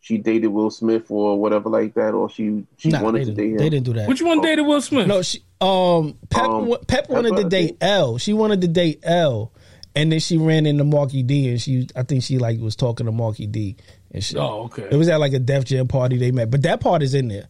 [0.00, 3.30] she dated Will Smith or whatever like that, or she she nah, wanted they to
[3.32, 3.56] didn't, date him?
[3.56, 4.08] they didn't do that.
[4.08, 5.06] Which one dated Will Smith?
[5.06, 7.78] No, she um Pep Um, Pep wanted Pepper, to date think.
[7.80, 8.18] L.
[8.18, 9.52] She wanted to date L,
[9.94, 13.06] and then she ran into Markie Dee, and she I think she like was talking
[13.06, 13.76] to Markie Dee
[14.10, 14.88] and she, Oh, okay.
[14.90, 17.28] It was at like a Def Jam party they met, but that part is in
[17.28, 17.48] there.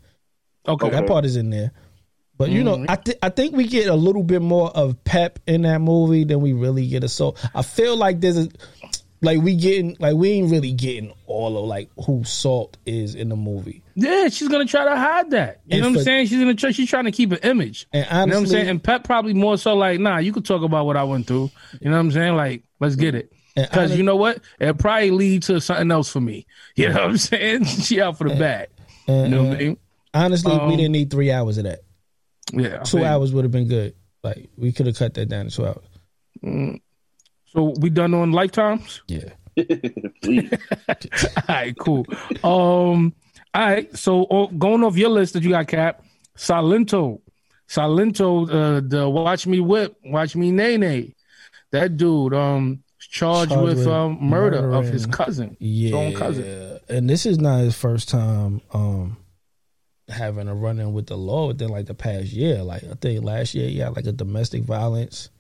[0.67, 0.89] Okay.
[0.91, 1.73] That part is in there.
[2.37, 2.83] But you Mm-hmm.
[2.83, 5.81] know, I th- I think we get a little bit more of Pep in that
[5.81, 7.37] movie than we really get a soul.
[7.55, 8.49] I feel like there's a
[9.25, 13.29] like we getting like we ain't really getting all of like who Salt is in
[13.29, 13.83] the movie.
[13.95, 15.61] Yeah, she's gonna try to hide that.
[15.67, 16.27] You And know what I'm saying?
[16.27, 16.71] She's gonna try.
[16.71, 17.87] She's trying to keep an image.
[17.93, 18.69] And you know what I'm saying?
[18.69, 21.51] And Pep probably more so like, nah, you could talk about what I went through.
[21.81, 22.37] You know what I'm saying?
[22.37, 23.33] Like, let's get it.
[23.57, 24.41] Because you know what?
[24.59, 26.47] It probably lead to something else for me.
[26.77, 27.65] You know what I'm saying?
[27.65, 28.69] she out for the bag.
[29.07, 29.77] You know what I mean?
[30.13, 31.81] Honestly, we Um, didn't need three hours of that.
[32.53, 32.79] Yeah.
[32.81, 33.95] I Two hours would have been good.
[34.25, 36.81] Like we could have cut that down to two hours.
[37.55, 39.03] So we done on lifetimes.
[39.09, 39.31] Yeah.
[40.27, 42.05] All right, cool.
[42.43, 43.15] Um,
[43.55, 43.97] all right.
[43.97, 46.03] So uh, going off your list that you got, Cap,
[46.37, 47.21] Silento,
[47.69, 51.15] Silento, uh, the Watch Me Whip, Watch Me Nay Nay,
[51.71, 55.97] that dude, um, charged, Charged with, with um, murder of his murdering- cousin, his Yeah.
[55.97, 56.81] own cousin.
[56.89, 59.17] And this is not his first time um
[60.09, 62.63] having a run in with the law within like the past year.
[62.63, 65.31] Like I think last year he had like a domestic violence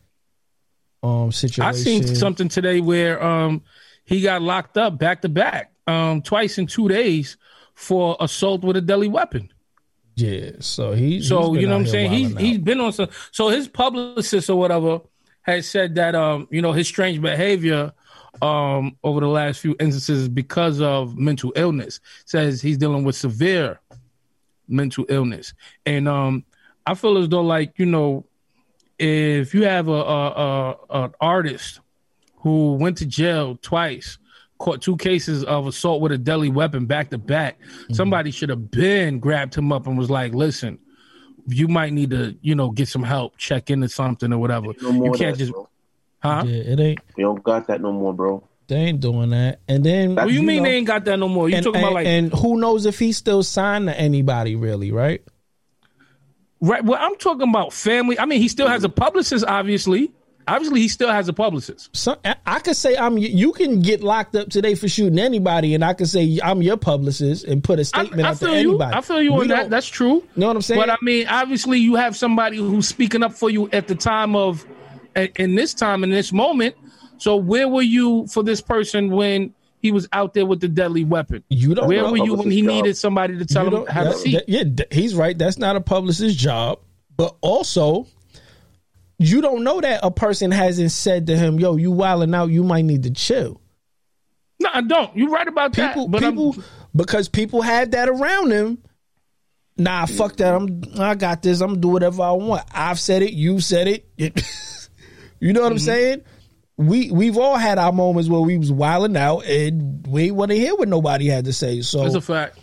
[1.04, 1.62] um situation.
[1.62, 3.62] I seen something today where um
[4.04, 7.36] he got locked up back to back, um, twice in two days
[7.74, 9.52] for assault with a deadly weapon.
[10.16, 10.52] Yeah.
[10.60, 12.10] So he So he's you know what I'm saying?
[12.10, 12.64] He's wilding he's out.
[12.64, 13.08] been on some.
[13.32, 15.00] So his publicist or whatever
[15.42, 17.92] has said that um you know his strange behavior
[18.42, 22.00] um over the last few instances because of mental illness.
[22.24, 23.80] Says he's dealing with severe
[24.68, 25.52] mental illness,
[25.84, 26.44] and um
[26.86, 28.26] I feel as though like you know
[28.98, 31.80] if you have a a, a an artist
[32.36, 34.18] who went to jail twice.
[34.58, 37.60] Caught two cases of assault with a deadly weapon back to back.
[37.60, 37.94] Mm-hmm.
[37.94, 40.78] Somebody should have been grabbed him up and was like, "Listen,
[41.48, 44.68] you might need to, you know, get some help, check into something or whatever.
[44.80, 45.68] No you can't that, just, bro.
[46.20, 46.44] huh?
[46.46, 48.48] Yeah, it ain't We don't got that no more, bro.
[48.68, 49.60] they ain't doing that.
[49.68, 51.48] And then What do you, mean know, they ain't got that no more?
[51.48, 54.54] You and, talking and, about like and who knows if he's still signed to anybody
[54.56, 55.22] really, right?
[56.64, 56.84] Right?
[56.84, 58.18] Well, I'm talking about family.
[58.18, 59.02] I mean, he still has a mm-hmm.
[59.02, 60.12] publicist, obviously.
[60.46, 61.88] Obviously, he still has a publicist.
[61.96, 63.16] So I- I could say I'm.
[63.16, 66.76] You can get locked up today for shooting anybody, and I could say I'm your
[66.76, 68.52] publicist and put a statement I out to you.
[68.52, 68.94] anybody.
[68.94, 69.70] I feel you We on that.
[69.70, 70.16] That's true.
[70.16, 70.80] You know what I'm saying?
[70.80, 74.36] But I mean, obviously, you have somebody who's speaking up for you at the time
[74.36, 74.66] of,
[75.36, 76.74] in this time, in this moment.
[77.16, 79.54] So where were you for this person when
[79.84, 81.44] he was out there with the deadly weapon?
[81.50, 82.10] you don't Where know.
[82.12, 82.68] were you when he job.
[82.70, 84.32] needed somebody to tell You him have a seat?
[84.32, 85.36] that- yeah, he's right.
[85.36, 86.78] That's not a publicist's job.
[87.16, 88.06] But also,
[89.18, 92.46] you don't know that a person hasn't said to him, "Yo, you wilding out.
[92.50, 93.60] You might need to chill."
[94.60, 95.14] No, I don't.
[95.16, 96.10] You're right about People, that.
[96.12, 96.56] But I'm- people,
[96.96, 98.78] because people had that around him.
[99.76, 100.54] Nah, fuck that.
[100.54, 100.82] I'm.
[100.98, 101.60] I got this.
[101.60, 102.64] I'm gonna do whatever I want.
[102.72, 103.32] I've said it.
[103.34, 104.08] You said it.
[105.40, 105.84] you know what I'm Mm-hmm.
[105.84, 106.22] saying?
[106.76, 110.56] We we've all had our moments where we was wilding out and we want to
[110.56, 111.82] hear what nobody had to say.
[111.82, 112.58] So That's a fact.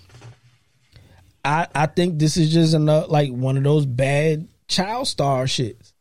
[1.44, 5.94] I, I think this is just another like one of those bad child star shits.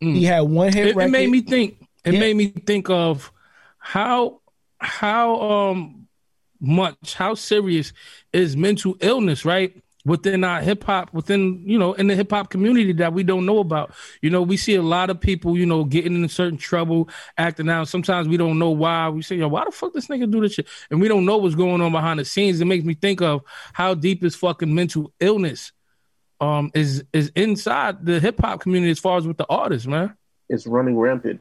[0.00, 1.00] He had one hit Mm.
[1.02, 1.76] It, it made me think.
[2.04, 2.20] It Yeah.
[2.20, 3.30] made me think of
[3.78, 4.40] how
[4.78, 6.08] how um
[6.60, 7.92] much how serious
[8.32, 9.76] is mental illness, right?
[10.04, 13.46] Within our hip hop, within you know, in the hip hop community that we don't
[13.46, 13.92] know about.
[14.20, 17.68] You know, we see a lot of people, you know, getting in certain trouble, acting
[17.68, 17.88] out.
[17.88, 19.08] Sometimes we don't know why.
[19.08, 20.68] We say, yo, why the fuck this nigga do this shit?
[20.90, 22.60] And we don't know what's going on behind the scenes.
[22.60, 23.42] It makes me think of
[23.72, 25.72] how deep is fucking mental illness
[26.42, 30.14] um is is inside the hip hop community as far as with the artists, man.
[30.48, 31.40] It's running rampant.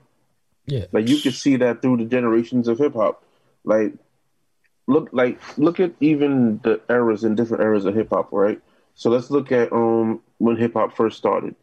[0.67, 0.85] Yeah.
[0.91, 3.23] Like you can see that through the generations of hip hop.
[3.63, 3.93] Like
[4.91, 8.59] look like look at even the eras and different eras of hip hop, right?
[8.95, 11.55] So let's look at um when hip hop first started.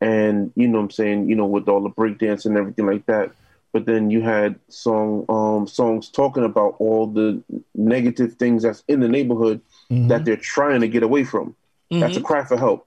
[0.00, 3.06] And you know what I'm saying, you know, with all the breakdance and everything like
[3.06, 3.32] that.
[3.72, 7.42] But then you had song um songs talking about all the
[7.74, 9.60] negative things that's in the neighborhood
[9.90, 10.08] Mhm.
[10.08, 11.56] that they're trying to get away from.
[11.90, 12.86] That's a cry for help.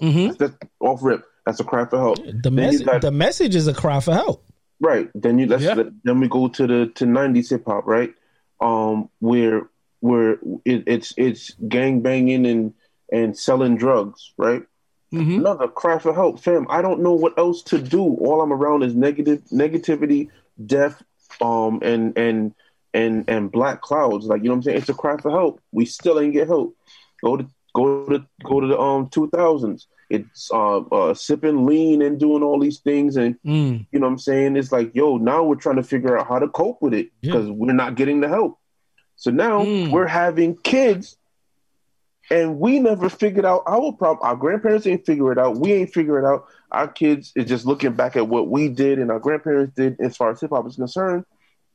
[0.00, 0.32] Mm-hmm.
[0.38, 1.24] That's off rip.
[1.46, 2.16] That's a cry for help.
[2.24, 4.44] The Then you message, got- the message is a cry for help.
[4.80, 5.08] Right.
[5.14, 5.74] Then you let's Yeah.
[5.74, 8.12] let- then we go to the to nineties hip hop, right?
[8.64, 9.68] Um where
[10.00, 10.32] where
[10.64, 12.74] it, it's it's gang banging and
[13.12, 14.62] and selling drugs, right?
[15.14, 15.40] Mm-hmm.
[15.40, 16.66] Another cry for help, fam.
[16.68, 18.02] I don't know what else to do.
[18.02, 20.30] All I'm around is negative negativity,
[20.66, 21.02] death,
[21.40, 22.54] um, and and
[22.92, 24.26] and and black clouds.
[24.26, 24.78] Like you know what I'm saying?
[24.78, 25.60] It's a cry for help.
[25.70, 26.76] We still ain't get help.
[27.22, 29.86] Go to go to go to the um two thousands.
[30.10, 33.86] It's uh, uh sipping lean and doing all these things and Mm.
[33.90, 34.56] you know what I'm saying?
[34.56, 37.32] It's like, yo, now we're trying to figure out how to cope with it Yeah.
[37.32, 38.58] because we're not getting the help.
[39.16, 39.90] So now Mm.
[39.90, 41.16] we're having kids
[42.30, 44.26] and we never figured out our problem.
[44.26, 45.58] Our grandparents ain't figure it out.
[45.58, 46.46] We ain't figure it out.
[46.72, 50.16] Our kids is just looking back at what we did and our grandparents did as
[50.16, 51.24] far as hip hop is concerned.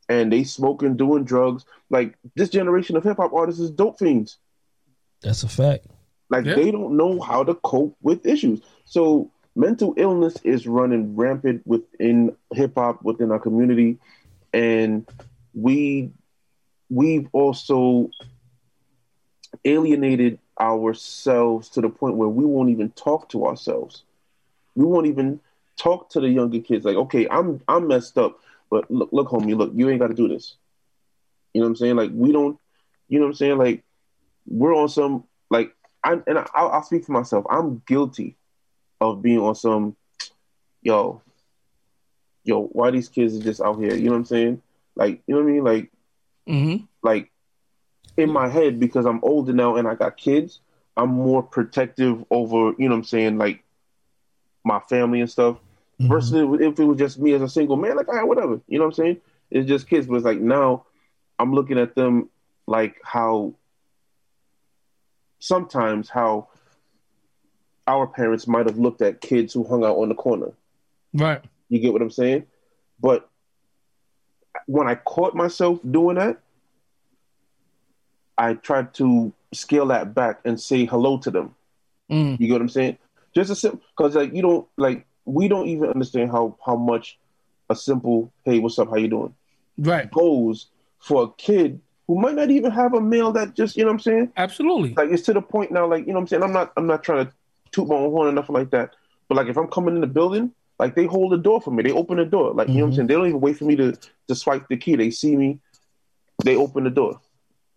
[0.08, 1.66] And they smoking, doing drugs.
[1.92, 4.38] Like this generation of hip hop artists is dope fiends.
[5.22, 5.86] That's a fact.
[6.30, 6.56] Like Yeah.
[6.56, 8.62] they don't know how to cope with issues.
[8.86, 13.98] So mental illness is running rampant within hip hop, within our community,
[14.54, 15.06] and
[15.54, 16.12] we
[16.90, 18.10] we've also
[19.66, 24.04] alienated ourselves to the point where we won't even talk to ourselves.
[24.76, 25.40] We won't even
[25.78, 26.86] talk to the younger kids.
[26.86, 30.14] Like, okay, I'm I'm messed up, but look, look, homie, look, you ain't got to
[30.14, 30.56] do this.
[31.54, 31.96] You know what I'm saying?
[31.96, 32.60] Like, we don't.
[33.08, 33.58] You know what I'm saying?
[33.58, 33.84] Like,
[34.48, 35.24] we're on some
[36.04, 37.46] I and I, I'll, I'll speak for myself.
[37.50, 38.36] I'm guilty
[39.02, 39.96] of being on some,
[40.82, 41.22] yo,
[42.44, 43.96] yo, why these kids are just out here?
[43.96, 44.62] You know what I'm saying?
[44.96, 45.64] Like, you know what I mean?
[45.64, 45.92] Like,
[46.48, 46.84] Mm-hmm.
[47.04, 47.30] like
[48.18, 50.62] in my head because I'm older now and I got kids.
[50.98, 53.64] I'm more protective over, you know what I'm saying, like
[54.66, 55.58] my family and stuff.
[56.02, 56.10] Mhm.
[56.10, 58.60] Versus if it was just me as a single man, like, all right, whatever.
[58.68, 59.18] You know what I'm saying?
[59.52, 60.86] It's just kids, but it's like now
[61.38, 62.30] I'm looking at them
[62.68, 63.54] like how
[65.40, 66.48] sometimes how
[67.88, 70.52] our parents might have looked at kids who hung out on the corner.
[71.14, 71.42] Right.
[71.70, 72.46] You get what I'm saying?
[73.00, 73.28] But
[74.68, 76.40] when I caught myself doing that,
[78.38, 81.56] I tried to scale that back and say hello to them.
[82.12, 82.40] Mm.
[82.40, 82.98] You get what I'm saying?
[83.36, 87.18] Just a simple because like you don't like we don't even understand how how much
[87.70, 89.36] a simple hey what's up how you doing
[89.78, 90.10] Right.
[90.10, 90.68] goes
[91.00, 91.80] for a kid
[92.10, 94.96] who might not even have a male that just you know what I'm saying Absolutely.
[94.98, 96.88] like it's to the point now like you know what I'm saying I'm not I'm
[96.88, 97.32] not trying to
[97.72, 98.96] toot my own horn or nothing like that
[99.28, 101.84] but like if I'm coming in the building like they hold the door for me
[101.84, 102.96] they open the door like you know what I'm Mhm.
[102.96, 103.96] saying they don't even wait for me to
[104.28, 105.60] to swipe the key they see me
[106.44, 107.22] they open the door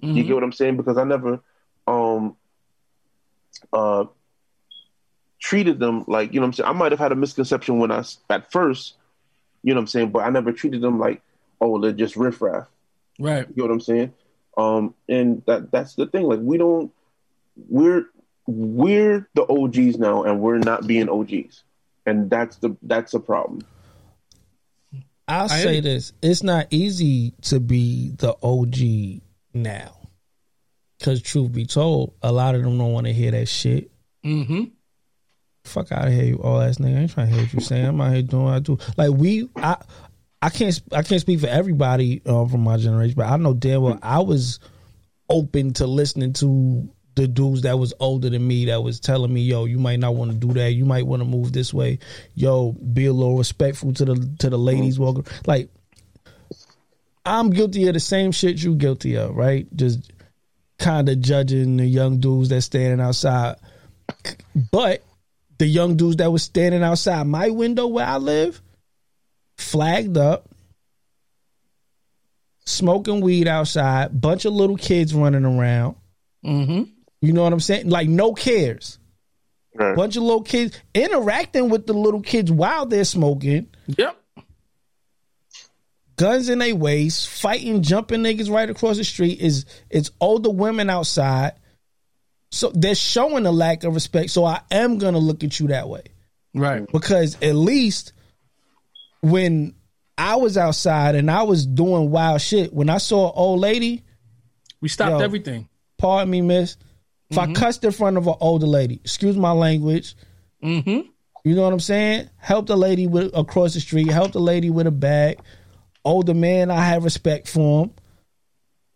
[0.00, 0.26] you Mhm.
[0.26, 0.78] get what I'm saying?
[0.78, 1.40] Because I never
[1.86, 2.34] um
[3.72, 4.04] uh
[5.40, 6.68] treated them like, you know what I'm saying?
[6.70, 8.94] I might have had a misconception when I s- at first,
[9.62, 11.20] you know what I'm saying, but I never treated them like,
[11.60, 12.66] oh, they're just riffraff.
[13.18, 13.46] Right.
[13.48, 14.12] You know what I'm saying?
[14.56, 16.24] Um and that that's the thing.
[16.24, 16.92] Like we don't
[17.68, 18.06] we're
[18.46, 21.64] we're the OGs now and we're not being OGs.
[22.04, 23.60] And that's the that's the problem.
[25.28, 29.22] I'll say am- this: it's not easy to be the OG
[29.54, 29.96] now,
[30.98, 33.90] because truth be told, a lot of them don't want to hear that shit.
[34.24, 34.64] Mm-hmm.
[35.64, 36.96] Fuck out of here, you all ass nigga.
[36.96, 37.86] I ain't trying to hear what you saying.
[37.86, 38.78] I'm out here doing what I do.
[38.96, 39.76] Like we, I,
[40.42, 43.82] I can't, I can't speak for everybody uh, from my generation, but I know damn
[43.82, 44.58] well I was
[45.28, 49.42] open to listening to the dudes that was older than me that was telling me,
[49.42, 50.72] yo, you might not want to do that.
[50.72, 51.98] You might want to move this way.
[52.34, 55.26] Yo, be a little respectful to the to the ladies walking.
[55.46, 55.68] Like,
[57.24, 59.66] I'm guilty of the same shit you guilty of, right?
[59.76, 60.12] Just
[60.78, 63.56] kind of judging the young dudes that standing outside.
[64.70, 65.02] But
[65.58, 68.60] the young dudes that was standing outside my window where I live,
[69.62, 70.48] flagged up,
[72.66, 75.96] smoking weed outside, bunch of little kids running around.
[76.44, 76.82] Mm-hmm.
[77.20, 77.88] You know what I'm saying?
[77.88, 78.98] Like no cares.
[79.74, 79.96] Right.
[79.96, 84.18] Bunch of little kids interacting with the little kids while they're smoking, Yep.
[86.16, 89.40] guns in their waist, fighting, jumping niggas right across the street.
[89.40, 91.52] Is it's older women outside
[92.50, 94.28] So they're showing a lack of respect.
[94.30, 96.02] So I am gonna look at you that way.
[96.54, 96.86] Right.
[96.92, 98.12] Because at least
[99.22, 99.74] when
[100.18, 104.04] I was outside and I was doing wild shit, when I saw an old lady,
[104.82, 105.18] We stopped Yo.
[105.20, 105.68] everything.
[105.98, 106.76] pardon me, miss,
[107.30, 110.14] if I cussed in front of an older lady, excuse my language,
[110.62, 111.08] Mm-hmm.
[111.44, 112.28] you know what I'm saying?
[112.36, 115.40] Help the lady with across the street, help the lady with a bag.
[116.04, 117.90] Older man, I have respect for him.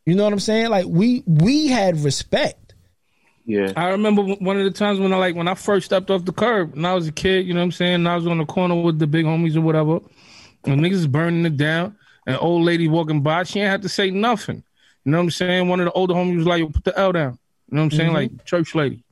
[0.05, 0.69] You know what I'm saying?
[0.71, 2.66] Like we we had respect.
[3.47, 3.73] Yeah.
[3.77, 6.33] I remember one of the times when I like when I first stepped off the
[6.33, 7.95] curb and I was a kid, you know what I'm saying?
[7.95, 10.01] And I was on the corner with the big homies or whatever.
[10.65, 11.97] And niggas is burning it down.
[12.27, 14.65] An old lady walking by, she ain't have to say nothing.
[15.05, 15.69] You know what I'm saying?
[15.69, 17.39] One of the older homies was like, Yo, put the L down.
[17.71, 18.09] You know what I'm saying?
[18.09, 18.35] Mm-hmm.
[18.35, 19.05] Like church lady.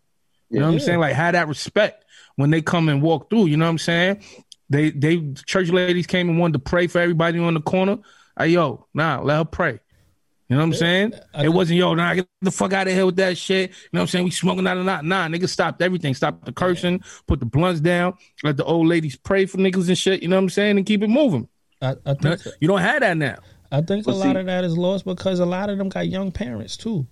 [0.51, 0.99] You know what I'm saying?
[0.99, 2.05] Like had that respect
[2.35, 3.47] when they come and walk through.
[3.47, 4.23] You know what I'm saying?
[4.69, 7.99] They they church ladies came and wanted to pray for everybody on the corner.
[8.37, 9.79] Hey yo, nah, let her pray.
[10.49, 11.15] You know what I'm saying?
[11.43, 13.71] it wasn't yo, nah, get the fuck out of here with that shit.
[13.71, 14.25] You know what I'm saying?
[14.27, 15.05] We smoking out of not.
[15.05, 16.15] Nah, niggas stopped everything.
[16.15, 19.97] Stopped the cursing, put the blunts down, let the old ladies pray for niggas and
[19.97, 20.23] shit.
[20.23, 20.77] You know what I'm saying?
[20.77, 21.49] And keep it moving.
[21.81, 22.51] I, I think so.
[22.61, 23.37] You don't have that now.
[23.73, 25.89] I think But a lot see- of that is lost because a lot of them
[25.89, 27.07] got young parents too.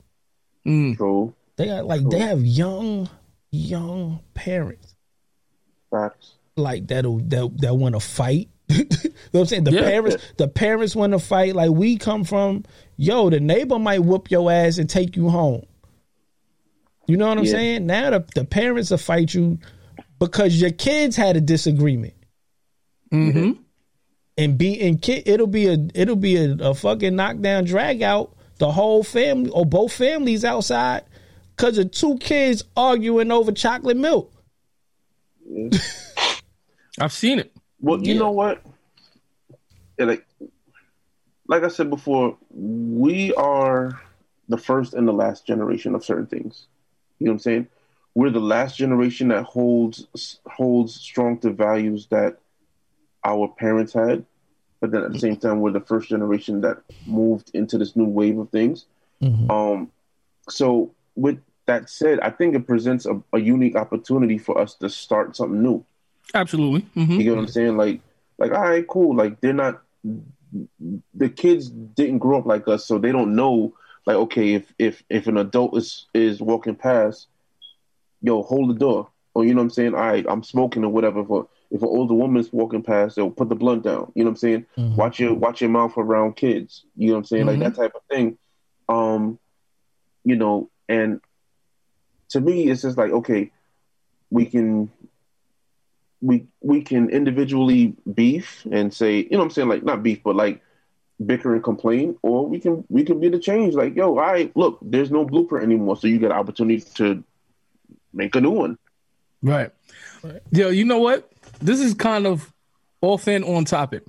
[0.67, 0.97] Mm.
[0.97, 1.35] True.
[1.57, 3.09] They got like they have young,
[3.51, 4.95] young parents
[5.91, 6.35] Facts.
[6.57, 8.49] like that'll that that want to fight.
[8.77, 9.65] You know what I'm saying?
[9.65, 9.83] The Yeah.
[9.83, 11.55] parents, the parents want to fight.
[11.55, 12.65] Like we come from,
[12.97, 15.65] yo, the neighbor might whoop your ass and take you home.
[17.07, 17.51] You know what I'm Yeah.
[17.51, 17.87] saying?
[17.87, 19.59] Now the, the parents will fight you
[20.19, 22.15] because your kids had a disagreement.
[23.13, 23.61] Mm-hmm.
[24.39, 28.35] and be and kid it'll be a it'll be a, a fucking knockdown drag out
[28.57, 31.03] the whole family or both families outside
[31.55, 34.33] because of two kids arguing over chocolate milk
[36.99, 37.52] I've seen it.
[37.83, 38.21] Well, you Yeah.
[38.21, 38.63] know what?
[39.99, 40.27] Yeah, like,
[41.49, 44.01] like I said before, we are
[44.49, 46.67] the first and the last generation of certain things.
[47.19, 47.69] You know what I'm saying?
[48.15, 50.07] We're the last generation that holds
[50.47, 52.39] holds strong to values that
[53.25, 54.25] our parents had,
[54.81, 58.05] but then at the same time, we're the first generation that moved into this new
[58.05, 58.87] wave of things.
[59.51, 59.91] Um,
[60.49, 64.89] so with that said, I think it presents a, a unique opportunity for us to
[64.91, 65.85] start something new.
[66.35, 66.81] Absolutely.
[66.95, 67.77] hmm You get what I'm saying?
[67.77, 68.01] Like,
[68.39, 69.15] like, all right, cool.
[69.17, 69.83] Like, they're not.
[71.15, 73.75] The kids didn't grow up like us, so they don't know.
[74.05, 77.29] Like, okay, if if if an adult is is walking past,
[78.21, 79.95] yo, hold the door, or you know what I'm saying?
[79.95, 81.25] All right, I'm smoking or whatever.
[81.25, 84.13] For if an older woman's walking past, they'll put the blunt down.
[84.15, 84.67] You know what I'm saying?
[84.97, 86.85] Watch your watch your mouth around kids.
[86.97, 87.47] You know what I'm saying?
[87.47, 88.37] Like that type of thing.
[88.89, 89.39] Um,
[90.25, 91.21] you know, and
[92.31, 93.53] to me, it's just like okay,
[94.31, 94.91] we can
[96.23, 100.23] we we can individually beef and say, you know what I'm saying, like not beef,
[100.23, 100.63] but like
[101.25, 103.75] bicker and complain, or we can we can be the change.
[103.75, 107.23] Like, yo, all right, look, there's no blueprint anymore, so you get an opportunity to
[108.15, 108.79] make a new one.
[109.43, 109.71] Right.
[110.53, 111.31] Yo, you know what?
[111.61, 112.53] This is kind of
[113.01, 114.05] off and on topic.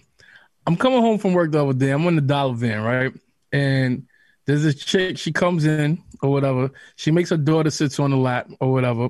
[0.67, 1.89] I'm coming home from work the other day.
[1.89, 3.11] I'm in the dollar van, right?
[3.51, 4.07] And
[4.45, 6.71] there's this chick, she comes in or whatever.
[6.95, 9.09] She makes her daughter sits on the lap or whatever.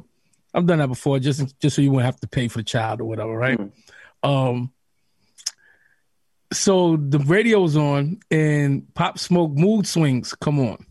[0.54, 3.02] I've done that before, just just so you wouldn't have to pay for the child
[3.02, 3.60] or whatever, right?
[4.22, 4.72] Um
[6.52, 10.86] so the radio's on and Pop Smoke mood swings come on.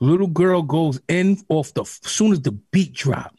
[0.00, 3.34] Little girl goes in off the soon as the beat drop.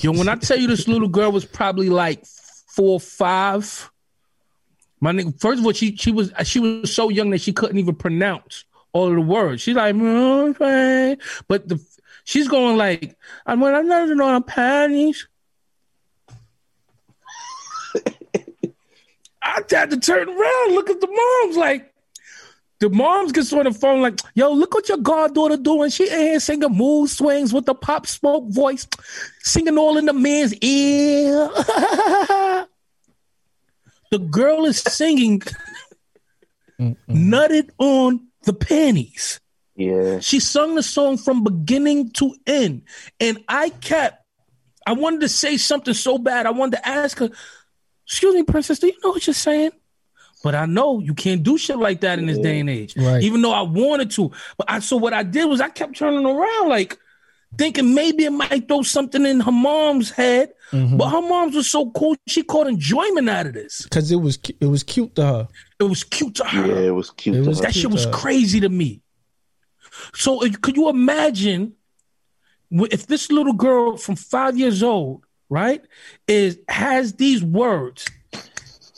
[0.00, 3.90] Yo, when I tell you this little girl was probably like four, five.
[5.00, 7.78] My nigga, first of all, she she was she was so young that she couldn't
[7.78, 9.62] even pronounce all of the words.
[9.62, 11.16] She's like, "Okay,"
[11.48, 11.84] but the
[12.24, 13.16] she's going like,
[13.46, 15.28] "I'm when I'm not on panties."
[19.42, 21.88] I had to turn around, look at the moms like.
[22.80, 25.88] The moms gets on the phone like, yo, look what your goddaughter doing.
[25.90, 28.88] She in here singing mood swings with the pop smoke voice,
[29.38, 31.48] singing all in the man's ear.
[34.10, 35.42] the girl is singing
[37.08, 39.40] nutted on the panties.
[39.74, 42.82] Yeah, She sung the song from beginning to end.
[43.20, 44.22] And I kept,
[44.86, 46.46] I wanted to say something so bad.
[46.46, 47.30] I wanted to ask her,
[48.06, 49.70] Excuse me, princess, do you know what you're saying?
[50.42, 52.96] But I know you can't do shit like that in this day and age.
[52.96, 53.22] Right.
[53.22, 54.32] Even though I wanted to.
[54.58, 56.98] But I so what I did was I kept turning around, like
[57.56, 60.52] thinking maybe it might throw something in her mom's head.
[60.72, 60.96] Mm-hmm.
[60.96, 63.82] But her mom's was so cool, she caught enjoyment out of this.
[63.82, 65.48] because it was it was cute to her.
[65.78, 66.66] It was cute to her.
[66.66, 67.36] yeah, it was cute.
[67.36, 67.66] It to was her.
[67.66, 69.01] That shit was crazy to me.
[70.14, 71.74] So uh, could you imagine
[72.70, 75.82] if this little girl from five years old, right,
[76.26, 78.06] is has these words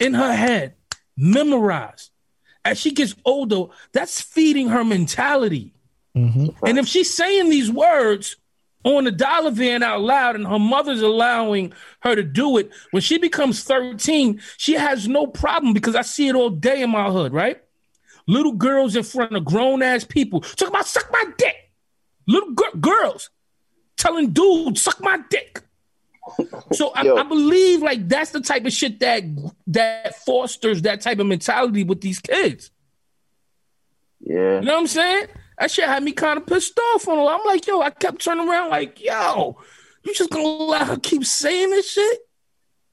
[0.00, 0.74] in her head
[1.16, 2.10] memorized?
[2.64, 5.74] As she gets older, that's feeding her mentality.
[6.64, 8.36] And if she's saying these words
[8.84, 12.70] on the dollar van out loud and her mother's allowing her to do it.
[12.90, 16.90] When she becomes 13, she has no problem because I see it all day in
[16.90, 17.62] my hood, right?
[18.26, 21.56] Little girls in front of grown ass people talking about suck my dick.
[22.26, 23.30] Little g- girls
[23.96, 25.60] telling dudes suck my dick.
[26.72, 29.22] So I, I, believe like that's the type of shit that
[29.66, 32.70] that fosters that type of mentality with these kids.
[34.20, 34.60] Yeah.
[34.60, 35.26] You know what I'm saying?
[35.58, 37.24] That shit had me kind of pissed off on her.
[37.26, 39.58] I'm like, yo, I kept turning around like, yo,
[40.02, 42.20] you just gonna let her keep saying this shit?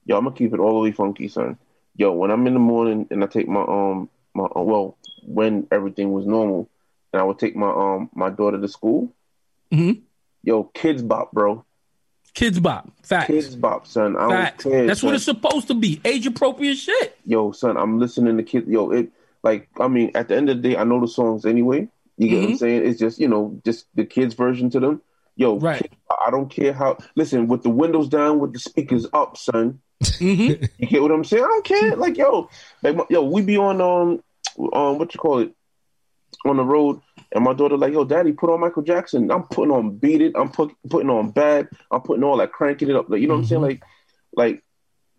[0.04, 1.58] Yo, I'm gonna keep it all the way funky, son.
[1.96, 5.66] Yo, when I'm in the morning and I take my um my uh, well, when
[5.70, 6.68] everything was normal,
[7.12, 9.12] and I would take my um my daughter to school.
[9.72, 10.00] Mm-hmm.
[10.42, 11.64] Yo, Kidz Bop, bro.
[12.34, 13.30] Kidz Bop, facts.
[13.30, 14.16] Kidz Bop, son.
[14.16, 14.64] I facts.
[14.64, 15.08] Care, That's son.
[15.08, 16.00] what it's supposed to be.
[16.04, 17.16] Age appropriate shit.
[17.24, 18.68] Yo, son, I'm listening to kids.
[18.68, 19.12] Yo, it
[19.42, 21.88] like I mean, at the end of the day, I know the songs anyway.
[22.16, 22.42] You get mm-hmm.
[22.42, 22.86] what I'm saying?
[22.86, 25.02] It's just you know, just the kids' version to them.
[25.36, 25.82] Yo, right.
[25.82, 26.98] Kid, I don't care how.
[27.14, 29.80] Listen, with the windows down, with the speakers up, son.
[30.02, 30.64] Mm-hmm.
[30.78, 31.44] You get what I'm saying?
[31.44, 31.96] I don't care.
[31.96, 32.48] Like yo,
[32.82, 34.22] like yo, we be on um
[34.72, 35.54] um what you call it
[36.44, 37.00] on the road,
[37.32, 39.30] and my daughter like, yo, daddy, put on Michael Jackson.
[39.30, 40.32] I'm putting on Beat It.
[40.34, 41.68] I'm put, putting on Bad.
[41.90, 43.08] I'm putting all like cranking it up.
[43.08, 43.54] Like you know what mm-hmm.
[43.54, 43.78] I'm saying?
[43.78, 44.40] Mm-hmm.
[44.40, 44.64] Like like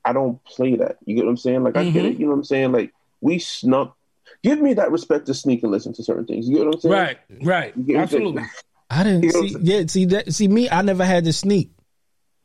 [0.05, 0.97] I don't play that.
[1.05, 1.63] You get what I'm saying?
[1.63, 2.19] Like I get it.
[2.19, 2.71] You know what I'm saying?
[2.71, 3.95] Like we snuck
[4.43, 6.47] give me that respect to sneak and listen to certain things.
[6.47, 6.93] You get what I'm saying?
[6.93, 8.43] Right, right, absolutely.
[8.89, 9.55] I didn't see.
[9.61, 10.33] Yeah, see that.
[10.33, 10.69] See me.
[10.69, 11.71] I never had to sneak.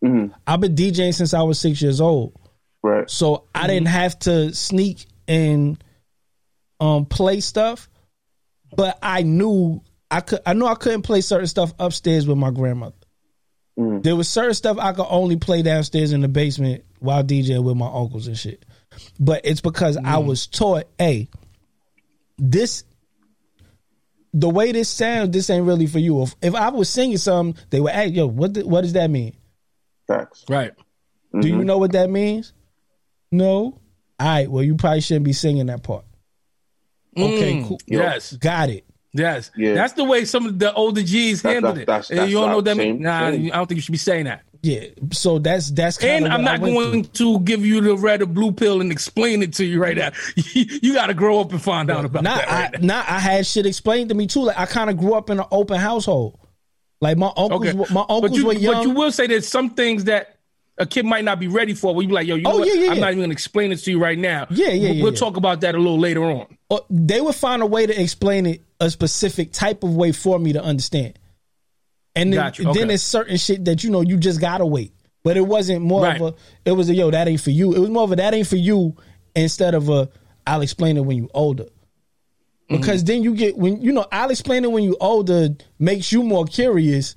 [0.03, 0.32] Mm-hmm.
[0.47, 2.39] I've been DJing since I was six years old.
[2.82, 3.11] Right.
[3.11, 3.47] So mm-hmm.
[3.55, 5.82] I didn't have to sneak and
[6.81, 7.89] um play stuff,
[8.76, 10.41] but I knew I could.
[10.47, 12.95] I knew I couldn't play certain stuff upstairs with my grandmother.
[13.79, 14.03] Mm.
[14.03, 17.76] There was certain stuff I could only play downstairs in the basement while DJing with
[17.76, 18.64] my uncles and shit.
[19.20, 20.05] But it's because mm.
[20.05, 21.29] I was taught, hey,
[22.39, 22.85] this
[24.33, 26.22] the way this sounds, this ain't really for you.
[26.22, 29.11] If, if I was singing something, they would ask, yo, what the, what does that
[29.11, 29.35] mean?
[30.07, 30.45] Facts.
[30.49, 30.72] Right.
[30.72, 31.41] Mm-hmm.
[31.41, 32.53] Do you know what that means?
[33.31, 33.81] No.
[34.20, 34.51] All right.
[34.51, 36.05] Well, you probably shouldn't be singing that part.
[37.22, 37.54] Okay.
[37.54, 37.78] Mm, cool.
[37.86, 38.32] Yes.
[38.34, 38.84] Got it.
[39.12, 39.50] Yes.
[39.56, 39.74] Yeah.
[39.74, 41.86] That's the way some of the older G's That- handled that- it.
[41.86, 43.00] that's- And that's you don't know what that means.
[43.00, 43.46] Nah, same.
[43.52, 44.42] I don't think you should be saying that.
[44.62, 44.86] Yeah.
[45.12, 48.80] So that's that's And I'm not going to give you the red or blue pill
[48.80, 50.10] and explain it to you right now.
[50.52, 52.48] you got to grow up and find out about Nah, that.
[52.48, 54.42] Right I, nah, I had shit explained to me too.
[54.42, 56.38] Like I kind of grew up in an open household.
[57.00, 57.94] Like my uncles, Okay.
[57.94, 58.74] my uncles but you, were young.
[58.74, 60.38] But you will say there's some things that
[60.79, 61.95] a kid might not be ready for.
[61.95, 62.68] Where you be like, yo, you oh, know Oh, what?
[62.68, 63.01] yeah, yeah, I'm yeah.
[63.01, 64.47] not even to explain it to you right now.
[64.51, 65.18] Yeah, yeah, We'll, yeah, we'll yeah.
[65.18, 66.47] talk about that a little later on.
[66.70, 70.39] or they would find a way to explain it a specific type of way for
[70.39, 71.18] me to understand.
[72.14, 72.85] And then, Gotcha, then okay.
[72.85, 74.93] there's certain shit that you know you just gotta wait.
[75.24, 76.20] But it wasn't more Right.
[76.20, 77.74] of a it was a yo, that ain't for you.
[77.74, 78.97] It was more of a that ain't for you
[79.37, 80.09] instead of a
[80.47, 81.64] I'll explain it when you older.
[81.64, 82.76] Mm-hmm.
[82.76, 85.49] Because then you get when you know, I'll explain it when you older
[85.79, 87.14] makes you more curious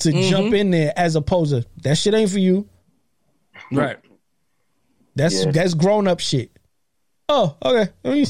[0.00, 0.28] to mm-hmm.
[0.30, 2.68] jump in there as opposed to that shit ain't for you.
[3.72, 3.98] Right.
[5.16, 5.50] That's Yeah.
[5.52, 6.50] that's grown up shit.
[7.28, 7.90] Oh, okay.
[8.04, 8.26] Let me,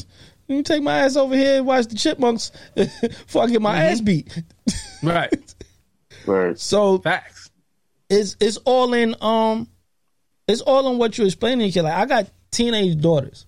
[0.47, 3.85] let me take my ass over here and watch the chipmunks before I get my
[3.85, 4.43] ass beat.
[5.03, 5.55] Right.
[6.27, 6.59] Right.
[6.59, 7.49] So Facts.
[8.07, 9.67] it's it's all in um
[10.47, 11.71] it's all in what you're explaining.
[11.71, 11.81] Kid.
[11.81, 13.47] Like I got teenage daughters.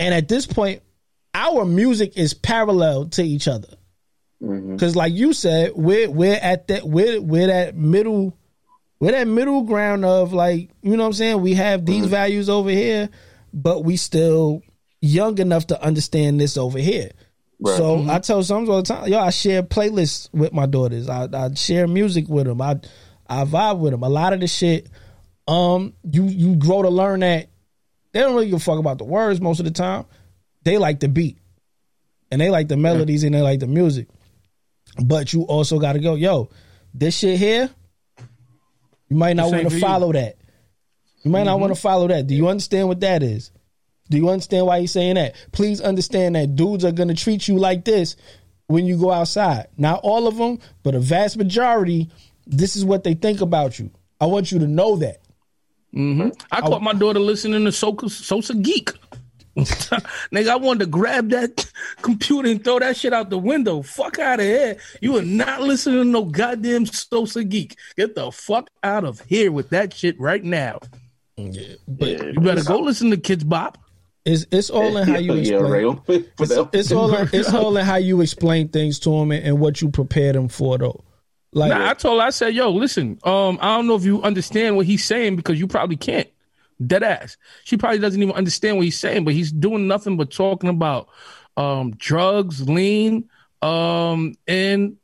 [0.00, 0.82] And at this point,
[1.32, 3.68] our music is parallel to each other.
[4.78, 8.36] Cause like you said, we're we're at that we're we're that middle
[9.00, 11.40] we're that middle ground of like, you know what I'm saying?
[11.40, 13.08] We have these values over here,
[13.52, 14.62] but we still
[15.00, 17.10] young enough to understand this over here.
[17.58, 17.76] Right.
[17.76, 21.08] So I tell some all the time, yo, I share playlists with my daughters.
[21.08, 22.60] I, I share music with them.
[22.60, 22.80] I
[23.28, 24.02] I vibe with them.
[24.02, 24.88] A lot of the shit,
[25.48, 27.48] um, you you grow to learn that
[28.12, 30.04] they don't really give a fuck about the words most of the time.
[30.62, 31.38] They like the beat,
[32.30, 34.08] and they like the melodies, and they like the music.
[35.02, 36.50] But you also got to go, yo,
[36.92, 37.70] this shit here.
[39.10, 40.36] You might not want to follow that.
[41.22, 41.60] You might not mm-hmm.
[41.62, 42.26] want to follow that.
[42.26, 43.50] Do you understand what that is?
[44.08, 45.34] Do you understand why he's saying that?
[45.52, 48.16] Please understand that dudes are gonna treat you like this
[48.66, 49.66] when you go outside.
[49.76, 52.10] Not all of them, but a vast majority.
[52.46, 53.90] This is what they think about you.
[54.20, 55.18] I want you to know that.
[55.94, 56.28] Mm-hmm.
[56.50, 58.92] I caught my daughter listening to Sosa, Sosa Geek.
[60.32, 61.70] Nigga, I wanted to grab that
[62.02, 63.82] computer and throw that shit out the window.
[63.82, 64.76] Fuck out of here.
[65.00, 67.76] You are not listening to no goddamn Sosa Geek.
[67.96, 70.80] Get the fuck out of here with that shit right now.
[71.36, 73.78] But You better go listen to Kidz Bop.
[74.26, 75.62] It's it's all in how you explain.
[75.62, 75.84] Ray.
[76.36, 79.44] Put It's, it's all in, it's all in how you explain things to them and,
[79.44, 81.02] and what you prepare them for though.
[81.52, 84.76] Like Nah, I told I said, yo, listen, um, I don't know if you understand
[84.76, 86.28] what he's saying because you probably can't.
[86.86, 87.36] Dead ass.
[87.64, 91.08] She probably doesn't even understand what he's saying, but he's doing nothing but talking about
[91.56, 93.28] um drugs, lean,
[93.60, 94.96] um, and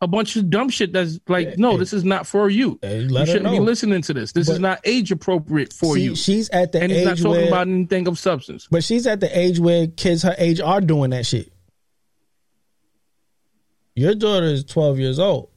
[0.00, 2.78] a bunch of dumb shit that's like, no, this is not for you.
[2.82, 4.32] You shouldn't be listening to this.
[4.32, 6.16] This is not age appropriate for See, you.
[6.16, 8.68] she's at the And he's not age talking where, about anything of substance.
[8.70, 11.50] but she's at the age where kids her age are doing that shit.
[13.94, 15.48] Your daughter is twelve years old.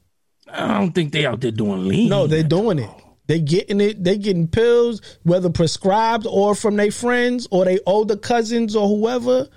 [0.50, 2.08] I don't think they out there doing lean.
[2.10, 2.90] No, they're doing it.
[3.28, 4.04] They getting it.
[4.04, 9.48] They getting pills, whether prescribed or from their friends or they older cousins or whoever.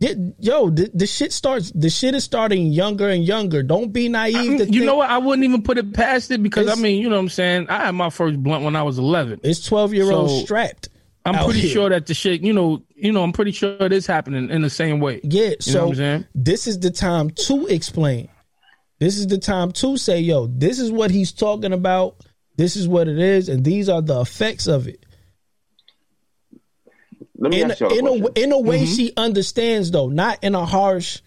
[0.00, 1.72] Yo, the, the shit starts.
[1.72, 3.64] The shit is starting younger and younger.
[3.64, 4.58] Don't be naive.
[4.58, 5.10] to you know what?
[5.10, 7.68] I wouldn't even put it past it because I mean, you know what I'm saying.
[7.68, 9.40] I had my first blunt when I was 11.
[9.42, 10.88] It's twelve year old So, strapped.
[11.24, 11.70] I'm pretty here.
[11.70, 14.62] sure that the shit, you know, you know, I'm pretty sure it is happening in
[14.62, 15.20] the same way.
[15.24, 16.26] Yeah, You know so what I'm saying?
[16.34, 18.28] this is the time to explain.
[19.00, 22.16] This is the time to say, yo, this is what he's talking about.
[22.58, 25.06] This is what it is, and these are the effects of it.
[27.38, 28.94] Let me In ask y'all a in a in a way Mm-hmm.
[28.94, 31.20] she understands though, not in a harsh,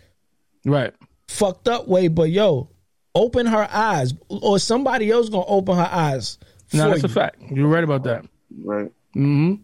[0.66, 0.94] Right.
[1.30, 2.70] fucked up way, but yo,
[3.16, 6.38] open her eyes, or somebody else gonna open her eyes.
[6.74, 7.42] No, for that's a fact.
[7.50, 8.26] You're right about that.
[8.64, 8.92] right?
[9.16, 9.54] Mm-hmm.
[9.54, 9.60] Do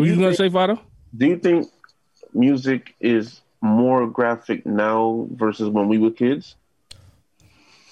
[0.00, 0.80] What you you gonna think, say, Fadda?
[1.16, 1.68] do you think
[2.32, 6.54] music is more graphic now versus when we were kids?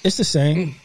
[0.04, 0.76] It's the same.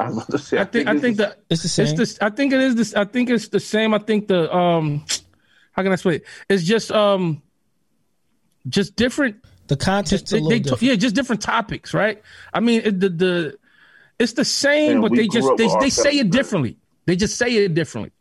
[0.04, 0.58] I was about to say.
[0.58, 1.86] I think I it's think the- that It's the same.
[1.86, 2.18] It's this.
[2.20, 2.94] I think it is this.
[2.94, 3.92] I think it's the same.
[3.94, 5.04] I think the um,
[5.72, 6.16] how can I explain?
[6.16, 6.24] it?
[6.48, 7.42] It's just um,
[8.68, 9.36] just different.
[9.68, 10.82] The context a They, they different.
[10.82, 12.20] yeah, just different topics, right?
[12.52, 13.58] I mean, it, the the
[14.18, 16.76] it's the same, Man, but they just they they say it differently.
[17.06, 18.12] They just say it differently.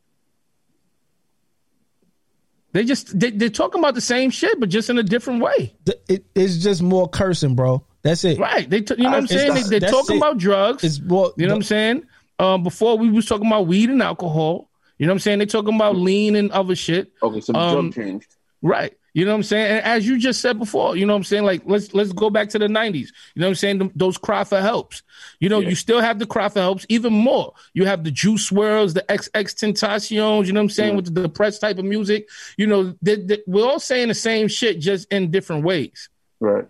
[2.71, 5.73] They just they, they're talking about the same shit, but just in a different way,
[5.85, 7.83] The- it- it's just more cursing, bro.
[8.01, 8.39] That's it.
[8.39, 8.69] right?
[8.69, 9.53] They t- you know what I'm saying?
[9.55, 10.19] not- They, they're talking it.
[10.19, 10.83] about drugs.
[10.83, 11.33] It's more.
[11.37, 12.03] You know what I'm saying?
[12.39, 14.69] Um, before we was talking about weed and alcohol.
[14.97, 15.39] You know what I'm saying?
[15.39, 17.11] They're talking about lean and other shit.
[17.23, 18.35] okay, so um, drum changed.
[18.61, 18.93] Right.
[19.13, 19.77] You know what I'm saying?
[19.77, 21.43] And as you just said before, you know what I'm saying?
[21.43, 22.93] Like let's let's go back to the 90s.
[22.95, 23.79] You know what I'm saying?
[23.79, 25.01] Th- Those cry for helps.
[25.39, 25.69] You know, Yeah.
[25.69, 27.53] you still have the cry for helps, even more.
[27.73, 31.21] You have the Juice WRLDs, the XX Tentaciones, you know what I'm saying, with the
[31.23, 32.27] depressed type of music.
[32.57, 36.09] You know, they, they- we're all saying the same shit, just in different ways.
[36.39, 36.65] Right.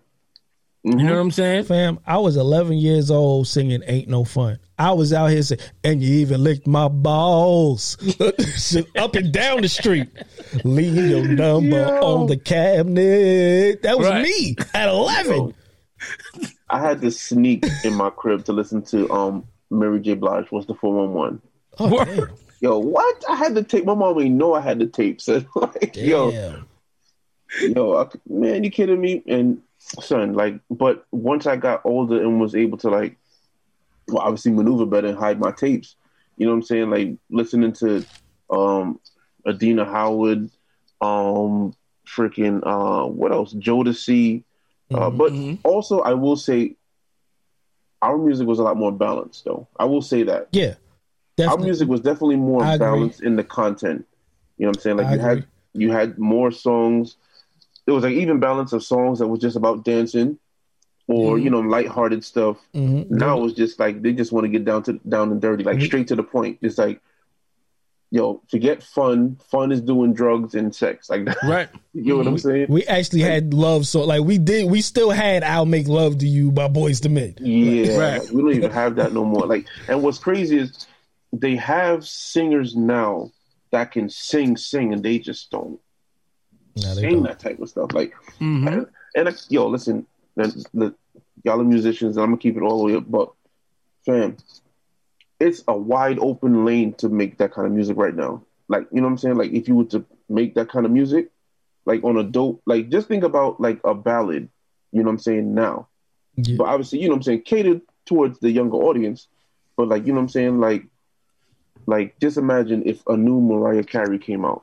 [0.82, 1.64] You know what I'm saying?
[1.64, 5.60] Fam, I was 11 years old singing "Ain't No Fun." I was out here saying,
[5.84, 7.98] "And you even licked my balls,"
[8.96, 10.08] up and down the street.
[10.64, 12.00] Leave your number Yo.
[12.00, 13.82] on the cabinet.
[13.82, 14.22] That was Right.
[14.22, 15.54] me at 11.
[16.70, 20.14] I had to sneak in my crib to listen to um Mary J.
[20.14, 21.42] Blige What's the four one one.
[21.78, 22.28] Oh, damn.
[22.62, 23.22] Yo, what?
[23.28, 23.84] I had to tape.
[23.84, 25.20] My mom ain't know I had the tape.
[25.20, 26.66] So like, yo, Damn.
[27.74, 29.22] yo, I, man, you kidding me?
[29.26, 29.60] And
[30.00, 33.16] son, like, but once I got older and was able to like,
[34.08, 35.96] well, obviously maneuver better and hide my tapes.
[36.36, 36.90] You know what I'm saying?
[36.90, 38.06] Like listening to
[38.50, 39.00] um
[39.46, 40.50] Adina Howard,
[41.00, 41.74] um,
[42.06, 43.54] freaking uh, what else?
[43.54, 44.42] Jodeci.
[44.92, 45.58] Uh, but Mhm.
[45.62, 46.74] also, I will say,
[48.02, 49.68] our music was a lot more balanced, though.
[49.78, 50.74] I will say that Yeah.
[51.46, 52.86] our music was definitely more I agree.
[52.86, 54.06] balanced in the content.
[54.58, 54.96] You know what I'm saying?
[54.96, 57.16] Like I you had you had more songs.
[57.86, 60.38] It was like even balance of songs that was just about dancing
[61.08, 61.44] or Mm-hmm.
[61.44, 62.56] you know lighthearted stuff.
[62.74, 63.10] Mhm.
[63.10, 65.64] Now it was just like they just want to get down to down and dirty,
[65.64, 66.58] like We- straight to the point.
[66.62, 67.00] It's like,
[68.12, 69.36] yo, forget fun.
[69.50, 71.08] Fun is doing drugs and sex.
[71.10, 71.36] Like that.
[71.42, 71.68] Right.
[71.94, 72.66] you know what I'm saying?
[72.68, 74.70] We actually had love, so like we did.
[74.70, 77.34] We still had "I'll Make Love to You" by Boyz II Men.
[77.40, 78.20] Yeah, Right.
[78.20, 79.46] like, we don't even have that no more.
[79.46, 80.86] Like, and what's crazy is
[81.32, 83.30] they have singers now
[83.72, 85.78] that can sing, sing, and they just don't
[86.76, 87.22] No, they sing don't.
[87.24, 87.92] that type of stuff.
[87.92, 88.66] Like, Mhm.
[88.72, 90.06] and, and uh, yo, listen,
[90.36, 90.94] the, the,
[91.44, 93.32] y'all are musicians, and I'm gonna keep it all the way up, but
[94.06, 94.36] fam,
[95.38, 98.42] it's a wide open lane to make that kind of music right now.
[98.68, 99.36] Like, you know what I'm saying?
[99.36, 101.30] Like, if you were to make that kind of music,
[101.86, 104.48] like on a dope, like just think about like a ballad.
[104.92, 105.88] You know what I'm saying now
[106.36, 106.56] Yeah.
[106.58, 109.28] but obviously, you know what I'm saying, catered towards the younger audience.
[109.76, 110.84] But like, you know what I'm saying, like,
[111.86, 114.62] like just imagine if a new Mariah Carey came out,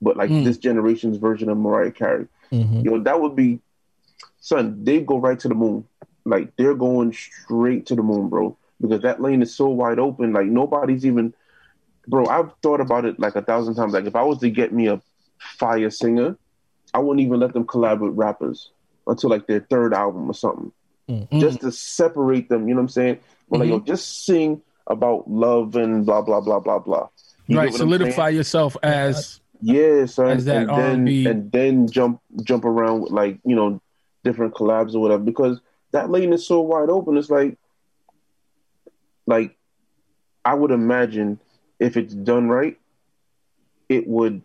[0.00, 0.44] but like Mm.
[0.44, 2.26] this generation's version of Mariah Carey.
[2.52, 2.84] Mhm.
[2.84, 3.60] You know, that would be,
[4.40, 4.84] son.
[4.84, 5.84] They go right to the moon.
[6.24, 8.56] Like they're going straight to the moon, bro.
[8.80, 10.32] Because that lane is so wide open.
[10.32, 11.34] Like nobody's even,
[12.06, 12.26] bro.
[12.26, 13.92] I've thought about it like a thousand times.
[13.92, 15.00] Like if I was to get me a
[15.38, 16.36] fire singer,
[16.94, 18.70] I wouldn't even let them collab with rappers
[19.06, 20.72] until like their third album or something
[21.08, 21.40] Mm.
[21.40, 22.68] just to separate them.
[22.68, 23.18] You know what I'm saying?
[23.48, 27.08] Well, like, yo, just sing about love and blah blah blah blah blah.
[27.46, 27.64] You right.
[27.64, 30.30] get what I'm Solidify yourself as Yeah, son.
[30.30, 33.80] As that and then and then jump jump around with like you know
[34.24, 35.60] different collabs or whatever because
[35.92, 37.16] that lane is so wide open.
[37.16, 37.58] It's like
[39.26, 39.56] like
[40.44, 41.40] I would imagine
[41.78, 42.78] if it's done right,
[43.88, 44.42] it would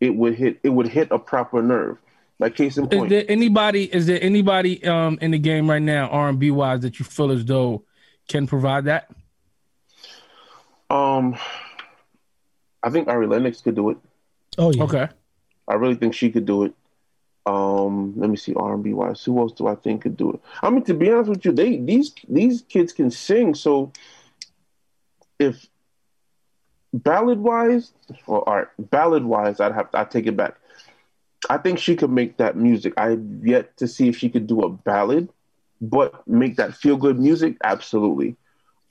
[0.00, 1.98] it would hit it would hit a proper nerve.
[2.38, 3.10] Like case in Is point.
[3.10, 3.84] there anybody?
[3.84, 7.04] Is there anybody um in the game right now, R and B wise, that you
[7.04, 7.84] feel as though
[8.28, 9.10] can provide that?
[10.88, 11.36] Um,
[12.82, 13.98] I think Ari Lennox could do it.
[14.60, 14.82] Oh yeah.
[14.84, 15.08] Okay.
[15.66, 16.74] I really think she could do it.
[17.46, 19.24] Um, let me see R and B wise.
[19.24, 20.40] Who else do I think could do it?
[20.62, 23.54] I mean, to be honest with you, they these these kids can sing.
[23.54, 23.92] So
[25.38, 25.66] if
[26.92, 27.92] ballad wise,
[28.26, 30.56] or all right, ballad wise, I'd have I take it back.
[31.48, 32.92] I think she could make that music.
[32.98, 35.30] I've yet to see if she could do a ballad,
[35.80, 37.56] but make that feel good music.
[37.64, 38.36] Absolutely.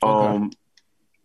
[0.01, 0.35] Okay.
[0.35, 0.51] Um,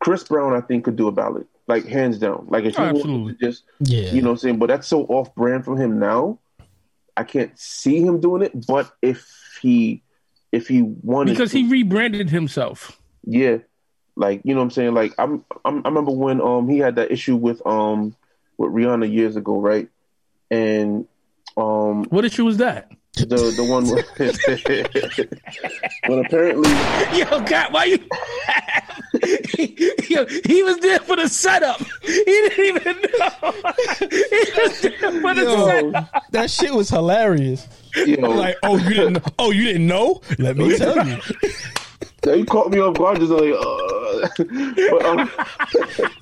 [0.01, 2.47] Chris Brown, I think, could do a ballad, like hands down.
[2.49, 3.35] Like if Oh, he absolutely.
[3.35, 4.13] to just Yeah.
[4.13, 4.59] you know what I'm saying?
[4.59, 6.39] But that's so off brand from him now.
[7.17, 8.67] I can't see him doing it.
[8.67, 9.27] But if
[9.63, 10.03] he
[10.53, 13.01] if he wanted Because to, he rebranded himself.
[13.25, 13.59] yeah.
[14.17, 14.95] Like, you know what I'm saying?
[14.95, 18.15] Like I'm, I'm I remember when um he had that issue with um
[18.59, 19.89] with Rihanna years ago, right?
[20.51, 21.07] And
[21.57, 22.91] um What issue was that?
[23.17, 24.07] The the one with
[26.09, 26.69] when apparently
[27.19, 27.99] Yo, God, why you?
[30.09, 31.81] Yo, he was there for the setup.
[32.03, 33.53] He didn't even know.
[34.11, 36.25] he was there for the Yo, setup.
[36.33, 37.69] that shit was hilarious.
[37.95, 39.25] you know Like, oh, you didn't.
[39.39, 40.21] Oh, you didn't know?
[40.39, 41.19] Let me tell you.
[42.25, 43.84] he caught me off guard just like uh
[44.37, 45.31] but um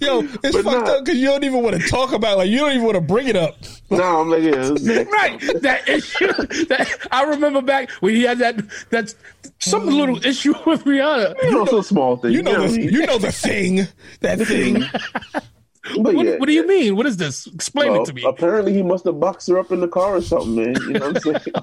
[0.00, 0.92] Yo, it's fucked nah.
[0.92, 2.38] up because you don't even want to talk about.
[2.38, 3.56] Like, you don't even want to bring it up.
[3.90, 4.52] No, I'm like yeah.
[5.12, 6.26] Right, that issue.
[6.66, 8.56] That I remember back when he had that
[8.90, 9.14] that
[9.58, 11.34] some little issue with Rihanna.
[11.42, 13.86] you know some small thing You know, what I the, you know the thing.
[14.20, 14.84] That thing.
[15.96, 16.96] But What, yeah, what do you mean?
[16.96, 17.46] What is this?
[17.48, 18.24] Explain Well, it to me.
[18.24, 20.76] Apparently, he must have boxed her up in the car or something, man.
[20.82, 21.54] You know what I'm saying?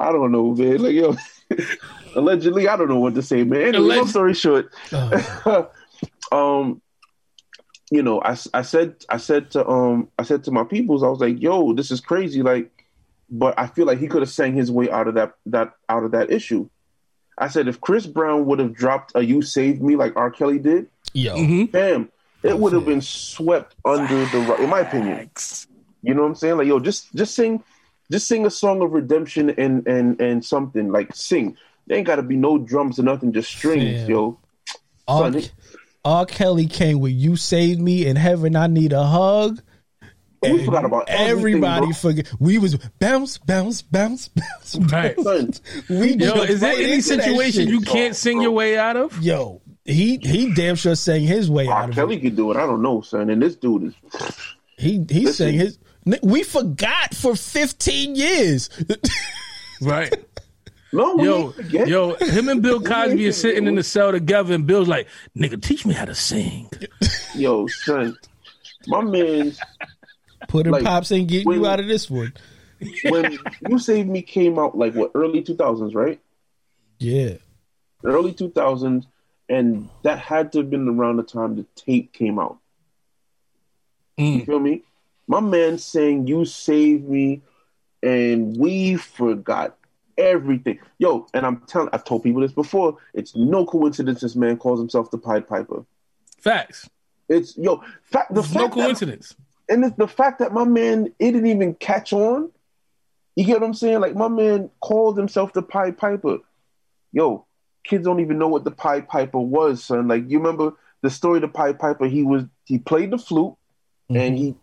[0.00, 0.78] I don't know, man.
[0.78, 1.16] Like, yo,
[2.16, 3.68] allegedly, I don't know what to say, man.
[3.74, 5.68] Anyway, long story short, Oh,
[6.32, 6.82] um,
[7.90, 11.08] you know, I, I said, I said to, um, I said to my peoples, I
[11.08, 12.70] was like, yo, this is crazy, like,
[13.30, 16.02] but I feel like he could have sang his way out of that, that, out
[16.02, 16.68] of that issue.
[17.38, 20.30] I said, if Chris Brown would have dropped a "You Saved Me" like R.
[20.30, 21.34] Kelly did, yo.
[21.34, 21.72] Mhm.
[21.72, 22.10] bam,
[22.42, 25.30] it would have been swept under the rug, in my opinion.
[26.02, 26.56] You know what I'm saying?
[26.56, 27.62] Like, yo, just just sing,
[28.10, 31.56] just sing a song of redemption and and and something like sing.
[31.86, 34.10] There ain't got to be no drums or nothing, just strings, Fam.
[34.10, 34.38] yo.
[35.08, 35.32] R.
[36.04, 36.26] R.
[36.26, 38.56] Kelly came with "You Saved Me" in heaven.
[38.56, 39.60] I need a hug.
[40.44, 42.32] Oh, we forgot about everything, Everybody forget.
[42.40, 44.76] We was bounce, bounce, bounce, bounce.
[44.92, 45.16] Right.
[45.88, 49.22] We Yo, is there any into that situation you can't sing your way out of?
[49.22, 51.88] Yo, he he damn sure sang his way out R.
[51.88, 52.20] of Kelly it.
[52.20, 52.56] could do it.
[52.56, 53.30] I don't know, son.
[53.30, 53.94] And this dude is
[54.78, 55.32] He he Listen.
[55.48, 55.78] sang his.
[56.22, 58.68] We forgot for fifteen years.
[59.80, 60.14] Right.
[60.92, 61.16] no.
[61.16, 61.88] we Yo, forget.
[61.88, 65.60] yo, him and Bill Cosby are sitting in the cell together, and Bill's like, "Nigga,
[65.60, 66.70] teach me how to sing."
[67.34, 68.16] yo, son.
[68.86, 69.52] My man,
[70.48, 72.32] Putting Like, pops ain't getting when- you out of this one.
[73.08, 73.36] when
[73.68, 76.20] "You Save Me" came out, like what early 2000s, right?
[77.00, 77.34] Yeah,
[78.04, 79.06] Early 2000s,
[79.52, 82.58] and that had to have been around the time the tape came out.
[84.16, 84.46] You Mm.
[84.46, 84.82] feel me?
[85.26, 87.42] My man saying "You saved me,"
[88.02, 89.76] and we forgot
[90.18, 90.78] everything.
[90.98, 92.98] Yo, and I'm telling, I've told people this before.
[93.14, 95.84] It's no coincidence this man calls himself the Pied Piper.
[96.38, 96.88] Facts.
[97.28, 99.34] It's yo, fact, the no fact that, coincidence.
[99.68, 102.50] and it's the fact that my man it didn't even catch on.
[103.36, 104.00] You get what I'm saying?
[104.00, 106.38] Like my man called himself the Pied Piper.
[107.12, 107.46] Yo,
[107.84, 110.08] kids don't even know what the Pied Piper was, son.
[110.08, 110.72] Like you remember
[111.02, 112.06] the story of the Pied Piper?
[112.06, 113.54] He was he played the flute
[114.10, 114.54] and he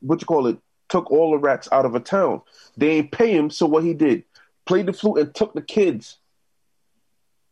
[0.00, 0.58] what you call it
[0.88, 2.42] took all the rats out of a town.
[2.76, 4.24] They ain't pay him, so what he did?
[4.66, 6.18] Played the flute and took the kids.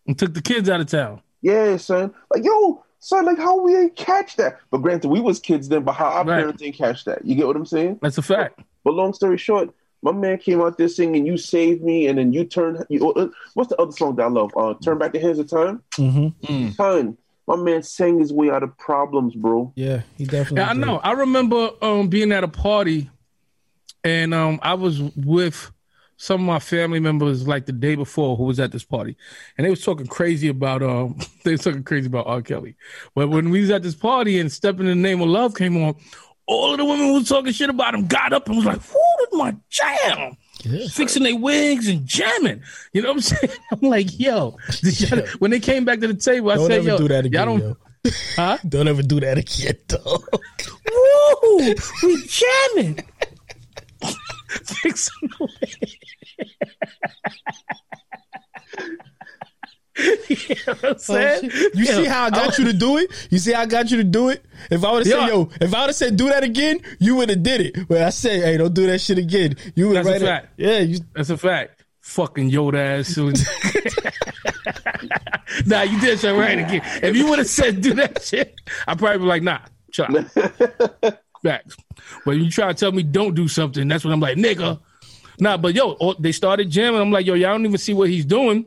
[0.06, 1.22] And took the kids out of town.
[1.42, 2.12] Yeah, son.
[2.34, 4.58] Like yo, son, like how we ain't catch that?
[4.70, 6.36] But granted, we was kids then, but how our Right.
[6.40, 7.24] parents ain't catch that?
[7.24, 7.98] You get what I'm saying?
[8.02, 8.60] That's a fact.
[8.84, 9.70] But long story short,
[10.02, 12.84] my man came out there singing "You Saved Me," and then you turn.
[12.88, 14.50] You, uh, what's the other song that I love?
[14.56, 16.28] Uh, "Turn Back the Hands of Time." hmm
[16.72, 17.16] Son,
[17.46, 19.72] my man sang his way out of problems, bro.
[19.76, 20.58] yeah, he definitely.
[20.58, 20.98] Yeah, I know.
[20.98, 23.10] I remember um, being at a party,
[24.04, 25.70] and um, I was with
[26.16, 29.16] some of my family members like the day before who was at this party,
[29.56, 32.42] and they was talking crazy about um, they was talking crazy about R.
[32.42, 32.76] Kelly.
[33.14, 35.82] But when we was at this party and "Step in the Name of Love" came
[35.82, 35.94] on,
[36.46, 38.80] all of the women who was talking shit about him got up and was like,
[38.92, 39.09] "Whoo, that's
[39.40, 40.86] my jam!" Yeah.
[40.88, 42.62] Fixing their wigs and jamming.
[42.92, 43.52] You know what I'm saying?
[43.72, 44.56] I'm like, yo.
[45.38, 46.60] when they came back to the table, I said.
[46.60, 47.48] Don't said, ever yo, do that again.
[47.48, 47.68] y'all don't,
[48.04, 48.12] yo.
[48.36, 48.58] huh?
[48.68, 50.22] Don't ever do that again, though.
[50.92, 51.74] Woo!
[52.02, 53.00] We jamming.
[54.64, 55.72] Fixing the way.
[60.28, 61.50] you know what I'm oh, saying?
[61.74, 63.28] You see how I got you to do it?
[63.30, 64.44] You see how I got you to do it?
[64.70, 67.16] If I would have said, yo, if I would have said do that again, you
[67.16, 67.88] would have did it.
[67.88, 69.56] But I say, hey, don't do that shit again.
[69.74, 70.44] You would have That's a right.
[70.56, 71.84] Yeah, you, That's a fact.
[72.00, 73.16] Fucking Yoda ass.
[75.66, 76.82] nah, you did say right again.
[77.02, 78.54] If you would have said do that shit,
[78.86, 79.60] I'd probably be like, nah,
[79.92, 81.18] chill out.
[81.42, 81.76] Facts.
[82.24, 84.80] But you try to tell me don't do something, that's when I'm like, nigga.
[85.38, 87.00] Nah, but yo, oh, they started jamming.
[87.00, 88.66] I'm like, yo, y'all don't even see what he's doing.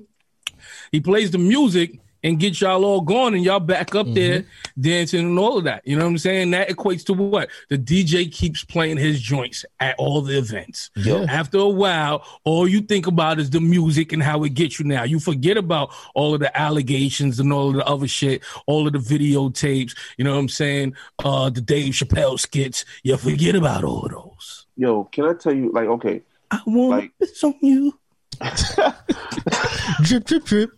[0.92, 4.46] He plays the music and gets y'all all going, and y'all back up there
[4.80, 5.86] dancing and all of that.
[5.86, 6.52] You know what I'm saying?
[6.52, 7.50] That equates to what?
[7.70, 10.90] The DJ keeps playing his joints at all the events.
[10.96, 11.26] Yeah.
[11.28, 14.86] After a while, all you think about is the music and how it gets you
[14.86, 15.04] now.
[15.04, 18.94] You forget about all of the allegations and all of the other shit, all of
[18.94, 20.96] the videotapes, you know what I'm saying?
[21.26, 22.86] Uh the Dave Chappelle skits.
[23.04, 24.66] You forget about all of those.
[24.78, 28.00] Yo, can I tell you, like, okay, I want Like- it's on you.
[30.04, 30.72] drip, drip, drip.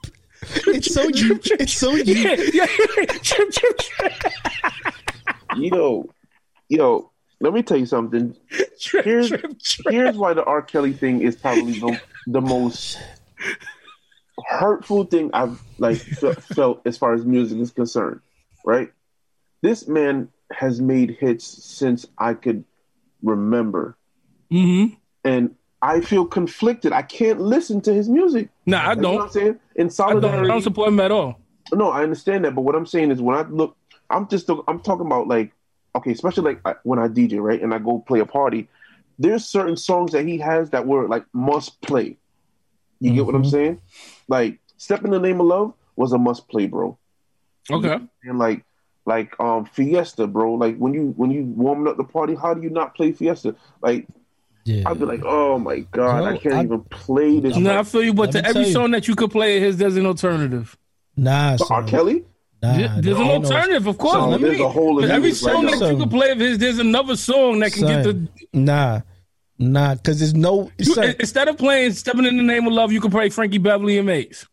[0.68, 1.40] It's so you.
[1.44, 2.14] It's so you.
[2.14, 3.06] Yeah, yeah.
[3.22, 4.14] Chip, chip, chip.
[5.58, 6.08] yo,
[6.70, 8.36] yo, let me tell you something.
[8.80, 9.94] Trip, Here's trip, trip.
[9.94, 10.62] here's why the R.
[10.62, 13.00] Kelly thing is probably the, the most
[14.48, 18.20] hurtful thing I've like felt as far as music is concerned.
[18.64, 18.92] Right,
[19.62, 22.66] this man has made hits since I could
[23.24, 23.98] remember,
[24.52, 24.94] Mm-hmm.
[25.24, 26.92] and I feel conflicted.
[26.94, 28.50] I can't listen to his music.
[28.66, 29.60] Nah, I You know what I'm saying?
[29.76, 31.40] In I don't, solidarity, I don't support him at all.
[31.74, 33.76] No, I understand that, but what I'm saying is when I look,
[34.10, 35.52] I'm just I'm talking about like
[35.96, 38.68] okay, especially like when I DJ right and I go play a party.
[39.18, 42.18] There's certain songs that he has that were like must play.
[43.00, 43.52] You get what I'm Mhm.
[43.52, 43.82] saying?
[44.28, 46.98] Like "Step in the Name of Love" was a must play, bro.
[47.72, 48.00] Okay.
[48.24, 48.64] And like
[49.06, 50.54] like um Fiesta, bro.
[50.54, 53.56] Like when you when you warming up the party, how do you not play Fiesta?
[53.82, 54.08] Like
[54.66, 54.90] Yeah.
[54.90, 57.56] I'd be like, oh my god, Bro, I can't I- even play this.
[57.56, 58.74] No, I feel you, but Let to every tell you.
[58.74, 60.76] song that you could play of his, there's an alternative.
[61.16, 61.84] Nah, But R.
[61.84, 62.24] Kelly,
[62.64, 64.14] Nah, Yeah, there's an ain't no- alternative, of course.
[64.14, 64.72] So What do you there's a mean?
[64.72, 65.80] hole in But every music right song now.
[65.80, 68.28] that you can play of his, there's another song that can get the.
[68.54, 69.02] Nah,
[69.60, 70.72] nah, because there's no.
[70.80, 73.98] You, instead of playing "Stepping in the Name of Love," you can play Frankie Beverly
[74.00, 74.48] and Maze.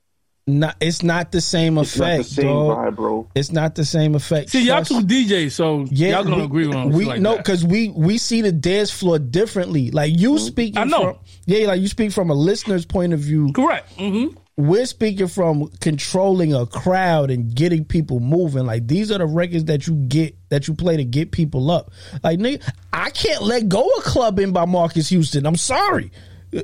[0.44, 2.76] Nah, it's not the same it's not the effect, same dog.
[2.76, 3.28] vibe, bro.
[3.32, 4.50] It's not the same effect.
[4.50, 7.36] See, y'all Trust- two DJs, so y'all gonna we, agree on we shit like no
[7.36, 9.92] because we we see the dance floor differently.
[9.92, 11.12] Like you speaking, I know.
[11.12, 13.52] From, yeah, like you speak from a listener's point of view.
[13.52, 13.88] Correct.
[13.92, 18.66] hmm We're speaking from controlling a crowd and getting people moving.
[18.66, 21.92] Like these are the records that you get that you play to get people up.
[22.24, 25.46] Like nigga, I can't let go of "Clubbing" by Marques Houston.
[25.46, 26.10] I'm sorry,
[26.52, 26.62] I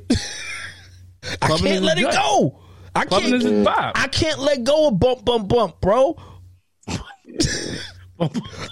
[1.59, 2.13] can't let it good.
[2.13, 2.59] go.
[2.95, 3.43] I Clubbing can't.
[3.43, 3.93] is his vibe.
[3.95, 6.17] I can't let go of bump, bump, bump, bro.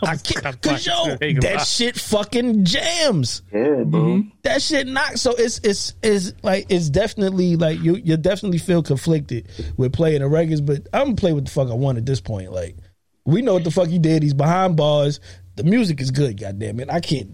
[0.03, 3.43] I can't, cause yo, that shit fucking jams.
[3.53, 4.01] Yeah, bro.
[4.01, 4.29] Mm-hmm.
[4.43, 5.21] That shit knocks.
[5.21, 10.23] So it's it's it's like it's definitely like you you definitely feel conflicted with playing
[10.23, 12.51] the records, but I'm gonna play what the fuck I want at this point.
[12.53, 12.77] Like
[13.25, 14.25] we know what the fuck he did.
[14.25, 15.21] He's behind bars.
[15.55, 16.41] The music is good.
[16.41, 17.31] Goddamn it, I can't.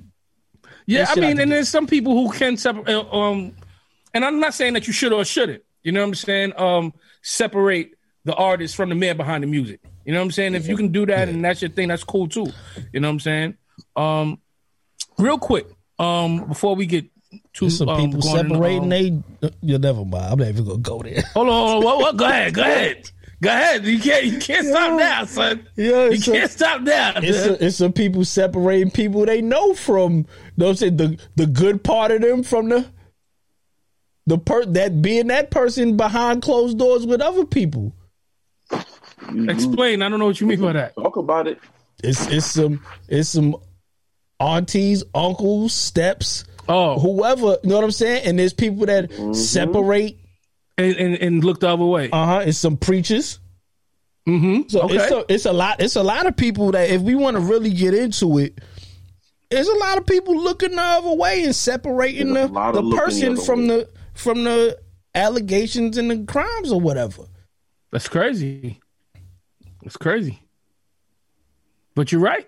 [0.85, 1.55] Yeah, I shit I mean, and do.
[1.55, 2.95] there's some people who can separate.
[3.11, 3.57] Um,
[4.13, 5.63] and I'm not saying that you should or shouldn't.
[5.83, 6.53] You know what I'm saying?
[6.57, 6.93] Um,
[7.23, 7.93] separate
[8.25, 9.81] the artist from the man behind the music.
[10.05, 10.55] You know what I'm saying?
[10.55, 12.47] If you can do that and that's your thing, that's cool too.
[12.93, 13.55] You know what I'm saying?
[13.97, 14.41] Um,
[15.19, 15.67] real quick,
[15.99, 17.07] um, before we get
[17.55, 18.83] to some um, people separating.
[18.85, 19.23] um, they
[19.61, 20.33] you'll never mind.
[20.33, 21.23] I'm not even gonna go there.
[21.35, 21.85] Hold on, hold on.
[21.85, 22.17] What, what?
[22.17, 23.11] Go ahead, go ahead,
[23.43, 23.85] go ahead.
[23.87, 25.67] You can't, you can't stop now, son.
[25.77, 27.13] Yeah, You a- can't stop now.
[27.17, 30.19] It's a, it's some people separating people they know from.
[30.19, 30.27] You
[30.57, 32.87] know the the good part of them from the
[34.27, 37.93] the per that being that person behind closed doors with other people.
[38.71, 40.03] You- you Explain.
[40.03, 40.95] I don't know what you mean by that.
[40.97, 41.59] talk about it.
[42.03, 43.57] It's it's some it's some
[44.41, 47.59] aunties, uncles, steps, Oh, whoever.
[47.63, 48.25] You know what I'm saying?
[48.27, 49.33] And there's people that Mm-hmm.
[49.35, 50.17] separate.
[50.79, 52.11] and, and, and look the other way.
[52.11, 52.43] Uh huh.
[52.47, 53.39] It's some preachers.
[54.29, 54.69] mm-hmm.
[54.69, 54.97] So okay.
[54.97, 55.81] it's a, it's a lot.
[55.81, 58.59] It's a lot of people that if we want to really get into it,
[59.51, 62.85] there's a lot of people looking the other way and separating There's the, the of
[62.85, 63.67] looking the person from way.
[63.69, 64.79] the from the
[65.15, 67.25] allegations and the crimes or whatever.
[67.91, 68.81] That's crazy.
[69.83, 70.41] That's crazy.
[71.95, 72.47] But you're right.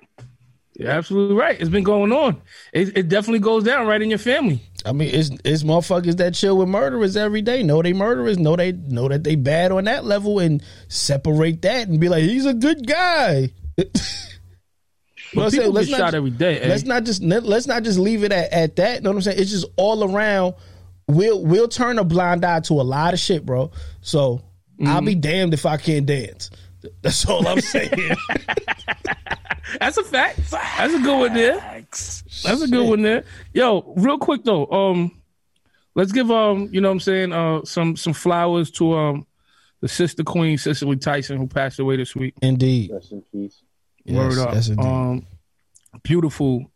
[0.77, 1.61] You're absolutely right.
[1.61, 2.41] It's been going on.
[2.73, 4.61] It, it definitely goes down right in your family.
[4.85, 7.62] I mean, it's it's motherfuckers that chill with murderers every day.
[7.62, 8.39] Know they murderers.
[8.39, 12.23] Know they know that they bad on that level and separate that and be like,
[12.24, 13.51] he's a good guy.
[15.35, 15.62] But what I'm saying?
[15.62, 16.61] people Let's get not shot every day.
[16.61, 16.69] eh?
[16.69, 18.97] Let's not just let's not just leave it at, at that.
[18.97, 19.41] You know what I'm saying?
[19.41, 20.55] It's just all around.
[21.06, 23.70] We'll we'll turn a blind eye to a lot of shit, bro.
[24.01, 24.43] So
[24.81, 25.05] I'll Mm-hmm.
[25.06, 26.51] be damned if I can't dance.
[27.02, 27.90] That's all I'm saying.
[29.81, 30.51] That's a fact.
[30.51, 31.59] That's a good one there.
[31.90, 33.24] That's a good one there.
[33.52, 35.10] Yo, real quick though, um,
[35.94, 39.26] let's give um, you know what I'm saying, uh some some flowers to um
[39.81, 42.35] the sister queen Cicely Tyson who passed away this week.
[42.43, 42.90] Indeed.
[42.93, 43.62] Rest in peace.
[44.05, 44.55] Yes, Word up.
[44.55, 44.85] yes, indeed.
[44.86, 45.26] Um
[46.02, 46.70] beautiful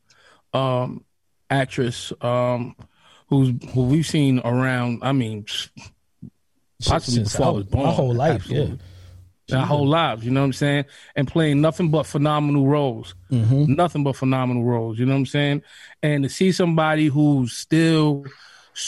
[0.54, 1.04] um,
[1.50, 2.74] actress um,
[3.28, 5.00] who's who we've seen around.
[5.02, 5.44] I mean,
[6.84, 7.86] possibly Since before I I- was born.
[7.86, 8.78] my whole life, Absolutely.
[9.50, 10.84] Our whole lives, you know what I'm saying,
[11.16, 13.74] and playing nothing but phenomenal roles, Mm-hmm.
[13.76, 14.98] nothing but phenomenal roles.
[14.98, 15.62] You know what I'm saying,
[16.02, 18.26] and to see somebody who's still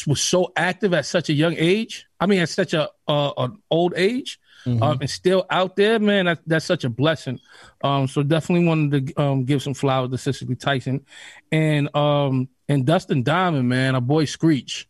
[0.07, 2.07] was so active at such a young age.
[2.21, 4.83] I mean, at such a uh, an old age, Mm-hmm.
[4.83, 6.27] um, and still out there, man.
[6.27, 7.41] That, that's such a blessing.
[7.83, 11.07] Um, so definitely wanted to um, give some flowers to Cicely Tyson,
[11.51, 14.89] and um, and Dustin Diamond, man, our boy Screech,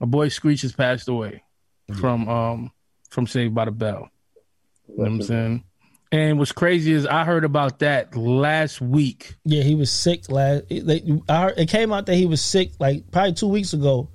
[0.00, 1.42] our boy Screech has passed away
[2.00, 2.72] from um
[3.10, 4.08] from Saved by the Bell.
[4.88, 5.64] You know what I'm saying?
[6.10, 9.34] And what's crazy is I heard about that last week.
[9.44, 10.64] Yeah, he was sick last.
[10.68, 13.74] It, they, I heard, it came out that he was sick like probably two weeks
[13.74, 14.08] ago,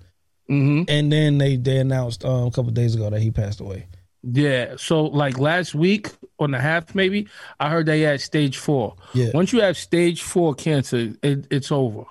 [0.47, 3.85] hmm and then they they announced um, a couple days ago that he passed away.
[4.23, 4.75] Yeah.
[4.77, 6.09] So like last week
[6.39, 7.27] on the half, maybe
[7.59, 8.95] I heard they had stage four.
[9.13, 9.29] Yeah.
[9.33, 12.05] Once you have stage four cancer, it, it's over.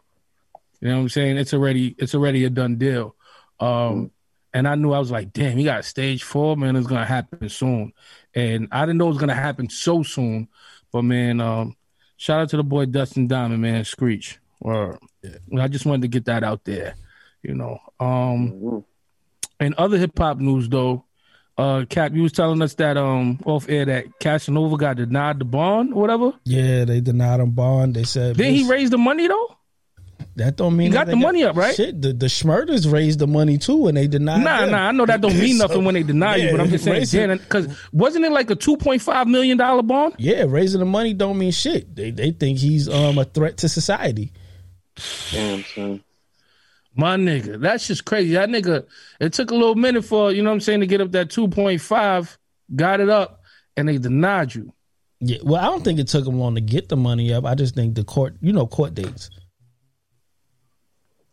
[0.81, 1.37] You know what I'm saying?
[1.39, 3.15] It's already it's already a done deal.
[3.61, 4.11] Um,
[4.53, 6.77] and I knew I was like, damn, he got stage four, man.
[6.77, 7.93] It's gonna happen soon.
[8.35, 10.49] And I didn't know it was gonna happen so soon.
[10.93, 11.77] But man, um,
[12.17, 14.39] shout out to the boy Dustin Diamond, man, Screech.
[14.61, 14.99] Or
[15.59, 16.95] I just wanted to get that out there.
[17.43, 17.79] You know.
[18.01, 18.85] Um, Mhm.
[19.61, 21.05] and other hip hop news though,
[21.59, 25.45] uh Cap, you was telling us that um off air that Casanova got denied the
[25.45, 26.33] bond or whatever.
[26.45, 27.95] Yeah, they denied him bond.
[27.95, 29.56] They said Then he raised the money though?
[30.37, 31.75] That don't mean he that got the money up, right?
[31.75, 34.45] Shit, the the Schmurders raised the money too, and they denied.
[34.45, 34.71] Nah, them.
[34.73, 36.85] nah, I know that don't mean So, nothing when they deny you, but I'm just
[36.85, 40.15] saying, because wasn't it like a two point five million dollar bond?
[40.19, 41.95] Yeah, raising the money don't mean shit.
[41.97, 44.33] They they think he's um a threat to society.
[45.33, 46.05] Damn, son.
[46.95, 48.35] My nigga, that's just crazy.
[48.35, 48.87] That nigga,
[49.21, 51.31] it took a little minute for you know what I'm saying to get up that
[51.31, 52.39] two point five,
[52.75, 53.43] got it up,
[53.77, 54.73] and they denied you.
[55.21, 57.47] Yeah, well, I don't think it took him long to get the money up.
[57.47, 59.31] I just think the court, you know, court dates,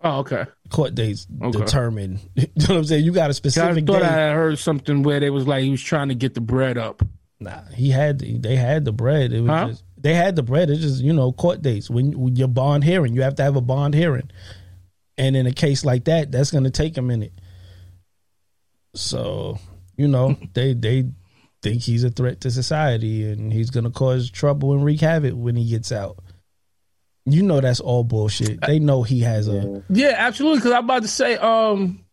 [0.05, 0.45] Oh, okay.
[0.69, 1.57] court dates Okay.
[1.59, 2.19] determine.
[2.35, 3.05] You know what I'm saying?
[3.05, 4.07] You got a specific I thought date.
[4.09, 7.01] I heard something where they was like he was trying to get the bread up.
[7.39, 9.31] Nah, he had they had the bread.
[9.33, 9.67] It was Huh?
[9.69, 10.69] just they had the bread.
[10.69, 13.13] It's just you know court dates when, when your bond hearing.
[13.13, 14.29] You have to have a bond hearing,
[15.17, 17.33] and in a case like that, that's going to take a minute.
[18.95, 19.57] So
[19.97, 21.05] you know they they
[21.61, 25.33] think he's a threat to society and he's going to cause trouble and wreak havoc
[25.33, 26.17] when he gets out.
[27.25, 28.59] You know that's all bullshit.
[28.61, 30.59] They know he has a Yeah, absolutely.
[30.59, 32.03] Because I'm about to say, um,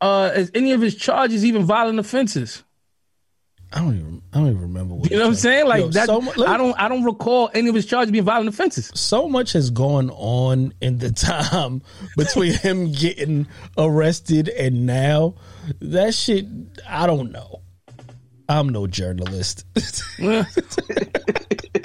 [0.00, 2.62] uh, is any of his charges even violent offenses?
[3.72, 5.66] I don't even I don't even remember what You know what I'm saying?
[5.66, 6.06] Like Yo, that.
[6.06, 6.74] so I don't.
[6.80, 8.90] I don't recall any of his charges being violent offenses.
[8.94, 11.82] so much has gone on in the time
[12.16, 13.46] between him getting
[13.78, 15.34] arrested and now.
[15.80, 16.46] That shit,
[16.88, 17.62] I don't know.
[18.48, 19.64] I'm no journalist.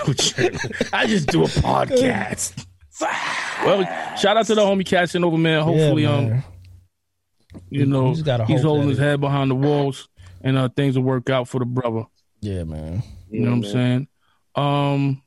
[0.92, 2.66] I just do a podcast.
[3.64, 3.82] well,
[4.16, 5.62] shout out to the homie Casanova man.
[5.62, 6.44] Hopefully, Yeah, um,
[7.70, 10.08] you know, just gotta he's holding his it- head behind the walls,
[10.42, 12.04] and uh, things will work out for the brother.
[12.40, 13.02] yeah, man.
[13.30, 14.08] You know what I'm saying?
[14.54, 15.22] Um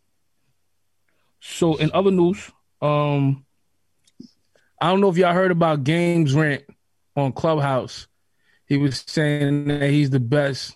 [1.40, 3.46] so in other news, um
[4.82, 6.64] I don't know if y'all heard about Games Rant
[7.16, 8.08] on Clubhouse.
[8.66, 10.76] He was saying that he's the best,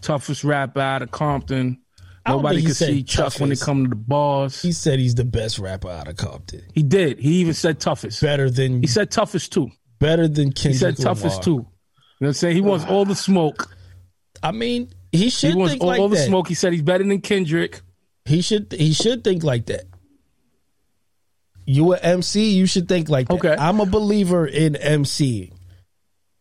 [0.00, 1.82] toughest rapper out of Compton.
[2.28, 3.64] Nobody can see Chuck when it toughest.
[3.64, 4.60] come to the bars.
[4.62, 6.62] He said he's the best rapper out of Compton.
[6.74, 7.18] he did.
[7.18, 8.20] He even said toughest.
[8.20, 9.70] Better than He said toughest too.
[10.00, 10.72] better than Kendrick.
[10.74, 11.42] He said toughest Lamar.
[11.42, 11.50] too.
[11.50, 11.66] You know
[12.18, 12.54] what I'm saying?
[12.56, 13.74] He wants all the smoke.
[14.42, 16.48] I mean, he He should wants think all, like all the smoke.
[16.48, 17.80] He said he's better than Kendrick.
[18.24, 19.84] He should he should think like that.
[21.64, 23.34] You a MC, you should think like that.
[23.34, 23.56] Okay.
[23.58, 25.52] I'm a believer in MCing.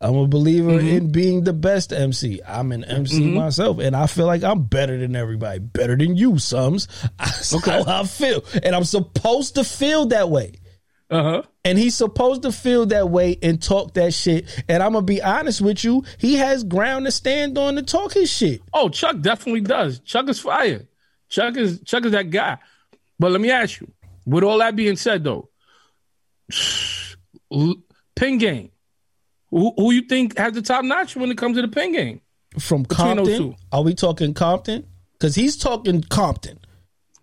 [0.06, 0.88] I'm a believer Mm-hmm.
[0.88, 2.42] in being the best MC.
[2.48, 6.38] I'm an MC myself, and I feel like I'm better than everybody, better than you,
[6.38, 6.88] Sums.
[7.20, 7.84] That's Okay.
[7.84, 10.54] how I feel, and I'm supposed to feel that way.
[11.10, 11.44] Uh-huh.
[11.64, 14.64] And he's supposed to feel that way and talk that shit.
[14.68, 18.14] And I'm gonna be honest with you, he has ground to stand on to talk
[18.14, 18.62] his shit.
[18.74, 20.00] Oh, Chuck definitely does.
[20.00, 20.88] Chuck is fire.
[21.30, 22.58] Chuck is Chuck is that guy.
[23.20, 23.92] But let me ask you,
[24.26, 25.50] with all that being said, though,
[28.16, 28.72] pin game.
[29.56, 32.20] Who, who you think has the top notch when it comes to the pin game?
[32.60, 34.86] From Between Compton, are we talking Compton?
[35.14, 36.60] Because he's talking Compton.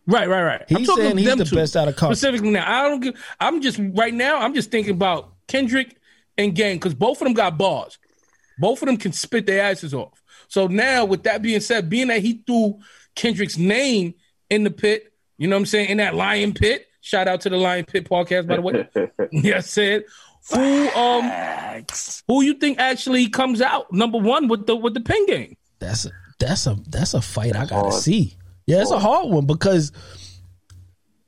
[0.06, 0.64] Right, right, right.
[0.66, 2.16] He's saying he's the two best out of Compton.
[2.16, 3.00] Specifically now, I don't.
[3.00, 4.38] Give, I'm just right now.
[4.38, 5.94] I'm just thinking about Kendrick
[6.38, 7.98] and Game because both of them got bars.
[8.58, 10.22] Both of them can spit their asses off.
[10.48, 12.80] So now, with that being said, being that he threw
[13.14, 14.14] Kendrick's name
[14.48, 16.86] in the pit, you know what I'm saying, in that Lion Pit.
[17.02, 18.88] Shout out to the Lion Pit podcast, by the way.
[19.32, 20.04] yeah, I said
[20.50, 21.84] who um
[22.28, 25.56] who you think actually comes out number one with the with the pin game?
[25.78, 27.94] That's a that's a that's a fight I gotta hard.
[27.94, 28.36] see.
[28.66, 29.92] Yeah, it's a hard one because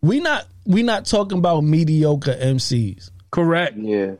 [0.02, 3.10] we not we not talking about mediocre MCs.
[3.30, 3.76] Correct.
[3.76, 4.14] Yeah.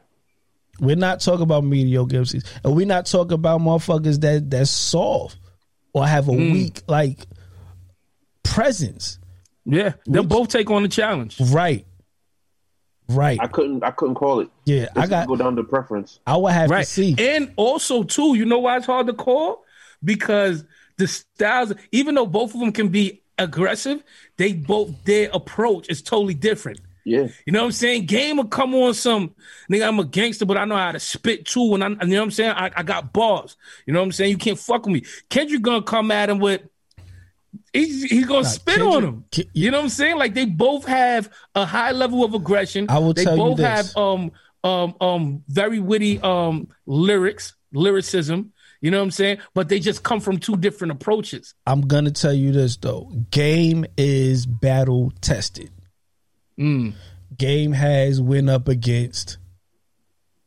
[0.81, 5.39] We're not talking about mediocre MCs, and we're not talking about motherfuckers that that's soft
[5.93, 6.53] or have a Mm.
[6.53, 7.27] weak like
[8.43, 9.19] presence.
[9.65, 11.41] Yeah, they'll both take on the challenge.
[11.41, 11.87] Right.
[13.09, 13.39] Right.
[13.41, 14.49] I couldn't I couldn't call it.
[14.65, 15.29] yeah, I It's got.
[15.29, 16.21] go down to preference.
[16.27, 17.15] I would have to see.
[17.19, 19.63] And also, too, you know why it's hard to call?
[20.03, 20.65] Because
[20.97, 24.03] the styles, even though both of them can be aggressive,
[24.37, 26.81] they both their approach is totally different.
[27.05, 27.29] Yeah.
[27.45, 28.07] You know what I'm saying?
[28.07, 29.35] Game will come on some
[29.71, 29.87] nigga.
[29.87, 31.75] I'm a gangster, but I know how to spit too.
[31.75, 32.53] And I, you know what I'm saying?
[32.53, 33.57] I, I got bars.
[33.85, 34.31] You know what I'm saying?
[34.31, 35.03] You can't fuck with me.
[35.29, 36.63] Kendrick gonna come at him with.
[37.73, 39.25] He's, he's gonna spit on Kendrick- him.
[39.47, 40.17] Ke- You know what I'm saying?
[40.19, 42.87] Like they both have a high level of aggression.
[42.89, 43.67] I will they tell you both this.
[43.67, 44.33] have um
[44.63, 48.53] um um very witty um lyrics, lyricism.
[48.81, 49.39] You know what I'm saying?
[49.55, 51.55] But they just come from two different approaches.
[51.67, 53.11] I'm gonna tell you this though.
[53.31, 55.71] Game is battle tested.
[56.59, 56.93] Mm.
[57.37, 59.39] Game has went up against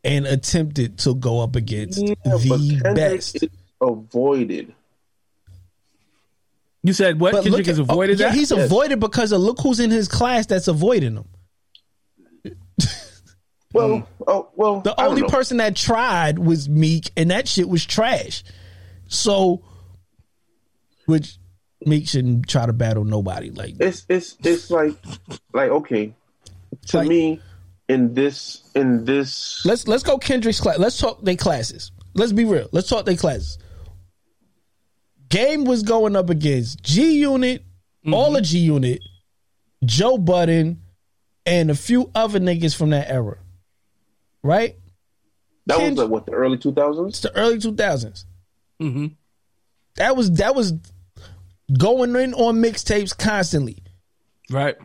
[0.03, 2.39] and attempted to go up against Yeah, the
[2.81, 3.43] Kendrick best.
[3.81, 4.73] avoided.
[6.87, 7.33] You said what?
[7.33, 8.35] But Kendrick look has at- oh, avoided yeah, that.
[8.35, 8.65] He's Yes.
[8.65, 11.25] avoided because of look who's in his class that's avoiding him.
[13.73, 14.79] Well, um, oh well.
[14.79, 15.27] The only know.
[15.27, 18.43] person that tried was Meek, and that shit was trash.
[19.09, 19.61] So,
[21.05, 21.37] which
[21.85, 23.51] Meek shouldn't try to battle nobody.
[23.51, 24.95] Like, it's it's it's like
[25.53, 26.13] like okay.
[26.87, 27.41] To Like- me,
[27.89, 30.79] in this in this let's let's go Kendrick's class.
[30.79, 31.91] Let's talk their classes.
[32.15, 32.69] Let's be real.
[32.71, 33.57] Let's talk their classes.
[35.29, 37.63] Game was going up against G Unit,
[38.11, 39.01] all of G Unit,
[39.83, 40.81] Joe Budden,
[41.45, 43.37] and a few other niggas from that era.
[44.43, 44.75] Right?
[45.65, 47.09] that was Kendrick- like, what the early two thousands.
[47.09, 48.25] It's the early two thousands.
[48.79, 49.07] hmm
[49.95, 50.73] That was that was
[51.77, 53.77] going in on mixtapes constantly.
[54.49, 54.77] Right.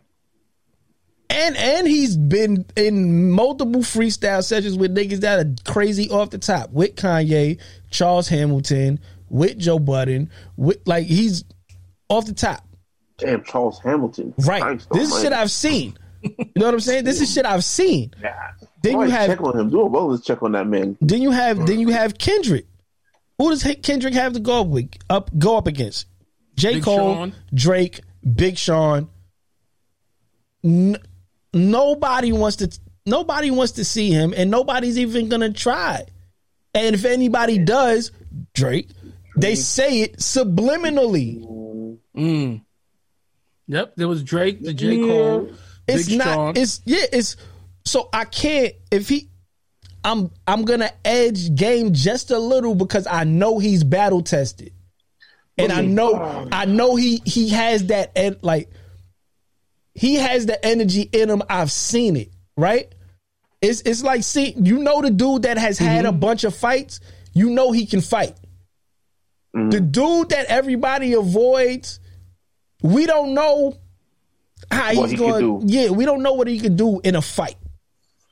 [1.30, 6.38] And and he's been in multiple freestyle sessions with niggas that are crazy off the
[6.38, 7.58] top with Kanye,
[7.90, 8.98] Charles Hamilton,
[9.32, 11.44] with Joe Budden, with like he's
[12.08, 12.64] off the top.
[13.18, 14.34] Damn, Charles Hamilton.
[14.38, 14.62] Right.
[14.62, 15.96] Christ this is shit I've seen.
[16.22, 17.04] You know what I'm saying?
[17.04, 18.12] This is shit I've seen.
[18.22, 18.52] Yeah.
[18.82, 19.70] Then you Somebody have check on him.
[19.70, 20.96] Do a wellness check on that man.
[21.00, 22.66] then you have then you have Kendrick.
[23.38, 26.06] Who does Kendrick have to go up with up go up against?
[26.56, 26.74] J.
[26.74, 27.34] Big Cole, Sean.
[27.54, 28.00] Drake,
[28.34, 29.08] Big Sean.
[30.62, 30.98] N-
[31.54, 36.04] nobody wants to nobody wants to see him, and nobody's even gonna try.
[36.74, 38.12] And if anybody does,
[38.54, 38.88] Drake,
[39.36, 41.42] they say it subliminally.
[42.16, 42.62] Mm.
[43.68, 43.94] Yep.
[43.96, 45.06] There was Drake, the J Yeah.
[45.06, 45.50] Cole,
[45.88, 46.34] It's Big not.
[46.34, 46.56] Sean.
[46.56, 47.04] It's yeah.
[47.12, 47.36] It's
[47.84, 49.28] so I can't if he.
[50.04, 54.72] I'm I'm gonna edge game just a little because I know he's battle tested,
[55.56, 58.68] and I know I know he he has that and like
[59.94, 61.42] he has the energy in him.
[61.48, 62.92] I've seen it right.
[63.60, 66.98] It's it's like see you know the dude that has had a bunch of fights.
[67.32, 68.36] You know he can fight.
[69.52, 69.90] The mm-hmm.
[69.90, 72.00] dude that everybody avoids,
[72.82, 73.76] we don't know
[74.70, 75.60] how What he's he going.
[75.60, 75.66] do.
[75.66, 77.56] Yeah, we don't know what he can do in a fight.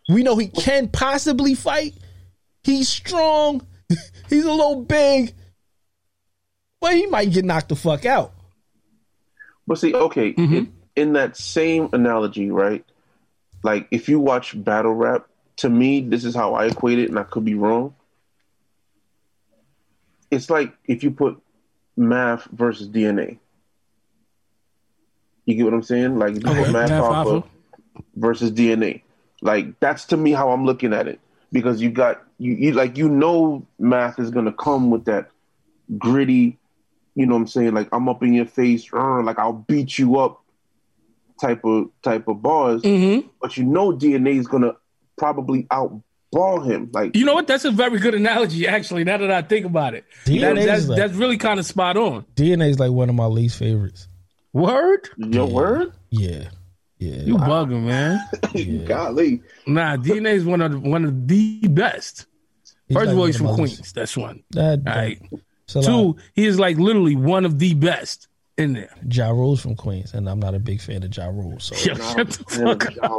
[0.09, 1.95] We know he can possibly fight.
[2.63, 3.67] He's strong.
[4.29, 5.35] He's a little big.
[6.81, 8.33] But he might get knocked the fuck out.
[9.67, 10.71] But see, okay, in, mm-hmm.
[10.97, 12.85] in that same analogy, right?
[13.63, 15.27] Like if you watch battle rap,
[15.59, 17.95] to me, this is how I equate it, and I could be wrong.
[20.31, 21.40] It's like if you put
[21.97, 23.39] math versus DNA.
[25.47, 26.19] You get what I'm saying?
[26.19, 27.44] Like if you Okay, put math, Math Hoffa, Hoffa.
[28.15, 29.02] versus DNA.
[29.43, 31.19] Like that's to me how I'm looking at it
[31.52, 35.31] because you got you, you like you know math is gonna come with that
[35.98, 36.59] gritty,
[37.15, 37.74] you know what I'm saying?
[37.74, 40.43] Like I'm up in your face, like I'll beat you up
[41.40, 42.82] type of type of bars.
[42.82, 43.27] Mm-hmm.
[43.40, 44.77] But you know DNA is gonna
[45.19, 45.66] probably
[46.35, 46.90] outball him.
[46.93, 47.47] Like You know what?
[47.47, 49.05] That's a very good analogy, actually.
[49.05, 51.66] Now that I think about it, DNA That- is that's like- that's really kind of
[51.66, 52.24] spot on.
[52.36, 54.09] DNA is like one of my least favorites.
[54.52, 55.09] Word?
[55.16, 55.93] your word?
[56.11, 56.48] Yeah.
[56.98, 57.23] Yeah.
[57.23, 58.85] You bugging, man?
[58.86, 59.43] Golly.
[59.66, 62.27] Nah, DNA is one of the, one of the best.
[62.89, 63.78] He's First like of all, he's from Queens.
[63.81, 64.43] least- That's one.
[64.51, 65.23] That, All right.
[65.66, 68.27] so Two, he is like literally one of the best
[68.61, 68.91] in there.
[69.11, 71.59] Ja Rule's from Queens, and I'm not a big fan of Ja Rule.
[71.59, 73.11] So Yo, shut the fuck up.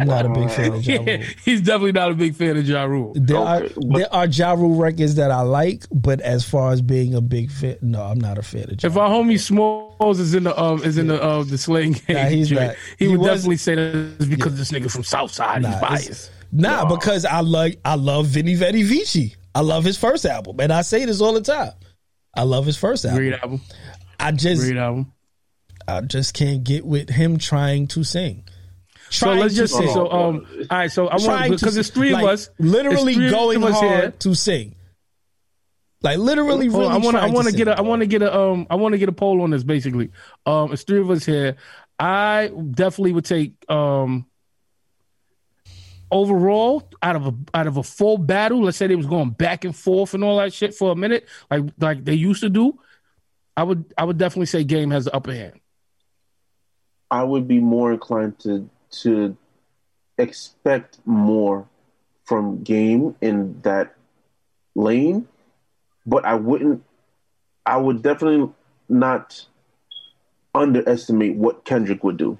[0.00, 1.24] I'm not a big fan of Ja Yeah, Rule.
[1.44, 3.12] he's definitely not a big fan of Ja Rule.
[3.14, 6.72] There are Okay, but- there are Ja Rule records that I like, but as far
[6.72, 8.88] as being a big fan, no, I'm not a fan of Ja.
[8.88, 12.16] If our homie Smalls is in the um is in the uh the slang game,
[12.16, 12.76] Nah, he's joint, not.
[12.98, 15.80] he, He would was- definitely say that it's because this nigga from Southside, Nah, he's
[15.80, 16.30] biased.
[16.52, 19.34] Nah, because I like I love Venni Vetti Vecci.
[19.54, 21.72] I love his first album, and I say this all the time.
[22.34, 23.18] I love his first album.
[23.18, 23.60] Great album.
[24.18, 25.12] I just Great album.
[25.88, 28.44] I just can't get with him trying to sing.
[29.10, 30.10] So let's just say so.
[30.10, 30.90] Um, all right.
[30.90, 32.50] So I want to because there's three like, of us.
[32.58, 34.10] literally going us hard here.
[34.10, 34.74] to sing.
[36.02, 36.86] Like literally, really.
[36.86, 37.22] on, I want to.
[37.22, 37.78] I want to get a.
[37.78, 38.36] I want to get a.
[38.36, 38.66] Um.
[38.68, 39.62] I want to get a poll on this.
[39.62, 40.10] Basically,
[40.44, 41.56] um, it's three of us here.
[41.98, 44.26] I definitely would take um.
[46.08, 49.64] Overall, out of a out of a full battle, let's say they was going back
[49.64, 52.78] and forth and all that shit for a minute, like like they used to do.
[53.56, 55.60] I would I would definitely say Game has the upper hand.
[57.10, 58.68] I would be more inclined to
[59.02, 59.36] to
[60.18, 61.66] expect more
[62.24, 63.94] from game in that
[64.74, 65.28] lane,
[66.04, 66.82] but I wouldn't.
[67.64, 68.50] I would definitely
[68.88, 69.44] not
[70.54, 72.38] underestimate what Kendrick would do.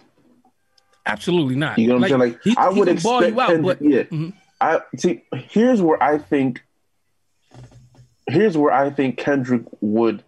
[1.05, 1.79] Absolutely not.
[1.79, 2.21] You know what I'm saying?
[2.33, 3.79] Like he- I he would expect you out, Kendrick.
[3.79, 4.33] but- yeah, Mhm.
[4.61, 5.23] I see.
[5.35, 6.63] Here's where I think.
[8.29, 10.25] Here's where I think Kendrick would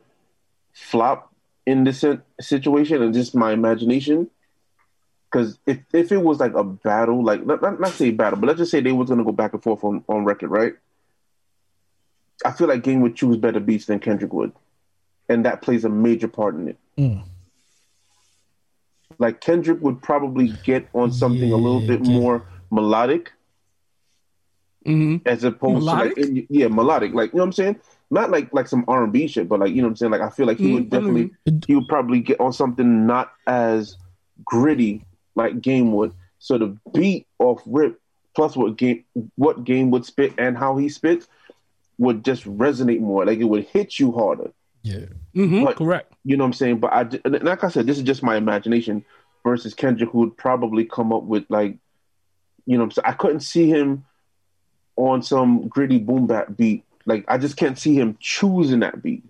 [0.78, 1.32] flop
[1.66, 2.04] in this
[2.40, 4.30] situation, and just my imagination.
[5.30, 8.46] Because if if it was like a battle, like not, not not say battle, but
[8.46, 10.74] let's just say they was gonna go back and forth on, on record, right?
[12.44, 14.52] I feel like Game would choose better beats than Kendrick would,
[15.28, 16.78] and that plays a major part in it.
[16.96, 17.24] Mm.
[19.18, 22.18] Like Kendrick would probably get on something a little bit yeah.
[22.18, 23.32] more melodic,
[24.86, 25.22] Mhm.
[25.26, 26.14] as opposed Melodic?
[26.16, 27.76] to like yeah melodic like you know what i'm saying
[28.10, 30.30] not like like some r&b shit but like you know what i'm saying like i
[30.30, 31.30] feel like he would definitely
[31.66, 33.96] he would probably get on something not as
[34.44, 35.04] gritty
[35.34, 38.00] like game would so the beat off rip
[38.34, 39.04] plus what game
[39.36, 41.26] what game would spit and how he spits
[41.98, 44.52] would just resonate more like it would hit you harder
[44.84, 45.06] Yeah.
[45.34, 45.64] mm-hmm.
[45.64, 46.12] But- Correct.
[46.24, 47.02] you know what i'm saying but i
[47.40, 49.04] like i said this is just my imagination
[49.44, 51.76] versus kendrick who would probably come up with like
[52.66, 53.04] you know what I'm saying?
[53.06, 54.04] i couldn't see him
[54.96, 59.24] on some gritty boom bap beat like i just can't see him choosing that beat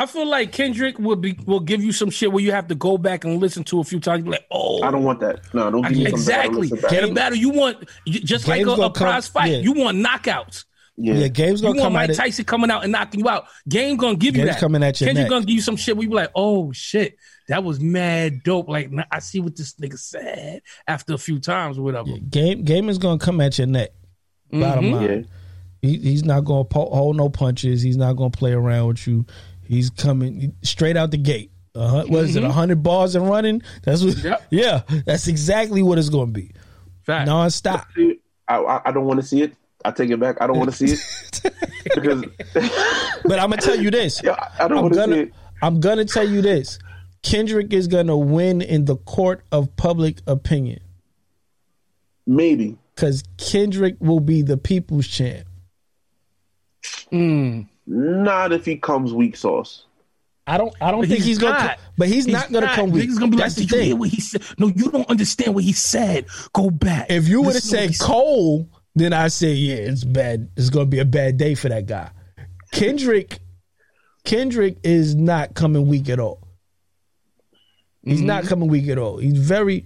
[0.00, 2.76] I feel like Kendrick will be will give you some shit where you have to
[2.76, 4.22] go back and listen to a few times.
[4.22, 6.68] Be like, oh, i don't want that no don't give me exactly.
[6.68, 9.50] battle, listen a battle, you want you- just like a, a gonna come- prize fight.
[9.50, 9.58] yeah.
[9.58, 10.66] You want knockouts.
[10.96, 12.14] yeah, Yeah, Game's You gonna want come Mike at it.
[12.16, 13.46] Tyson coming out and knocking you out.
[13.68, 14.60] Game gonna give you Game's that.
[14.60, 15.06] coming at you.
[15.08, 15.30] Kendrick neck.
[15.30, 17.16] gonna give you some shit where you be like, oh shit,
[17.48, 18.68] that was mad dope.
[18.68, 22.10] Like I see what this nigga said after a few times or whatever.
[22.30, 23.90] Game game is gonna come at your neck.
[24.52, 24.92] Bottom Mhm.
[24.92, 25.22] line, yeah
[25.82, 27.82] he, he's not gonna po- hold no punches.
[27.82, 29.26] He's not gonna play around with you.
[29.62, 31.50] He's coming straight out the gate.
[31.74, 32.42] Uh, what is it?
[32.42, 33.62] A hundred bars and running.
[33.84, 34.16] That's what.
[34.16, 34.42] Yep.
[34.50, 36.52] Yeah, that's exactly what it's gonna be.
[37.02, 37.26] Fact.
[37.26, 37.86] Non-stop.
[38.48, 40.70] I, I, I don't want to see it i take it back i don't want
[40.70, 41.54] to see it
[41.94, 42.24] because
[43.24, 44.20] But I'm gonna tell you this.
[44.24, 45.32] yeah, i I don't I'm want to see it
[45.62, 46.78] I'm gonna tell you this.
[47.22, 50.80] Kendrick is gonna win in the court of public opinion
[52.26, 55.46] maybe because Kendrick will be the people's champ.
[57.12, 57.66] Mm.
[57.86, 59.84] not if he comes weak sauce
[60.46, 60.74] I don't.
[60.80, 61.58] I don't But think he's he's, gonna.
[61.58, 61.76] not.
[61.76, 63.10] Come, but he's, not gonna come weak.
[63.10, 63.98] Niggas gonna be That's like, the did you thing.
[63.98, 64.42] what he said?
[64.56, 66.24] No, you don't understand what he said.
[66.54, 67.10] Go back.
[67.10, 67.96] If you would have to what said he.
[67.98, 70.48] Cole, then I say yeah, it's bad.
[70.56, 72.10] It's gonna be a bad day for that guy.
[72.72, 73.40] Kendrick,
[74.24, 76.42] Kendrick is not coming weak at all.
[78.02, 78.48] He's not Mm-hmm.
[78.48, 79.18] coming weak at all.
[79.18, 79.84] He's very,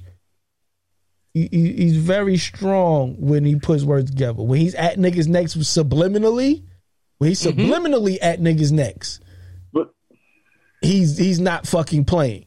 [1.34, 4.42] he, he- he's very strong when he puts words together.
[4.44, 6.62] When he's at niggas' necks subliminally,
[7.22, 7.60] when he's Mm-hmm.
[7.60, 9.20] subliminally at niggas' necks,
[9.72, 9.94] but
[10.80, 12.46] he's he's not fucking playing.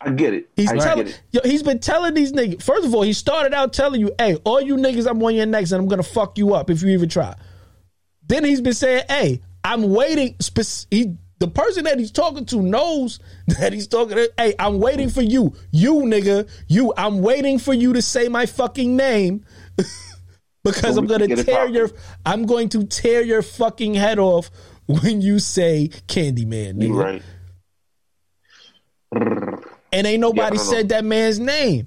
[0.00, 2.62] i get it He's i telling, it yo, he's been telling these niggas.
[2.62, 5.46] First of all, he started out telling you, "Hey, all you niggas, I'm on your
[5.46, 7.34] necks, and I'm gonna fuck you up if you even try."
[8.28, 10.36] Then he's been saying, "Hey, I'm waiting."
[10.90, 13.18] He, the person that he's talking to knows
[13.58, 14.16] that he's talking.
[14.18, 16.94] to, Hey, I'm waiting for you, you nigga, you.
[16.96, 19.44] I'm waiting for you to say my fucking name.
[20.72, 21.90] because So I'm gonna tear your,
[22.24, 24.50] I'm going to tear your fucking head off
[24.86, 26.88] when you say Candyman, nigga.
[26.88, 27.22] you right
[29.92, 31.86] and ain't nobody Yeah, I don't said that man's name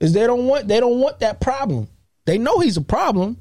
[0.00, 1.88] Is they don't want they don't want that problem.
[2.24, 3.36] They know he's a problem.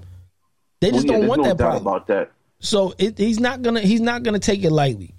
[0.81, 1.81] They Well, just yeah, don't want no that problem.
[1.87, 5.15] about that So it, he's not gonna he's not gonna take it lightly.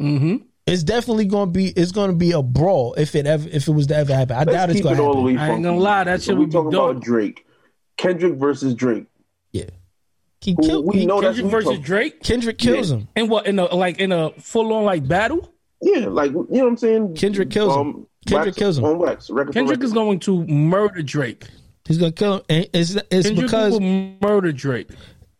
[0.00, 0.36] Mm-hmm.
[0.66, 3.88] It's definitely gonna be it's gonna be a brawl if it ever if it was
[3.88, 4.36] to ever happen.
[4.36, 5.38] I doubt Let's it's gonna it all the happen.
[5.38, 6.90] I ain't gonna lie, that So shit would be talking dope.
[6.90, 7.46] about Drake,
[8.02, 9.06] Kendrick versus Drake.
[9.52, 9.64] Yeah,
[10.40, 12.22] he killed we he- know that's Kendrick who versus Drake.
[12.22, 12.96] Kendrick kills Yeah.
[12.98, 13.08] him.
[13.16, 15.52] And what in a like in a full on like battle?
[15.80, 17.02] Yeah, like you know what I'm saying.
[17.02, 18.06] Um, Kendrick kills him.
[18.26, 18.84] Kendrick wax kills him.
[18.84, 19.30] on wax.
[19.30, 19.84] Record Kendrick record.
[19.84, 21.46] is going to murder Drake.
[21.86, 22.42] He's gonna kill him.
[22.48, 23.80] And it's it's Kendrick because will
[24.20, 24.90] murder Drake.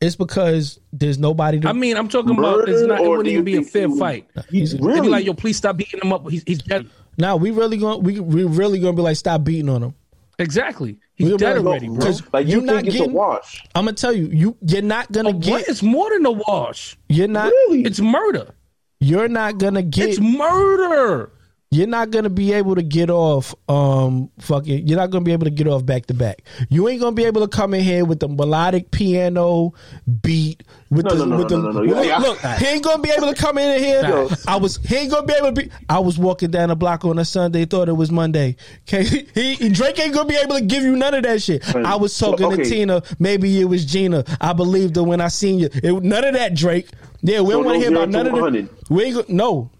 [0.01, 1.69] it's because there's nobody to.
[1.69, 3.01] I mean, I'm talking about it's not.
[3.01, 4.29] It wouldn't even be a fair he fight.
[4.51, 6.29] He's He's- really be like, "Yo, please stop beating him up.
[6.29, 9.69] He's he's dead." now we really gonna we we really gonna be like stop beating
[9.69, 9.95] on him.
[10.39, 10.99] Exactly.
[11.15, 12.11] He's We're dead gonna- already, bro.
[12.33, 13.63] Like you're you not think it's getting- a wash.
[13.75, 15.41] I'm gonna tell you, you you're not gonna what?
[15.41, 15.69] get.
[15.69, 16.97] It's more than a wash.
[17.09, 17.47] You're not.
[17.51, 17.83] Really?
[17.83, 18.55] It's murder.
[19.01, 20.09] You're not gonna get.
[20.11, 21.31] It's murder.
[21.73, 25.45] You're not gonna be able to get off um fucking you're not gonna be able
[25.47, 26.43] to get off back to back.
[26.69, 29.73] You ain't gonna be able to come in here with the melodic piano
[30.21, 31.81] beat with No, the no, no, with the no, no, no.
[31.95, 34.03] look, Yeah, look, he ain't gonna be able to come in here.
[34.29, 34.47] Facts.
[34.47, 37.05] I was he ain't gonna be able to be I was walking down the block
[37.07, 38.57] on a Sunday, thought it was Monday.
[38.83, 39.05] Okay,
[39.35, 41.67] he, he- Drake ain't gonna be able to give you none of that shit.
[41.75, 41.87] Right.
[41.87, 42.65] I was So, talking to okay.
[42.69, 44.25] Tina, maybe it was Gina.
[44.43, 45.71] I believed her when I seen you.
[45.73, 46.89] It, none of that, Drake.
[47.23, 48.69] Yeah, we So don't want to no hear about none of 100.
[48.69, 48.95] the.
[48.95, 49.71] We ain't go, no.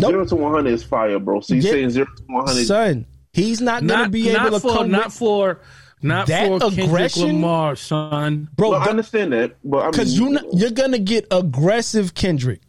[0.00, 0.10] Nope.
[0.10, 1.40] Zero to one hundred is fire, bro.
[1.40, 1.70] So you Yeah.
[1.70, 2.66] saying zero to one hundred?
[2.66, 5.60] Son, he's not gonna Not, be not able to for come not with, for
[6.02, 7.26] not That for Kendrick aggression?
[7.26, 8.48] Lamar, son.
[8.54, 8.70] bro.
[8.72, 12.60] No, I understand that, but I mean, Because you kn- you're gonna get aggressive, Kendrick.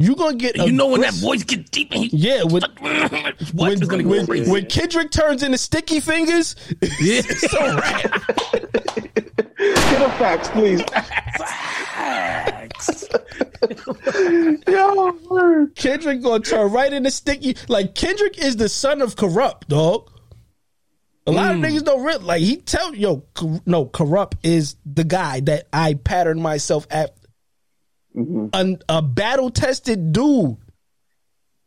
[0.00, 3.52] You gonna get You know when that voice get deep and he Yeah, when what
[3.52, 4.48] when, is gonna go when, crazy?
[4.50, 6.54] when Kendrick turns into Sticky Fingaz,
[7.00, 7.22] Yeah.
[7.24, 9.27] it's a wrap.
[9.58, 10.82] Get a fax, please.
[11.92, 13.08] Fax.
[14.68, 15.66] Yo.
[15.74, 17.56] Kendrick gonna turn right into sticky.
[17.68, 20.10] Like Kendrick is the son of Kurupt dog.
[21.26, 21.64] A lot Hmm.
[21.64, 25.66] of niggas don't real like he tell yo cor- no Kurupt is the guy that
[25.72, 27.14] I patterned myself at.
[28.16, 28.46] Mm-hmm.
[28.52, 30.56] An, a battle tested dude.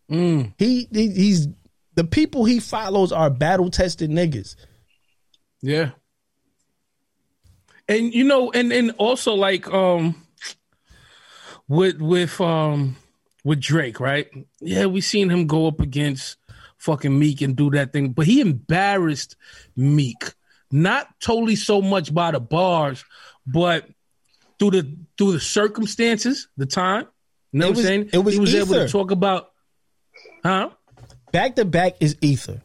[0.09, 0.53] Mm.
[0.57, 1.47] He, he he's
[1.95, 4.55] the people he follows are battle tested niggas.
[5.61, 5.91] Yeah.
[7.91, 10.15] And you know, and and also like um
[11.67, 12.95] with with um
[13.43, 14.27] with Drake, right?
[14.59, 16.37] Yeah, we seen him go up against
[16.77, 19.35] fucking Meek and do that thing, but he embarrassed
[19.75, 20.33] Meek.
[20.71, 23.03] Not totally so much by the bars,
[23.45, 23.87] but
[24.57, 27.07] through the through the circumstances, the time.
[27.51, 28.09] You know It what was- I'm saying?
[28.13, 29.49] it was he was able to talk about
[30.43, 30.69] Huh?
[31.31, 32.61] Back to back is ether.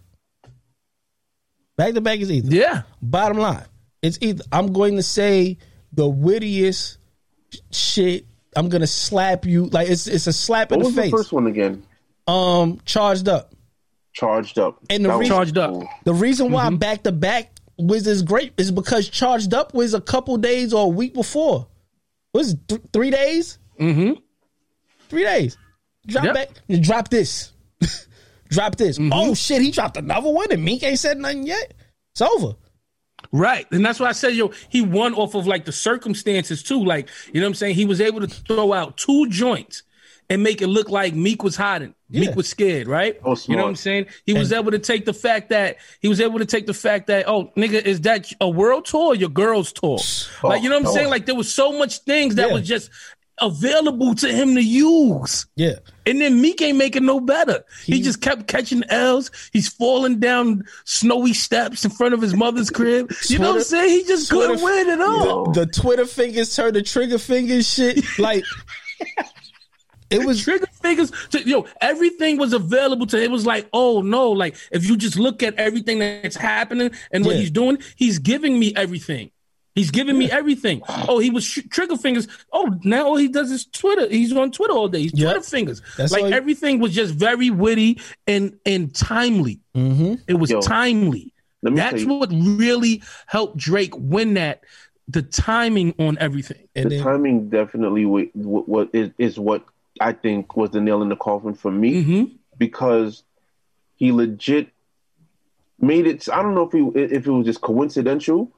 [1.77, 2.49] Back to back is ether.
[2.55, 2.83] Yeah.
[3.03, 3.65] Bottom line,
[4.03, 5.59] it's either I'm going to say
[5.93, 6.99] the wittiest
[7.73, 8.27] shit.
[8.55, 11.11] I'm gonna slap you like it's it's a slap in What the was the face.
[11.11, 11.83] first one again?
[12.27, 13.53] Um, charged up.
[14.15, 14.79] Charged up.
[14.89, 15.75] And the That reason- Charged up.
[16.05, 20.01] The reason why back to back was is great is because charged up was a
[20.01, 21.67] couple days or a week before.
[22.33, 23.59] Was th- three days?
[23.79, 24.13] Mm-hmm.
[25.11, 25.59] Three days.
[26.07, 26.35] Drop Yep.
[26.35, 26.49] back.
[26.81, 27.53] Drop this.
[28.49, 28.99] drop this.
[29.13, 29.61] Oh shit!
[29.61, 31.75] He dropped another one, and Meek ain't said nothing yet.
[32.13, 32.55] It's over.
[33.33, 33.67] Right.
[33.71, 36.85] And that's why I said, yo, he won off of like the circumstances too.
[36.85, 37.75] Like, you know what I'm saying?
[37.75, 39.83] He was able to throw out two joints
[40.29, 41.95] and make it look like Meek was hiding.
[42.09, 42.23] Yeah.
[42.23, 43.21] Meek was scared, right?
[43.25, 44.07] Oh, you know what I'm saying?
[44.25, 47.07] He was able to take the fact that he was able to take the fact
[47.09, 49.99] that, oh, nigga, is that a world tour or your girl's tour?
[50.43, 50.95] Oh, like, you know what I'm oh.
[50.95, 51.11] saying?
[51.11, 52.55] Like there was so much things that Yeah.
[52.55, 52.91] was just
[53.41, 55.47] available to him to use.
[55.57, 55.77] Yeah.
[56.07, 57.65] And then Meek ain't making no better.
[57.85, 59.31] He, just kept catching L's.
[59.53, 63.13] He's falling down snowy steps in front of his mother's crib.
[63.29, 63.91] You know what I'm saying?
[63.91, 65.51] He just couldn't win at all.
[65.53, 67.69] The Twitter fingers turn to trigger fingers.
[67.69, 68.05] Shit.
[68.19, 68.45] Like
[70.09, 70.43] it was.
[70.43, 73.25] Trigger fingers, to, yo, everything was available to him.
[73.25, 77.25] It was like, oh no, like if you just look at everything that's happening and
[77.25, 77.41] what Yeah.
[77.41, 79.31] he's doing, he's giving me everything.
[79.77, 80.81] He's giving me everything.
[80.89, 82.27] Oh, he was sh- trigger fingers.
[82.51, 84.09] Oh, now all he does is Twitter.
[84.09, 85.03] He's on Twitter all day.
[85.03, 85.33] He's Yep.
[85.35, 85.83] Twitter fingers.
[85.99, 89.61] That's like he- everything was just very witty and and timely.
[89.77, 90.15] Mm-hmm.
[90.27, 91.33] It was Yo, timely.
[91.63, 94.63] That's you, what really helped Drake win that.
[95.09, 96.67] The timing on everything.
[96.75, 99.65] And the then timing definitely what, what, what is, is what
[100.01, 102.25] I think was the nail in the coffin for me hmm
[102.59, 103.23] because
[103.97, 104.69] he legit
[105.79, 106.29] made it.
[106.31, 108.51] I don't know if he if it was just coincidental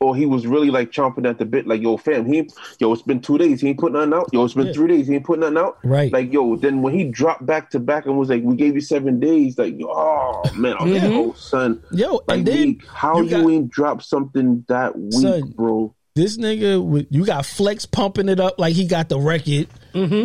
[0.00, 1.66] or he was really like chomping at the bit.
[1.66, 2.48] Like yo, fam, he
[2.78, 4.28] yo, it's been two days, he ain't putting nothing out.
[4.32, 4.72] Yo, it's been Yeah.
[4.72, 5.78] three days, he ain't putting nothing out.
[5.84, 6.12] Right.
[6.12, 8.80] Like yo, then when he dropped back to back and was like, we gave you
[8.80, 9.58] seven days.
[9.58, 11.82] Like oh man, oh son.
[11.90, 15.52] yo, Like and then Meek, how you you, got- ain't dropped something that week, Son.
[15.56, 15.94] bro?
[16.18, 19.68] This nigga, you got Flex pumping it up like he got the record.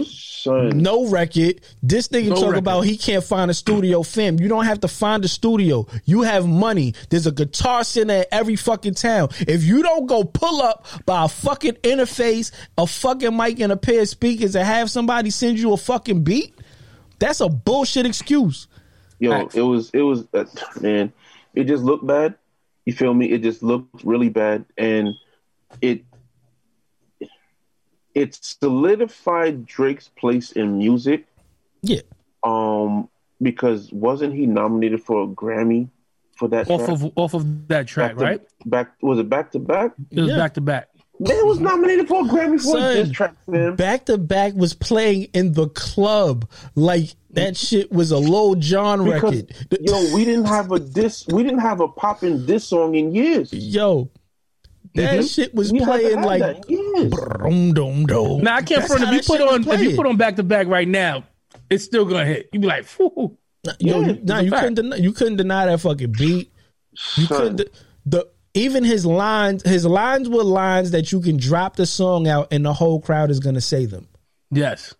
[0.05, 1.61] Son, No record.
[1.81, 2.57] This nigga No talk record.
[2.57, 4.39] about he can't find a studio fam.
[4.39, 5.87] You don't have to find a studio.
[6.05, 6.95] You have money.
[7.09, 9.29] There's a guitar center in every fucking town.
[9.39, 13.77] If you don't go pull up by a fucking interface, a fucking mic and a
[13.77, 16.53] pair of speakers and have somebody send you a fucking beat,
[17.19, 18.67] that's a bullshit excuse.
[19.19, 19.55] yo, Facts.
[19.55, 20.43] it was it was uh,
[20.81, 21.13] man,
[21.53, 22.35] it just looked bad.
[22.85, 23.31] You feel me?
[23.31, 25.07] It just looked really bad, and
[25.81, 26.03] it
[28.15, 31.25] it solidified Drake's place in music.
[31.81, 32.01] Yeah.
[32.43, 33.09] Um,
[33.41, 35.89] because wasn't he nominated for a Grammy
[36.37, 36.89] for that Off track?
[36.89, 38.41] of off of that track, back to, right?
[38.65, 39.91] Back was it back to back?
[40.11, 40.37] It was Yeah.
[40.37, 40.89] back to back.
[41.19, 43.75] Man, it was nominated for a Grammy for Son, this track, man.
[43.75, 49.03] Back to back was playing in the club like that shit was a low John
[49.03, 49.55] Because record.
[49.79, 53.53] yo, we didn't have a diss, we didn't have a poppin' diss song in years.
[53.53, 54.09] Yo,
[54.95, 55.33] that Mhm.
[55.35, 57.11] shit was We playing like that in years.
[57.11, 58.41] Dum, dum, dum.
[58.41, 60.67] Now I can't front if you put on if you put on back to back
[60.67, 61.23] right now,
[61.69, 62.49] it's still gonna hit.
[62.53, 63.37] You be like, Whoo.
[63.79, 64.61] Yo, Yeah, you, nah, you fact.
[64.63, 66.51] couldn't deny, you couldn't deny that fucking beat.
[67.17, 67.69] You Son, couldn't
[68.05, 72.47] the even his lines his lines were lines that you can drop the song out
[72.51, 74.07] and the whole crowd is gonna say them.
[74.51, 74.93] Yes.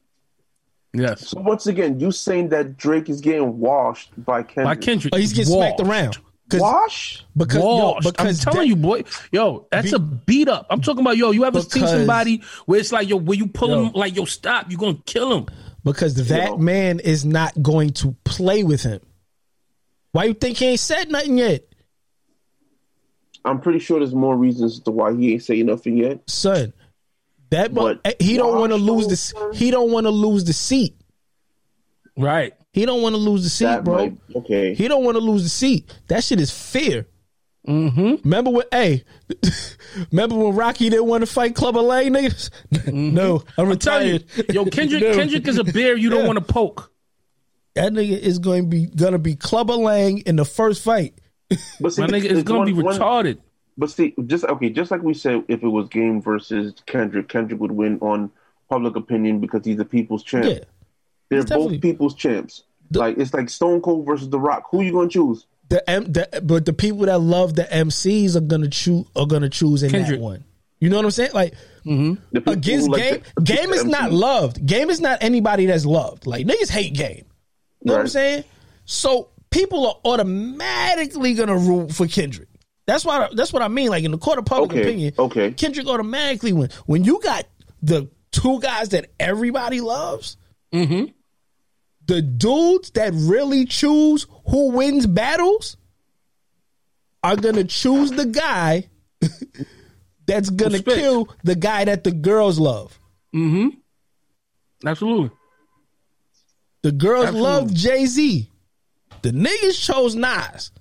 [0.96, 1.28] Yes.
[1.30, 4.66] So once again, you saying that Drake is getting washed by Kendrick?
[4.66, 5.14] By Kendrick.
[5.16, 6.18] Or he's getting smacked around.
[6.54, 7.26] 'Cause- Wash?
[7.36, 10.68] Because yo, because I'm telling that- you, boy, yo, that's Be- a beat up.
[10.70, 11.32] I'm talking about yo.
[11.32, 13.86] You ever seen somebody where it's like yo, where you pull Yo.
[13.86, 15.46] him like yo, stop, you're gonna kill him.
[15.84, 16.58] because that Yo.
[16.58, 19.02] man is not going to play with him.
[20.14, 21.68] Why you think he ain't said nothing yet?
[23.46, 26.22] I'm pretty sure there's more reasons to why he ain't saying nothing yet.
[26.30, 26.72] Son,
[27.50, 30.46] that mo- But he don't want to lose though, the he don't want to lose
[30.46, 30.96] the seat.
[32.18, 32.54] Right.
[32.74, 33.96] He don't want to lose the seat, That bro.
[33.98, 34.74] might, okay.
[34.74, 35.96] He don't want to lose the seat.
[36.08, 37.06] That shit is fear.
[37.68, 38.16] Mm-hmm.
[38.24, 38.66] Remember when?
[38.72, 39.04] Hey,
[40.12, 42.50] remember when Rocky didn't want to fight Clubber Lang, niggas?
[42.92, 44.50] no, I'm Tell you, retired.
[44.54, 45.14] yo, Kendrick, No.
[45.14, 46.28] Kendrick is a bear you don't Yeah.
[46.28, 46.92] want to poke.
[47.76, 51.14] That nigga is going to be gonna be Clubber Lang in the first fight.
[51.80, 53.38] But see, My nigga, it's gonna one- be one- retarded.
[53.78, 57.60] But see, just okay, just like we said, if it was Game versus Kendrick, Kendrick
[57.60, 58.30] would win on
[58.70, 60.46] public opinion because he's a people's champ.
[60.46, 60.60] Yeah,
[61.34, 62.64] They're it's definitely- both people's champs.
[62.92, 64.64] like it's like Stone Cold versus The Rock.
[64.72, 65.46] Who you gonna choose?
[65.70, 69.50] the, M, the but the people that love the MCs are gonna choose are gonna
[69.50, 70.20] choose in Kendrick.
[70.20, 70.44] that one.
[70.80, 71.32] You know what I'm saying?
[71.34, 71.54] Like
[71.86, 74.64] The people against like game, the- game is not loved.
[74.66, 76.28] Game is not anybody that's loved.
[76.28, 77.26] Like niggas hate game.
[77.82, 78.44] You know what I'm saying?
[78.86, 82.50] So people are automatically gonna root for Kendrick.
[82.86, 83.30] That's why.
[83.34, 83.90] That's what I mean.
[83.90, 85.52] Like in the court of public Okay, opinion, okay.
[85.52, 86.70] Kendrick automatically win.
[86.86, 87.46] When you got
[87.82, 90.38] the two guys that everybody loves,
[90.74, 91.12] Mm-hmm.
[92.06, 95.78] The dudes that really choose who wins battles
[97.24, 98.90] are gonna choose the guy
[100.26, 103.00] that's gonna kill the guy that the girls love.
[103.34, 103.70] Mm-hmm.
[104.86, 105.32] Absolutely.
[106.82, 107.50] The girls Absolutely.
[107.50, 108.50] love Jay Z.
[109.22, 110.72] The niggas chose Nas.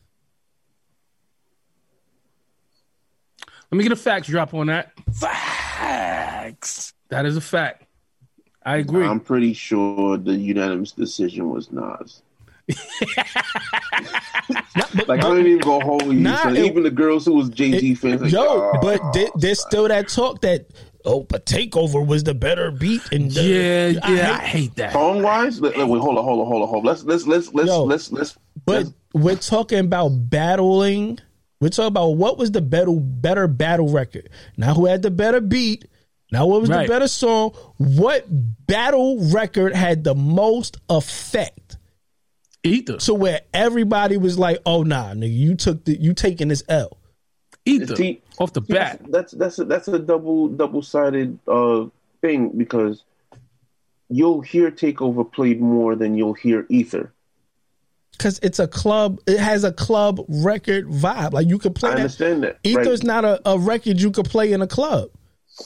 [3.71, 4.93] Let me get a facts drop on that.
[5.15, 6.93] Facts.
[7.09, 7.87] That is a fact.
[8.65, 9.05] I agree.
[9.05, 12.23] I'm pretty sure the unanimous decision was Nas.
[15.09, 16.15] like I don't even go hold you.
[16.15, 16.57] Nah, son.
[16.57, 19.61] it- even the girls who was Jay Z fans, like, Yo, oh, but there- there's
[19.61, 20.67] still that talk that
[21.05, 23.03] oh, but Takeover was the better beat.
[23.13, 24.93] And the- yeah, yeah, I I hate, hate- that.
[24.93, 26.85] song wise, wait, hold on, hold on, hold on, hold on.
[26.85, 28.39] Let's let's let's let's Yo, let's let's.
[28.65, 31.19] But let's we're talking about battling.
[31.61, 34.29] We're talking about what was the better better battle record.
[34.57, 35.87] Now who had the better beat?
[36.33, 36.87] Now what was Right.
[36.87, 37.51] the better song?
[37.77, 38.25] What
[38.67, 41.77] battle record had the most effect?
[42.65, 42.97] Ether.
[42.97, 46.97] To where everybody was like, "Oh nah, nigga, you took the you taking this L."
[47.65, 47.95] Ether.
[47.97, 49.01] See, Off the bat.
[49.09, 51.87] That's that's a, that's a double double sided uh
[52.21, 53.05] thing because
[54.09, 57.13] you'll hear Takeover played more than you'll hear Ether.
[58.13, 61.33] Because it's a club, it has a club record vibe.
[61.33, 62.01] Like you could play I that.
[62.01, 62.59] understand that.
[62.63, 63.05] Ether's right?
[63.05, 65.11] not a, a record you could play in a club.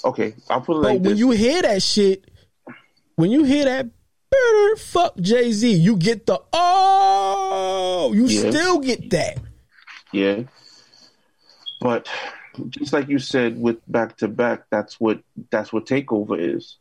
[0.04, 0.34] Okay.
[0.50, 1.18] I'll put it like But when this.
[1.18, 2.24] you hear that shit,
[3.16, 3.86] when you hear that,
[4.30, 8.50] "Brr, fuck Jay Z, you get the oh, you Yeah.
[8.50, 9.38] still get that.
[10.12, 10.42] Yeah.
[11.80, 12.08] But
[12.70, 16.76] just like you said with back to back, that's what that's what takeover is.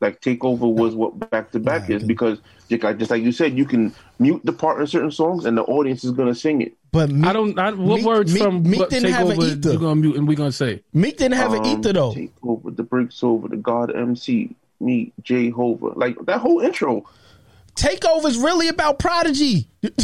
[0.00, 2.38] Like takeover was what back to back is because
[2.70, 5.58] just like, just like you said, you can mute the part in certain songs and
[5.58, 6.72] the audience is gonna sing it.
[6.92, 7.58] But Meek, I don't.
[7.58, 9.72] I, what Meek- words Meek- from Meek what didn't have an ether.
[9.72, 10.82] you gonna mute and we gonna say?
[10.94, 12.14] Meek didn't have an Um, ether though.
[12.14, 15.88] Takeover, the breaks over, the God MC, me, Jay Hova.
[15.96, 17.04] Like that whole intro.
[17.76, 19.68] Takeover's really about Prodigy.
[19.82, 19.96] That's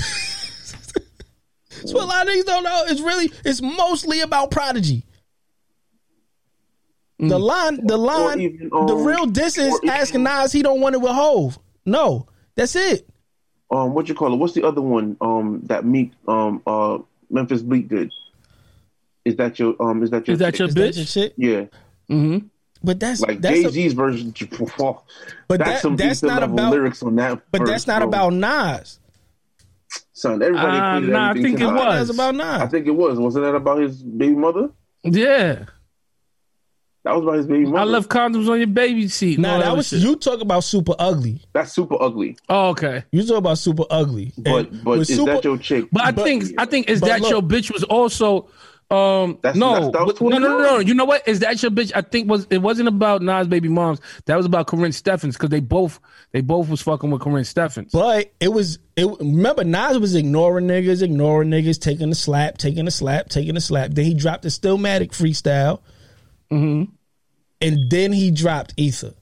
[1.93, 2.85] what a lot of niggas don't know.
[2.89, 5.05] It's really, it's mostly about Prodigy.
[7.19, 10.81] The line, the line, even, the um, real diss is even- asking Nas he don't
[10.81, 11.59] want it with Hove.
[11.87, 12.27] No,
[12.57, 13.09] that's it.
[13.71, 14.37] Um, what you call it?
[14.37, 15.17] What's the other one?
[15.21, 16.99] Um, that Meek, um, uh,
[17.31, 18.13] Memphis Bleek did.
[19.25, 20.03] Is that your um?
[20.03, 20.35] Is that your?
[20.35, 20.97] Is that your Is that bitch?
[20.99, 21.35] your shit?
[21.37, 21.65] Yeah,
[22.11, 22.47] Mm-hmm.
[22.85, 24.33] But that's like that's Jay a- Z's version.
[25.49, 27.41] But that's that- some that's not level about- lyrics on that.
[27.51, 28.09] but verse, that's not bro.
[28.09, 29.01] about Nas.
[30.13, 30.43] son.
[30.43, 30.77] Everybody.
[30.77, 31.85] Uh, equated nah, I everything think to it Nas.
[31.85, 32.09] was.
[32.09, 33.19] That's about I think it was.
[33.19, 34.71] Wasn't that about his baby mother?
[35.03, 35.65] Yeah.
[37.07, 37.79] That was about his baby mother.
[37.79, 39.39] I left condoms on your baby seat.
[39.39, 40.01] Nah, No, that was shit.
[40.01, 41.41] you talk about super ugly.
[41.53, 42.37] That's super ugly.
[42.49, 43.05] Oh, okay.
[43.13, 44.33] You talk about super ugly.
[44.37, 45.87] But And but is super, that your chick?
[45.93, 48.49] But I But- think I think is that look- your bitch was also
[48.91, 51.41] um That's- no that's- that was but- no no no no you know what is
[51.41, 54.67] that your bitch I think was it wasn't about Nas baby moms that was about
[54.69, 55.99] Karrine Steffans because they both
[56.33, 59.07] they both was fucking with Karrine Steffans But it was it.
[59.21, 63.61] Remember, Nas was ignoring niggas, ignoring niggas, taking a slap, taking a slap, taking a
[63.61, 63.93] slap.
[63.95, 65.81] Then he dropped the Stillmatic freestyle,
[66.51, 66.91] mm-hmm.
[67.61, 69.15] and then he dropped Ether.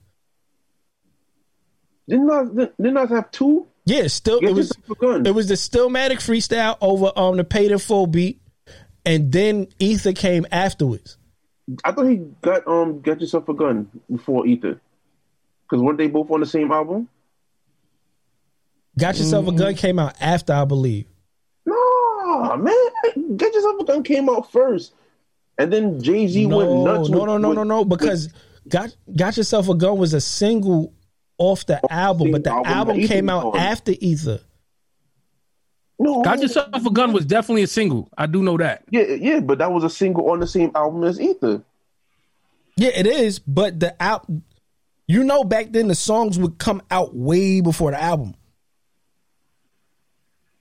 [2.07, 5.25] Didn't Nas, didn't Nas have two Yeah, still Get it was yourself a gun.
[5.25, 8.41] it was the Stillmatic freestyle over um the paid in full beat,
[9.05, 11.17] and then Ether came afterwards.
[11.83, 14.79] I thought he got um get yourself a gun before Ether,
[15.63, 17.09] because weren't they both on the same album?
[18.97, 19.55] Got yourself Mm-hmm.
[19.55, 21.05] a gun came out after I believe.
[21.65, 24.93] No, man, get yourself a gun came out first,
[25.57, 27.09] and then Jay Z No, went no, nuts.
[27.09, 28.29] no, with- no, no, with- no, no, because
[28.67, 30.93] got got yourself a gun was a single
[31.37, 33.57] off the album, but the album album came out on.
[33.57, 34.39] after Ether.
[35.97, 38.09] No, Got yourself a gun was definitely a single.
[38.17, 38.83] I do know that.
[38.89, 41.61] Yeah, yeah, but that was a single on the same album as Ether.
[42.75, 44.25] Yeah, it is, but the out
[45.07, 48.35] you know back then the songs would come out way before the album.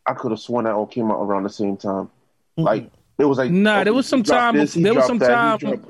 [0.07, 2.11] I could have sworn that all came out around the same time.
[2.57, 5.61] Like it was like Nah, oh, there was some time This, there was some that,
[5.61, 5.85] time-.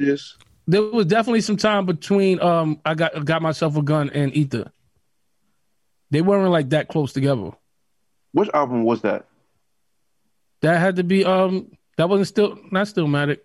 [0.66, 4.70] There was definitely some time between um I got got myself a gun and Ether.
[6.10, 7.50] They weren't like that close together.
[8.32, 9.26] Which album was that?
[10.62, 13.38] That had to be um that wasn't still not Stillmatic.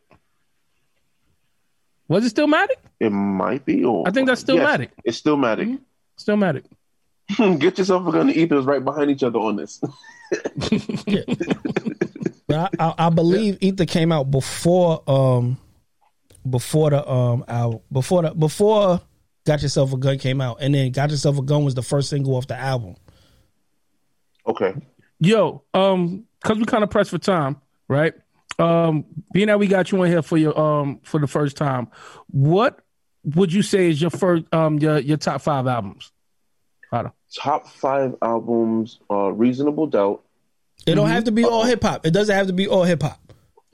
[2.07, 2.77] Was it Stillmatic?
[2.99, 3.83] It might be.
[3.83, 4.89] Or I think that's Yes, Stillmatic.
[5.03, 5.79] it's Stillmatic.
[6.17, 6.63] Stillmatic.
[7.59, 8.29] Get yourself a gun.
[8.29, 9.81] and Ether is right behind each other on this.
[12.47, 15.57] But I, I, I believe Ether came out before um
[16.49, 19.01] before the um album before the before
[19.45, 22.09] Got Yourself a Gun came out, and then Got Yourself a Gun was the first
[22.09, 22.95] single off the album.
[24.47, 24.73] okay.
[25.19, 27.57] Yo, um, cause we kind of pressed for time,
[27.87, 28.13] right?
[28.57, 31.87] Um, being that we got you on here for your um for the first time,
[32.27, 32.79] what
[33.23, 36.11] would you say is your first um your your top five albums?
[36.91, 38.99] Hold Top five albums.
[39.09, 40.23] Uh, Reasonable Doubt.
[40.87, 42.05] It don't have to be all hip hop.
[42.05, 43.19] It doesn't have to be all hip hop.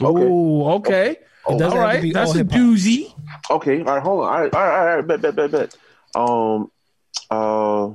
[0.01, 0.23] Okay.
[0.27, 1.09] Oh, okay.
[1.47, 2.59] It doesn't All have to be that's all a hip hop.
[2.59, 3.13] doozy.
[3.49, 3.79] Okay.
[3.79, 4.03] All right.
[4.03, 4.27] Hold on.
[4.33, 4.53] All right.
[4.53, 4.79] All right.
[4.89, 5.07] All right.
[5.07, 5.21] Bet.
[5.21, 5.35] Bet.
[5.35, 5.51] Bet.
[5.51, 5.77] Bet.
[6.15, 6.71] Um.
[7.31, 7.93] Uh.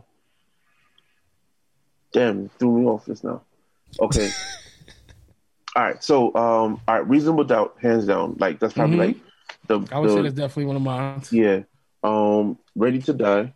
[2.12, 2.48] Damn.
[2.58, 3.42] Threw me off this now.
[4.00, 4.30] Okay.
[5.76, 6.02] all right.
[6.02, 6.28] So.
[6.28, 6.80] Um.
[6.88, 7.08] All right.
[7.08, 7.76] Reasonable Doubt.
[7.82, 8.36] Hands down.
[8.38, 9.06] Like that's probably Mhm.
[9.06, 9.16] like
[9.66, 9.94] the.
[9.94, 11.22] I would say the that's definitely one of mine.
[11.30, 11.60] yeah.
[12.02, 12.56] Um.
[12.76, 13.52] Ready to Die.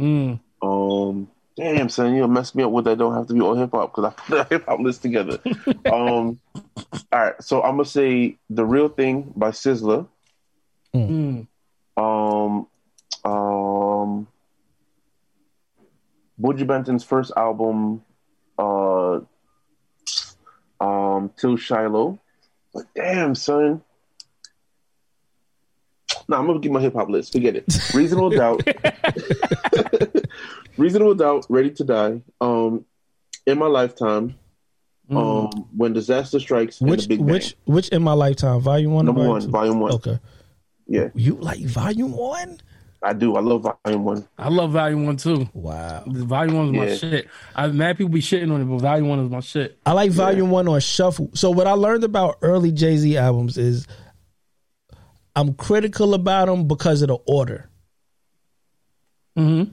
[0.00, 0.40] Mm.
[0.62, 2.98] Um, damn, son, you messed me up with that.
[2.98, 5.38] Don't have to be all hip hop because I put a hip hop list together.
[5.92, 10.08] um, all right, so I'm gonna say the real thing by Sizzla.
[10.94, 11.46] Mm.
[11.96, 12.66] Um,
[13.24, 14.26] um,
[16.40, 18.02] Buju Banton's first album,
[18.58, 19.20] uh,
[20.80, 22.18] um, Till Shiloh.
[22.72, 23.82] But damn, son.
[26.30, 27.32] No, I'm gonna give my hip hop list.
[27.32, 27.64] Forget it.
[27.92, 28.62] Reasonable Doubt.
[30.76, 31.44] Reasonable Doubt.
[31.48, 32.22] Ready to Die.
[32.40, 32.84] Um,
[33.46, 34.36] in my lifetime.
[35.10, 35.52] Mm.
[35.56, 36.80] Um, when disaster strikes.
[36.80, 37.26] and Which the Big Bang.
[37.26, 38.60] which which in my lifetime?
[38.60, 39.06] Volume one.
[39.08, 39.48] or Number volume one, two?
[39.50, 39.92] volume one.
[39.94, 40.18] Okay.
[40.86, 42.60] Yeah, You like volume one?
[43.02, 43.34] I do.
[43.34, 44.28] I love volume one.
[44.38, 45.48] I love Volume One too.
[45.54, 46.04] Wow.
[46.06, 47.28] Volume One is my shit.
[47.56, 49.78] I've mad people be shitting on it, but Volume One is my shit.
[49.86, 51.30] I like volume one on shuffle.
[51.34, 53.86] So what I learned about early Jay Z albums is
[55.34, 57.68] I'm critical about them because of the order.
[59.36, 59.72] Mm-hmm.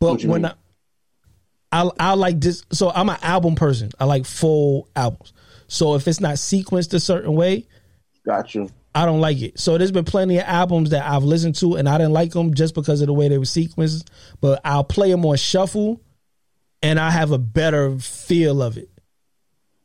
[0.00, 0.52] But when mean?
[1.72, 3.90] I, I I like this, so I'm an album person.
[3.98, 5.32] I like full albums.
[5.68, 7.66] So if it's not sequenced a certain way,
[8.24, 8.70] Got you.
[8.94, 9.60] I don't like it.
[9.60, 12.54] So there's been plenty of albums that I've listened to and I didn't like them
[12.54, 14.08] just because of the way they were sequenced.
[14.40, 16.00] But I'll play them on shuffle,
[16.82, 18.90] and I have a better feel of it.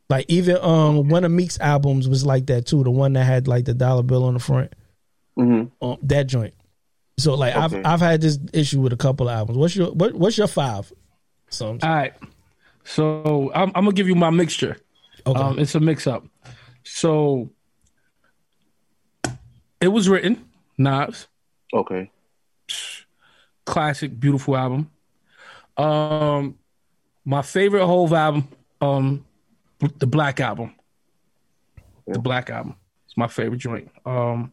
[0.08, 2.82] Like even um one of Meek's albums was like that too.
[2.84, 4.74] The one that had like the dollar bill on the front.
[5.36, 6.54] Hmm Um, that joint.
[7.18, 7.78] So like Okay.
[7.80, 9.58] I've I've had this issue with a couple of albums.
[9.58, 10.92] What's your what, what's your five?
[11.50, 12.14] Some All right.
[12.84, 14.76] So I'm, I'm gonna give you my mixture.
[15.26, 15.40] okay.
[15.40, 16.24] Um, it's a mix up.
[16.84, 17.50] So
[19.80, 20.44] it was written,
[20.78, 21.28] Nas,
[21.72, 22.10] Okay.
[23.64, 24.90] classic, beautiful album.
[25.76, 26.58] Um,
[27.24, 28.48] my favorite whole album,
[28.80, 29.24] um,
[29.98, 30.74] the Black album.
[32.06, 32.76] The Black album.
[33.06, 33.90] It's my favorite joint.
[34.04, 34.52] Um,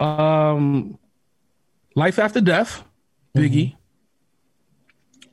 [0.00, 0.98] um,
[1.94, 2.82] Life After Death,
[3.36, 3.74] Biggie.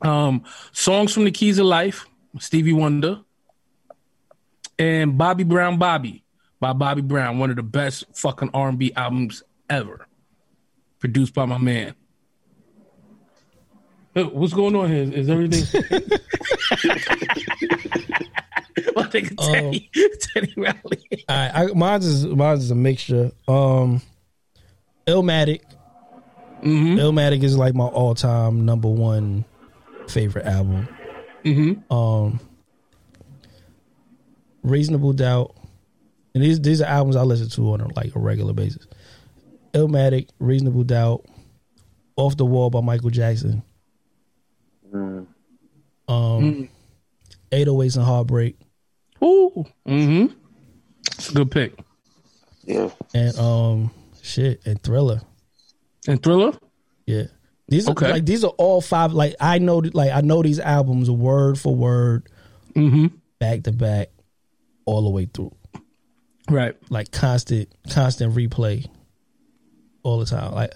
[0.01, 2.05] Um, Songs from the Keys of Life,
[2.39, 3.21] Stevie Wonder.
[4.79, 6.23] And Bobby Brown Bobby
[6.59, 10.07] by Bobby Brown, one of the best fucking R&B albums ever.
[10.99, 11.93] Produced by my man.
[14.13, 15.11] Hey, What's going on here?
[15.11, 15.63] Is everything?
[18.93, 19.81] What they can tell you,
[20.19, 21.25] Teddy Riley.
[21.27, 23.31] All right, I, mine's is mine's is a mixture.
[23.47, 24.01] Um,
[25.07, 25.61] Illmatic.
[26.63, 26.97] Mm-hmm.
[26.99, 29.43] Illmatic is like my all time number one
[30.07, 30.87] favorite album.
[31.43, 31.93] Mm-hmm.
[31.93, 32.39] Um,
[34.63, 35.55] Reasonable Doubt,
[36.33, 38.87] and these these are albums I listen to on a, like a regular basis.
[39.73, 41.25] Illmatic, Reasonable Doubt,
[42.15, 43.63] Off the Wall by Michael Jackson,
[44.93, 45.25] Mm.
[46.07, 46.69] Um,
[47.51, 48.55] 808s and Heartbreak,
[49.23, 49.65] Ooh.
[49.87, 50.33] Mm-hmm.
[51.17, 51.73] It's a good pick.
[52.65, 52.89] Yeah.
[53.15, 53.91] and um,
[54.23, 55.21] shit, and Thriller.
[56.07, 56.53] And Thriller?
[57.05, 57.25] Yeah.
[57.67, 59.13] These are like these are all five.
[59.13, 62.27] Like I know, like I know these albums word for word,
[62.75, 63.07] Mm-hmm.
[63.39, 64.09] back to back,
[64.85, 65.55] all the way through.
[66.49, 66.75] Right.
[66.89, 68.85] Like constant, constant replay,
[70.03, 70.53] all the time.
[70.53, 70.73] Like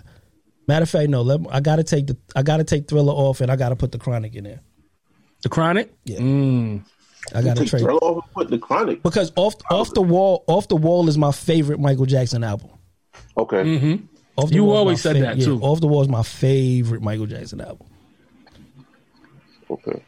[0.67, 3.51] matter of fact, no, let, I gotta take the I gotta take Thriller off, and
[3.51, 4.61] I gotta put the Chronic in there.
[5.43, 5.93] The Chronic?
[6.05, 6.19] Yeah.
[6.19, 6.85] Mm.
[7.35, 9.03] I gotta Take trade Thriller off and put the chronic.
[9.03, 12.69] because off off the wall, off the wall is my favorite Michael Jackson album.
[13.37, 13.63] Okay.
[13.63, 14.05] Mm-hmm.
[14.37, 15.59] Off the You Wall always my said that, yeah, too.
[15.61, 17.87] Off the wall is my favorite Michael Jackson album.
[19.69, 20.03] Okay.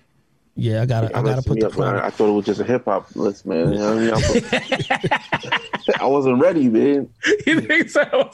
[0.56, 1.95] Yeah, I gotta I gotta put the up, man.
[1.95, 3.72] I thought it was just a hip hop list, man.
[3.72, 4.14] You know what I mean?
[4.14, 5.40] I,
[5.86, 7.10] put- I wasn't ready, man.
[7.48, 8.30] you think so?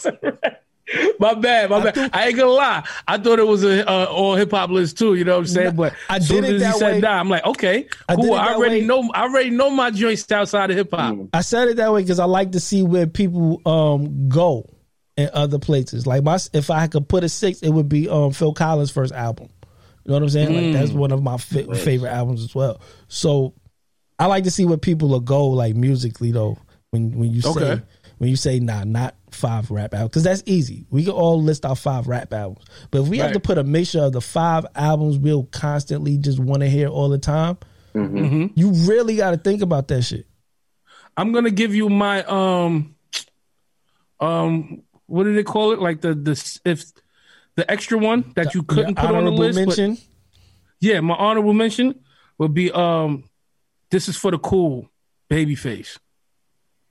[1.20, 2.12] My bad, my bad.
[2.14, 2.88] I ain't gonna lie.
[3.08, 5.16] I thought it was a uh, all hip hop list too.
[5.16, 5.76] You know what I'm saying?
[5.76, 7.02] But I soon did it as he that said way.
[7.02, 8.36] that, I'm like, okay, I cool.
[8.36, 8.86] it I already way.
[8.86, 9.10] know.
[9.14, 11.16] I already know my joints outside of hip hop.
[11.16, 11.30] Mm.
[11.34, 14.70] I said it that way because I like to see where people um go
[15.18, 16.06] in other places.
[16.06, 19.14] Like my, if I could put a six, it would be um Phil Collins' first
[19.14, 19.50] album.
[20.04, 20.54] You know what I'm saying?
[20.54, 20.98] Like that's Mm.
[20.98, 22.80] one of my fa- favorite albums as well.
[23.08, 23.56] So
[24.20, 26.60] I like to see where people will go like musically though.
[26.92, 27.82] When when you say Okay.
[28.20, 30.86] when you say nah, not five rap albums because that's easy.
[30.90, 33.64] We can all list our five rap albums, but if we have to put a
[33.64, 37.58] mixture of the five albums we'll constantly just want to hear all the time,
[37.94, 38.48] Mm-hmm.
[38.60, 40.28] you really got to think about that shit.
[41.16, 42.94] I'm gonna give you my um
[44.20, 45.80] um what do they call it?
[45.80, 46.84] Like the the if
[47.56, 49.60] the extra one that you couldn't Your put on the honorable list.
[49.60, 49.98] but- mention.
[50.82, 52.00] yeah, my honorable mention
[52.38, 53.30] would be um
[53.92, 54.90] this is for the cool
[55.30, 55.98] babyface.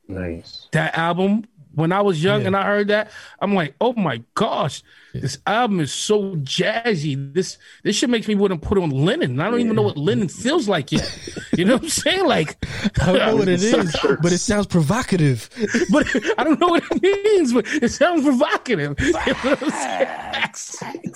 [0.08, 0.68] Nice.
[0.72, 1.44] that album
[1.74, 2.48] when I was young Yeah.
[2.48, 3.10] and I heard that,
[3.40, 4.82] I'm like, oh my gosh,
[5.12, 7.32] this album is so jazzy.
[7.34, 9.40] This this shit makes me want to put on linen.
[9.40, 11.08] I don't even know what linen feels like yet.
[11.56, 12.26] You know what I'm saying?
[12.26, 12.56] Like,
[13.00, 15.48] I don't know what it is, but it sounds provocative.
[15.90, 16.06] but
[16.38, 18.96] I don't know what it means, but it sounds provocative.
[18.98, 21.14] You know what I'm saying?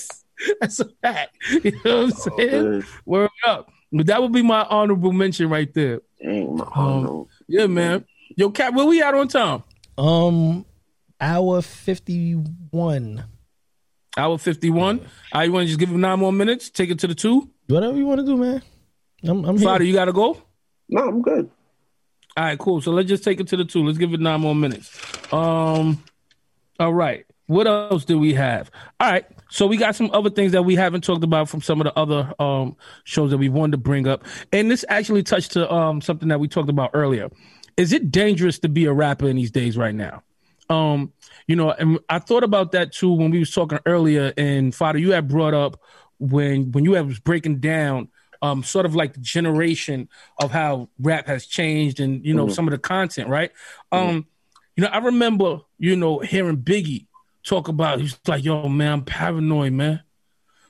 [0.61, 1.37] That's a fact.
[1.51, 2.85] You know what I'm saying?
[3.05, 3.71] Word up.
[3.93, 6.03] But that would be my honorable mention right there.
[6.23, 7.27] Dang, my Um.
[7.49, 8.05] Yeah, man.
[8.37, 9.63] Yo, Cap, where we at on time?
[9.99, 10.65] Um,
[11.21, 13.25] hour fifty one.
[14.17, 14.99] Hour 51.
[14.99, 16.71] All right, you want to just give him nine more minutes?
[16.71, 17.51] Take it to the two?
[17.69, 18.63] Whatever you want to do, man.
[19.23, 19.69] I'm, I'm here.
[19.69, 20.43] Fadda, you got to go?
[20.89, 21.49] No, I'm good.
[22.37, 22.81] All right, cool.
[22.81, 23.85] So let's just take it to the two.
[23.85, 24.91] Let's give it nine more minutes.
[25.33, 26.03] Um,
[26.81, 27.27] all right.
[27.47, 28.71] What else do we have?
[28.99, 29.25] All right.
[29.51, 31.99] So we got some other things that we haven't talked about from some of the
[31.99, 34.25] other um shows that we wanted to bring up.
[34.53, 37.31] And this actually touched to um something that we talked about earlier.
[37.79, 40.23] Is it dangerous to be a rapper in these days right now?
[40.69, 41.13] Um,
[41.47, 44.35] you know, and I thought about that too when we was talking earlier.
[44.37, 45.81] And Fadda, you had brought up
[46.19, 48.09] when when you had was breaking down
[48.43, 50.09] um sort of like the generation
[50.41, 53.53] of how rap has changed and you know some of the content, right?
[53.93, 54.27] Um,
[54.77, 57.07] you know, I remember, you know, hearing Biggie
[57.45, 60.03] talk about he's like, yo, man, I'm paranoid, man.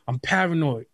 [0.06, 0.86] I'm paranoid.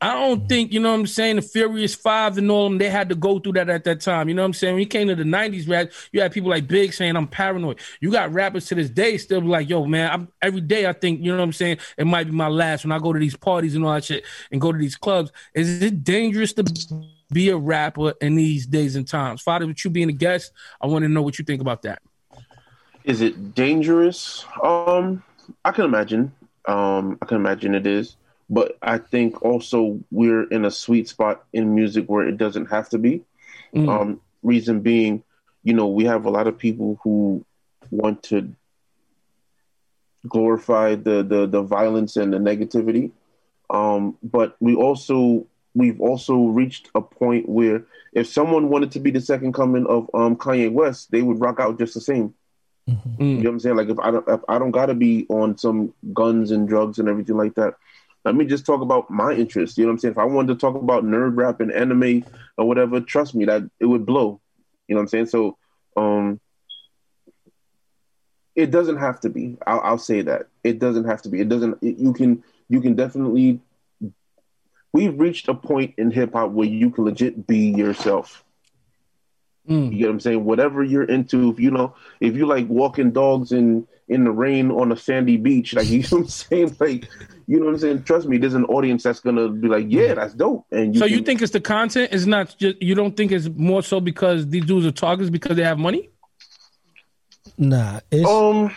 [0.00, 2.88] I don't think, you know what I'm saying, the Furious Five and all them, they
[2.88, 4.28] had to go through that at that time.
[4.28, 4.74] You know what I'm saying?
[4.74, 7.80] When you came to the 90s rap, you had people like Big saying, I'm paranoid.
[8.00, 10.92] You got rappers to this day still be like, yo, man, I'm every day I
[10.92, 13.18] think, you know what I'm saying, it might be my last when I go to
[13.18, 15.32] these parties and all that shit and go to these clubs.
[15.52, 16.64] Is it dangerous to
[17.32, 19.42] be a rapper in these days and times?
[19.42, 22.00] Fadda, with you being a guest, I want to know what you think about that.
[23.02, 24.44] Is it dangerous?
[24.62, 25.24] Um,
[25.64, 26.32] I can imagine.
[26.66, 28.16] Um, I can imagine it is.
[28.50, 32.88] But I think also we're in a sweet spot in music where it doesn't have
[32.90, 33.22] to be.
[33.74, 33.88] Mm.
[33.88, 35.22] Um, reason being,
[35.62, 37.44] you know, we have a lot of people who
[37.90, 38.54] want to
[40.28, 43.10] glorify the the, the violence and the negativity.
[43.70, 49.10] Um, but we also we've also reached a point where if someone wanted to be
[49.10, 52.34] the second coming of um, Kanye West, they would rock out just the same.
[52.86, 53.18] You Mm.
[53.18, 53.76] know what I'm saying?
[53.76, 57.08] Like if I don't if I don't gotta be on some guns and drugs and
[57.08, 57.74] everything like that.
[58.28, 59.78] Let me just talk about my interests.
[59.78, 60.12] You know what I'm saying?
[60.12, 62.26] If I wanted to talk about nerd rap and anime
[62.58, 64.38] or whatever, trust me, that it would blow.
[64.86, 65.26] You know what I'm saying?
[65.26, 65.56] So
[65.96, 66.38] um
[68.54, 69.56] it doesn't have to be.
[69.66, 70.48] I'll, I'll say that.
[70.62, 71.40] It doesn't have to be.
[71.40, 73.60] It doesn't it, you can you can definitely
[74.92, 78.44] we've reached a point in hip hop where you can legit be yourself.
[79.66, 79.90] Mm.
[79.90, 80.44] You get what I'm saying?
[80.44, 84.70] Whatever you're into, if you know, if you like walking dogs in in the rain
[84.70, 87.08] on a sandy beach, like you know what I'm saying, like
[87.46, 88.02] you know what I'm saying.
[88.04, 90.66] Trust me, there's an audience that's gonna be like, yeah, that's dope.
[90.70, 92.10] And you so you think it's the content?
[92.12, 95.56] It's not just you don't think it's more so because these dudes are talkers because
[95.56, 96.10] they have money?
[97.56, 98.70] Nah, it's um,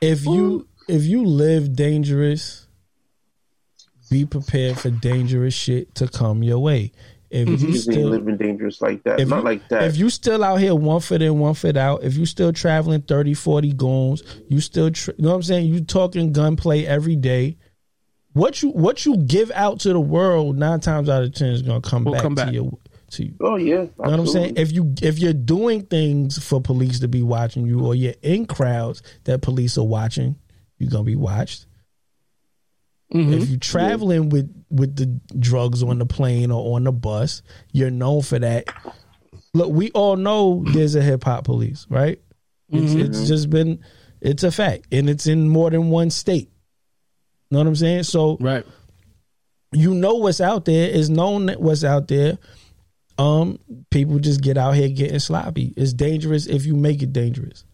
[0.00, 2.66] if you if you live dangerous,
[4.10, 6.92] be prepared for dangerous shit to come your way.
[7.30, 9.18] If Niggas you ain't still living dangerous like that.
[9.20, 9.82] if Not you, like that.
[9.84, 13.02] If you still out here one foot in, one foot out, if you still traveling
[13.02, 15.66] 30, 40 goons, you still, tra- you know what I'm saying?
[15.66, 17.58] You talking gunplay every day.
[18.32, 21.62] What you what you give out to the world nine times out of ten is
[21.62, 22.78] gonna come Will back come to you.
[23.12, 23.34] To you.
[23.40, 24.54] oh yeah, You know what I'm saying?
[24.58, 28.44] If you if you're doing things for police to be watching you, or you're in
[28.44, 30.36] crowds that police are watching,
[30.76, 31.65] you're gonna be watched.
[33.14, 33.32] Mm-hmm.
[33.34, 35.06] If you're traveling with with the
[35.38, 37.42] drugs on the plane or on the bus,
[37.72, 38.64] you're known for that.
[39.54, 42.20] Look, we all know there's a hip hop police, right?
[42.68, 43.00] It's, Mm-hmm.
[43.00, 43.78] it's just been,
[44.20, 46.50] it's a fact, and it's in more than one state.
[47.50, 48.02] Know what I'm saying?
[48.02, 48.66] So Right.
[49.72, 52.38] you know what's out there is known that what's out there.
[53.18, 53.60] Um,
[53.90, 55.72] people just get out here getting sloppy.
[55.76, 57.64] It's dangerous if you make it dangerous.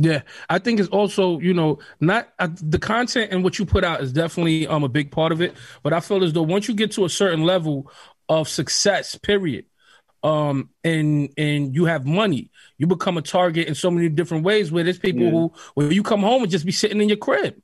[0.00, 3.82] Yeah, I think it's also you know not uh, the content and what you put
[3.82, 5.56] out is definitely um a big part of it.
[5.82, 7.90] But I feel as though once you get to a certain level
[8.28, 9.64] of success, period,
[10.22, 14.70] um, and and you have money, you become a target in so many different ways.
[14.70, 15.30] Where there's people Yeah.
[15.30, 17.60] who where you come home and just be sitting in your crib.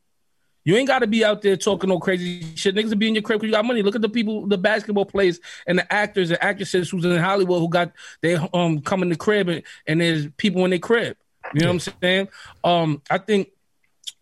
[0.64, 2.74] You ain't got to be out there talking no crazy shit.
[2.74, 3.82] Niggas will be in your crib because you got money.
[3.82, 7.60] Look at the people, the basketball players and the actors and actresses who's in Hollywood
[7.60, 7.92] who got
[8.22, 11.16] they um come in the crib and, and there's people in their crib.
[11.52, 12.28] You know what I'm saying?
[12.62, 13.48] Um, I think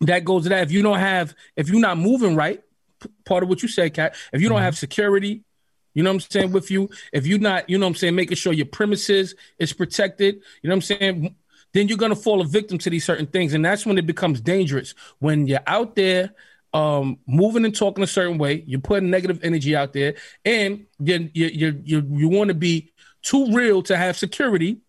[0.00, 0.64] that goes to that.
[0.64, 2.62] If you don't have, if you're not moving right,
[3.00, 4.14] p- part of what you said, Cat.
[4.32, 5.44] If you don't have security,
[5.94, 6.88] you know what I'm saying with you.
[7.12, 10.36] If you're not, you know what I'm saying, making sure your premises is protected.
[10.62, 11.34] You know what I'm saying.
[11.74, 14.40] Then you're gonna fall a victim to these certain things, and that's when it becomes
[14.40, 14.94] dangerous.
[15.20, 16.34] When you're out there,
[16.74, 21.30] um, moving and talking a certain way, you're putting negative energy out there, and then
[21.34, 22.92] you you you, you want to be
[23.22, 24.80] too real to have security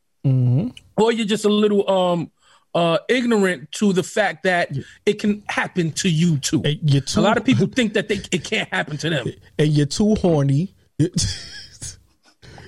[0.98, 2.32] or you're just a little um
[2.76, 4.72] uh ignorant to the fact that
[5.06, 6.61] it can happen to you too.
[6.61, 9.28] Too, a lot of people think that they it can't happen to them.
[9.60, 10.74] and you're too horny.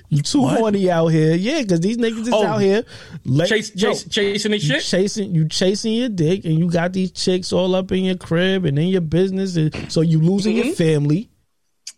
[0.08, 2.84] you too horny out here, yeah, because these niggas is Oh, out here
[3.24, 4.82] let, Chase, chase, chasing you shit.
[4.82, 8.64] chasing you chasing your dick, and you got these chicks all up in your crib
[8.64, 10.66] and in your business, and so you losing Mm-hmm.
[10.68, 11.28] your family.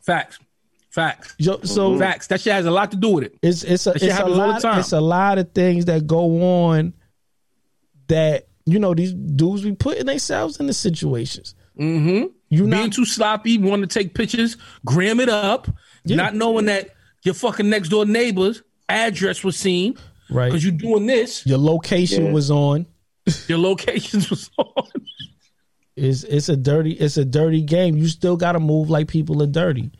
[0.02, 0.38] Facts,
[0.90, 2.26] facts, Yo, so facts.
[2.28, 3.34] That shit has a lot to do with it.
[3.42, 4.80] it's it's a it's a happens lot time.
[4.80, 6.94] it's a lot of things that go on
[8.08, 11.54] that you know these dudes be putting themselves in the situations.
[11.78, 12.26] Mm-hmm.
[12.50, 15.68] You Being not too sloppy, want to take pictures, gram it up,
[16.04, 16.90] not knowing that
[17.22, 19.96] your fucking next door neighbor's address was seen
[20.30, 20.46] right.
[20.46, 21.46] because you're doing this.
[21.46, 22.32] Your location Yeah.
[22.32, 22.86] was on.
[23.48, 24.84] Your locations was on.
[25.96, 27.96] It's it's a dirty it's a dirty game.
[27.98, 29.90] You still got to move like people are dirty.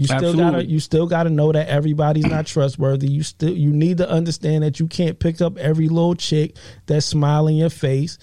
[0.00, 0.42] You still Absolutely.
[0.52, 3.06] gotta you still gotta know that everybody's not trustworthy.
[3.06, 6.56] You still you need to understand that you can't pick up every little chick
[6.86, 8.16] that's smiling your face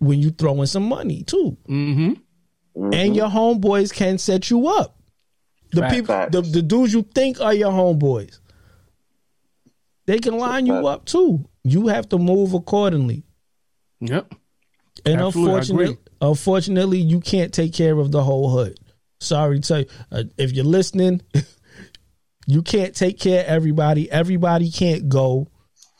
[0.00, 1.56] when you throwing some money too.
[1.68, 2.92] Mm-hmm.
[2.92, 4.98] And your homeboys can set you up.
[5.70, 6.32] The Fact- people facts.
[6.32, 8.40] the, the dudes you think are your homeboys.
[10.06, 11.48] They can line you up too.
[11.62, 13.22] You have to move accordingly.
[14.00, 14.34] Yep.
[15.06, 18.76] And Absolutely, unfortunately, unfortunately, you can't take care of the whole hood.
[19.22, 21.22] Sorry to tell you, uh, if you're listening,
[22.46, 24.10] you can't take care of everybody.
[24.10, 25.48] Everybody can't go.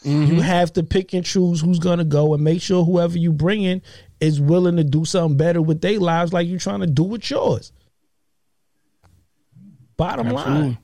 [0.05, 0.35] Mm-hmm.
[0.35, 3.63] You have to pick and choose who's gonna go, and make sure whoever you bring
[3.63, 3.83] in
[4.21, 7.31] is willing to do something better with their lives, like you're trying to do with
[7.31, 7.73] yours.
[9.97, 10.63] Bottom Absolutely.
[10.63, 10.79] line,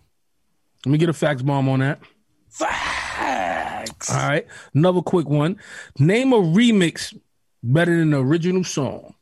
[0.87, 2.01] Let me get a facts bomb on that.
[2.49, 4.13] Facts.
[4.13, 4.47] All right.
[4.75, 5.57] Another quick one.
[5.99, 7.19] Name a remix
[7.63, 9.15] better than the original song.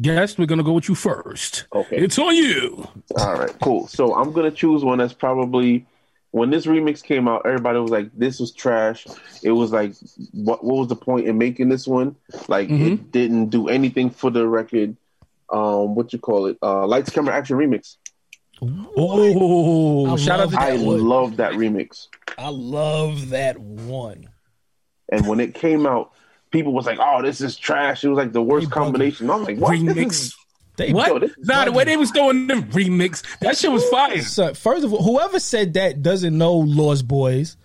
[0.00, 1.66] Guess we're gonna go with you first.
[1.74, 1.96] Okay.
[1.96, 2.86] It's on you.
[3.18, 3.86] All right, cool.
[3.86, 5.86] So I'm gonna choose one that's probably
[6.32, 9.06] when this remix came out, everybody was like, "This was trash."
[9.42, 9.94] It was like,
[10.32, 10.62] "What?
[10.62, 12.16] What was the point in making this one?"
[12.46, 14.96] Like, it didn't do anything for the record.
[15.50, 16.58] Um, what you call it?
[16.62, 17.96] Uh, Lights, camera, action remix.
[18.60, 21.00] Oh, I shout out to I That one.
[21.04, 22.08] love that remix.
[22.36, 24.28] I love that one.
[25.10, 26.12] And when it came out,
[26.56, 29.30] people was like, "Oh, this is trash." It was like the worst combination.
[29.30, 30.34] I'm like, "What?" remix.
[30.76, 31.08] They What?
[31.08, 34.20] Yo, this is nah, the way they was throwing them remix, that shit was fire.
[34.20, 37.56] So, first of all, whoever said that doesn't know Lost Boyz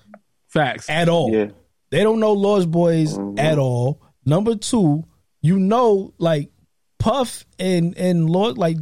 [0.48, 0.90] Facts.
[0.90, 1.30] at all.
[1.30, 1.48] yeah,
[1.90, 3.38] They don't know Lost Boyz mm-hmm.
[3.38, 4.02] at all.
[4.26, 5.04] Number two,
[5.42, 6.52] you know, like
[7.00, 8.78] Puff and and Lost like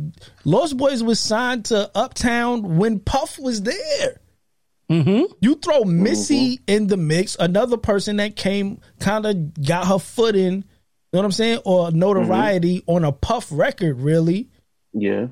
[0.46, 4.22] Lost Boyz was signed to Uptown when Puff was there.
[4.90, 5.32] Mm-hmm.
[5.40, 10.36] You throw Missy in the mix, another person that came kind of got her foot
[10.36, 10.60] in, you
[11.14, 14.50] know what I'm saying, or notoriety on a Puff record, really.
[14.94, 15.28] yeah.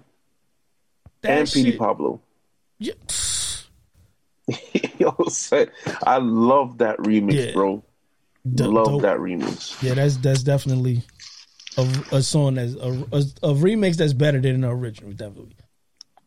[1.21, 2.21] That and Petey shit- Pablo.
[2.77, 2.93] Yeah.
[4.99, 5.67] Yo, say,
[6.05, 7.51] I love that remix, Yeah.
[7.53, 7.83] bro.
[8.53, 9.01] Dope- love dope.
[9.01, 9.81] that remix.
[9.83, 11.01] Yeah, that's that's definitely
[11.77, 11.81] a,
[12.13, 13.17] a song that's a, a,
[13.51, 15.11] a remix that's better than the original.
[15.11, 15.55] Definitely.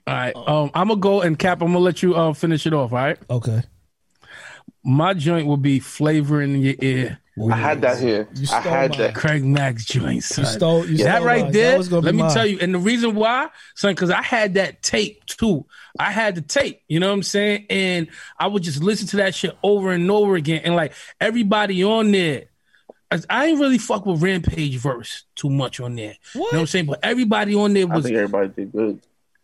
[0.07, 0.37] All right.
[0.37, 1.63] Um, I'm gonna go and cap.
[1.63, 2.93] I'm gonna let you uh, finish it off.
[2.93, 3.19] All right.
[3.29, 3.63] Okay.
[4.83, 7.19] My joint will be flavor in your ear.
[7.51, 8.29] I had that here.
[8.35, 8.99] You I stole had mine.
[8.99, 9.15] that.
[9.15, 10.45] Craig Mack's joint, son.
[10.45, 11.53] You stole, you that right mine.
[11.53, 11.83] there.
[11.83, 12.33] That let me mine.
[12.33, 15.65] tell you, and the reason why, son, because I had that tape too.
[15.99, 16.83] I had the tape.
[16.89, 17.67] You know what I'm saying?
[17.71, 18.09] And
[18.39, 20.63] I would just listen to that shit over and over again.
[20.65, 22.45] And like everybody on there,
[23.11, 26.17] I, I ain't really fuck with Rampage verse too much on there.
[26.35, 26.87] You know what I'm saying?
[26.87, 29.01] But everybody on there I was think everybody did good.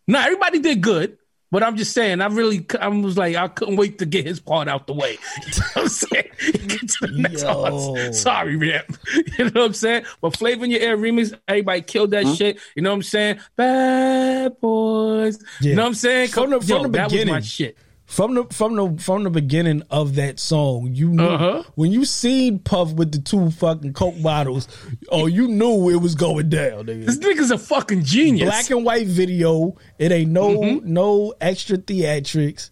[0.07, 1.17] No, everybody did good.
[1.49, 4.39] But I'm just saying, I really, I was like, I couldn't wait to get his
[4.41, 5.17] part out the way.
[5.45, 6.29] You know what I'm saying?
[6.67, 7.53] Get to the next Yo.
[7.53, 8.15] part.
[8.15, 8.83] Sorry, man.
[9.37, 10.03] You know what I'm saying?
[10.19, 12.33] But Flavor in Your Ear remix, everybody killed that hmm?
[12.33, 12.59] shit.
[12.75, 13.39] You know what I'm saying?
[13.55, 15.41] Bad boys.
[15.61, 15.69] Yeah.
[15.69, 16.29] You know what I'm saying?
[16.29, 17.77] From the- from Yo, the that was my shit.
[18.07, 21.63] From the from the from the beginning of that song, you knew Uh-huh.
[21.75, 24.67] when you seen Puff with the two fucking coke bottles,
[25.09, 26.85] oh, you knew it was going down.
[26.85, 27.05] Nigga.
[27.05, 28.47] This nigga's a fucking genius.
[28.47, 29.75] Black and white video.
[29.99, 30.93] It ain't no Mm-hmm.
[30.93, 32.69] no extra theatrics.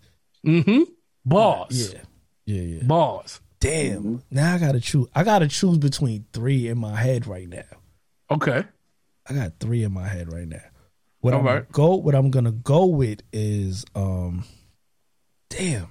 [0.47, 0.83] mm-hmm.
[1.25, 1.93] Bars.
[1.93, 1.99] Yeah,
[2.45, 2.83] yeah, yeah.
[2.83, 3.41] Bars.
[3.59, 4.23] Damn.
[4.31, 5.07] Now I gotta choose.
[5.13, 7.63] I gotta choose between three in my head right now.
[8.31, 8.63] Okay.
[9.27, 10.61] I got three in my head right now.
[11.19, 11.71] What All I'm right.
[11.71, 14.45] gonna go what I'm gonna go with is um
[15.49, 15.87] damn.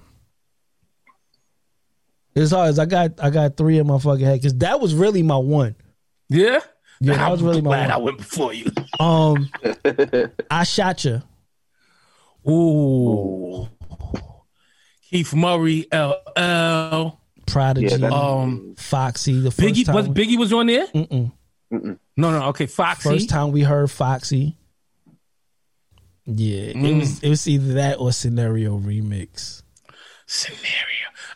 [2.35, 4.93] It's hard as I got I got three in my fucking head because that was
[4.93, 5.75] really my one.
[6.29, 6.59] Yeah?
[6.99, 7.91] Yeah, that was really my glad one.
[7.91, 8.71] I went before you.
[8.99, 9.49] Um
[10.51, 11.21] I shot you.
[12.49, 13.67] Ooh.
[15.09, 17.19] Keith Murray, LL.
[17.47, 19.39] Prodigy, Yeah, that- Um, Foxy.
[19.39, 20.87] The first Biggie time was Biggie was on there?
[20.87, 21.31] Mm-mm.
[21.71, 21.99] Mm-mm.
[22.17, 22.47] No, no.
[22.49, 23.09] Okay, Foxy.
[23.09, 24.57] first time we heard Foxy.
[26.25, 26.99] Yeah, it Mm.
[26.99, 29.61] was it was either that or scenario remix.
[30.27, 30.63] Scenario.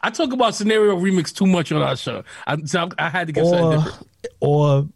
[0.01, 2.23] I talk about scenario remix too much on our show.
[2.47, 4.07] I, so I had to get something Or different.
[4.39, 4.89] or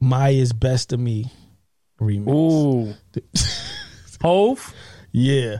[0.00, 1.30] Mya's best of me
[2.00, 2.28] remix.
[2.28, 2.94] Ooh.
[4.22, 4.74] Hove.
[5.12, 5.58] Yeah.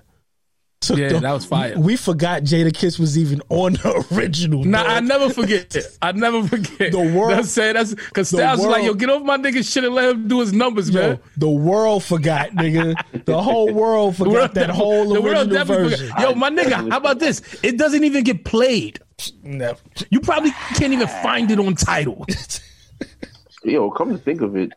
[0.88, 1.78] Took Yeah, the- that was fire.
[1.78, 4.64] We forgot Jadakiss was even on the original.
[4.64, 4.90] Nah, dog.
[4.92, 5.84] I never forget it.
[6.02, 6.92] I never forget.
[6.92, 9.66] The world- That's saying that's because the Styles was like, "Yo, get off my nigga
[9.70, 12.94] shit and let him do his numbers, Yo, man." the world forgot, nigga.
[13.24, 16.08] The whole world The forgot world that definitely- whole the world original definitely version.
[16.08, 16.28] forgot.
[16.30, 17.42] Yo, my nigga, how about this?
[17.62, 19.00] It doesn't even get played.
[19.42, 19.74] No.
[20.10, 22.26] You probably can't even find it on Tidal.
[23.64, 24.72] Yo, come to think of it,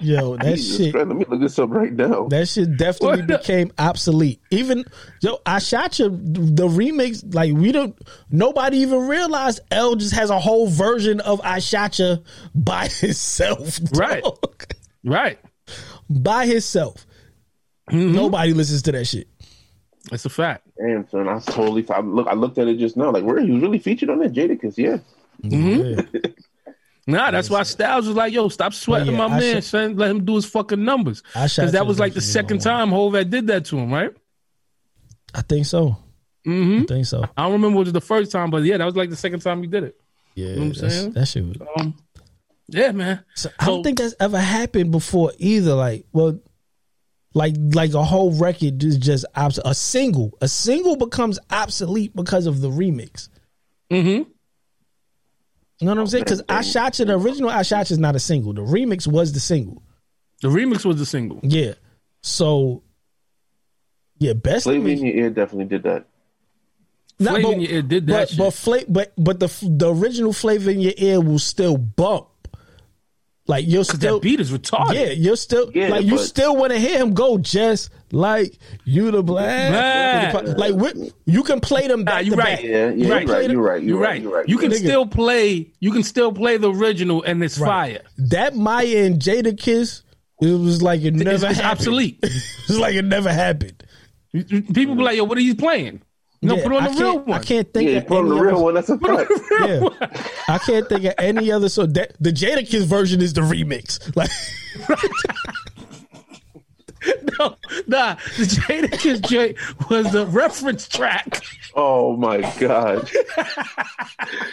[0.00, 0.92] Yo, that Jesus shit.
[0.92, 2.28] Christ, let me look this up right now.
[2.28, 4.40] That shit definitely What became obsolete.
[4.50, 4.84] Even
[5.20, 7.34] yo, I shot you the remix.
[7.34, 7.96] Like we don't.
[8.30, 12.18] Nobody even realized L just has a whole version of I shot you
[12.54, 13.78] by himself.
[13.94, 14.22] Right.
[14.22, 14.64] dog.
[15.04, 15.38] Right.
[16.10, 17.06] by himself.
[17.90, 18.14] Mm-hmm.
[18.14, 19.28] Nobody listens to that shit.
[20.10, 20.66] That's a fact.
[20.78, 21.84] Damn, son, I totally.
[21.90, 23.10] I look, I looked at it just now.
[23.10, 24.76] Like, where he was really featured on that Jadakiss?
[24.78, 24.98] Yeah,
[25.42, 26.00] Mm-hmm.
[27.08, 29.96] Nah, that's why Styles was like, "Yo, stop sweating yeah, my I man, shot- son.
[29.96, 33.30] Let him do his fucking numbers." Because that was like the second time Hove had
[33.30, 34.10] did that to him, right?
[35.34, 35.96] I think so.
[36.46, 36.82] Mm-hmm.
[36.82, 37.24] I think so.
[37.36, 39.40] I don't remember what was the first time, but yeah, that was like the second
[39.40, 40.00] time he did it.
[40.34, 41.12] Yeah, know what I'm saying?
[41.12, 41.44] that shit.
[41.44, 41.94] Was, Um,
[42.68, 43.24] yeah, man.
[43.34, 45.74] so I don't So- think that's ever happened before either.
[45.74, 46.38] Like, well,
[47.34, 50.36] like like a whole record is just obs- a single.
[50.40, 53.28] A single becomes obsolete because of the remix.
[53.92, 54.28] Mm-hmm.
[55.78, 56.24] You know what I'm saying?
[56.24, 57.04] Because I shot you.
[57.04, 58.52] The original I shot you is not a single.
[58.54, 59.82] The remix was the single.
[60.42, 61.40] The remix was the single.
[61.42, 61.74] Yeah.
[62.22, 62.82] So.
[64.18, 65.04] Yeah, best of Flavor in.
[65.04, 66.06] Your Ear definitely did that.
[67.18, 68.38] Nah, Flavor but- in Your Ear did that but shit.
[68.38, 72.28] but fla- but but the the original flavor in your ear will still bump.
[73.48, 74.94] Like you'll still that beat is retarded.
[74.94, 79.10] yeah, you're still Yeah, like you still want to hear him go just like you
[79.12, 80.32] the black.
[80.32, 80.58] Black.
[80.58, 80.96] Like what,
[81.26, 82.56] you can play them Nah, back you to right.
[82.56, 82.64] back.
[82.64, 83.28] Yeah, yeah, You you're right.
[83.28, 83.50] right.
[83.50, 83.82] You're right.
[83.82, 84.20] You're right.
[84.22, 84.48] You're right.
[84.48, 84.78] You can Nigga.
[84.78, 85.72] still play.
[85.78, 88.02] You can still play the original, and it's fire.
[88.18, 90.02] That Mya and Jadakiss,
[90.42, 91.70] it was like it never It's, it's happened.
[91.78, 92.18] obsolete.
[92.22, 93.84] it's like it never happened.
[94.32, 96.02] People be like, "Yo, what are you playing?"
[96.46, 97.40] No, Yeah, put on I the real can't- one.
[97.40, 98.74] I can't think Yeah, of put on the any real other- one.
[98.74, 99.32] That's a fact.
[99.60, 99.88] Yeah,
[100.48, 101.68] I can't think of any other.
[101.68, 104.14] So that the Jadakiss version is the remix.
[104.16, 104.30] Like
[107.38, 107.56] no,
[107.86, 109.54] nah, the Jadakiss J
[109.90, 111.42] was the reference track.
[111.74, 113.10] Oh my god.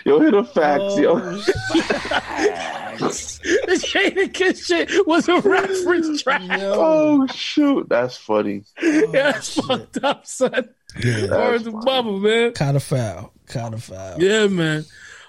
[0.05, 1.13] yo, hit the facts, yo.
[1.15, 1.19] Oh,
[2.99, 6.41] the Jadakiss shit was a reference track.
[6.51, 8.63] Oh shoot, that's funny.
[8.81, 10.69] yeah, oh, that's fucked up, son.
[11.01, 12.51] Yeah, Word to bubble, man.
[12.53, 14.21] kind of foul, kind of foul.
[14.21, 14.85] Yeah, man.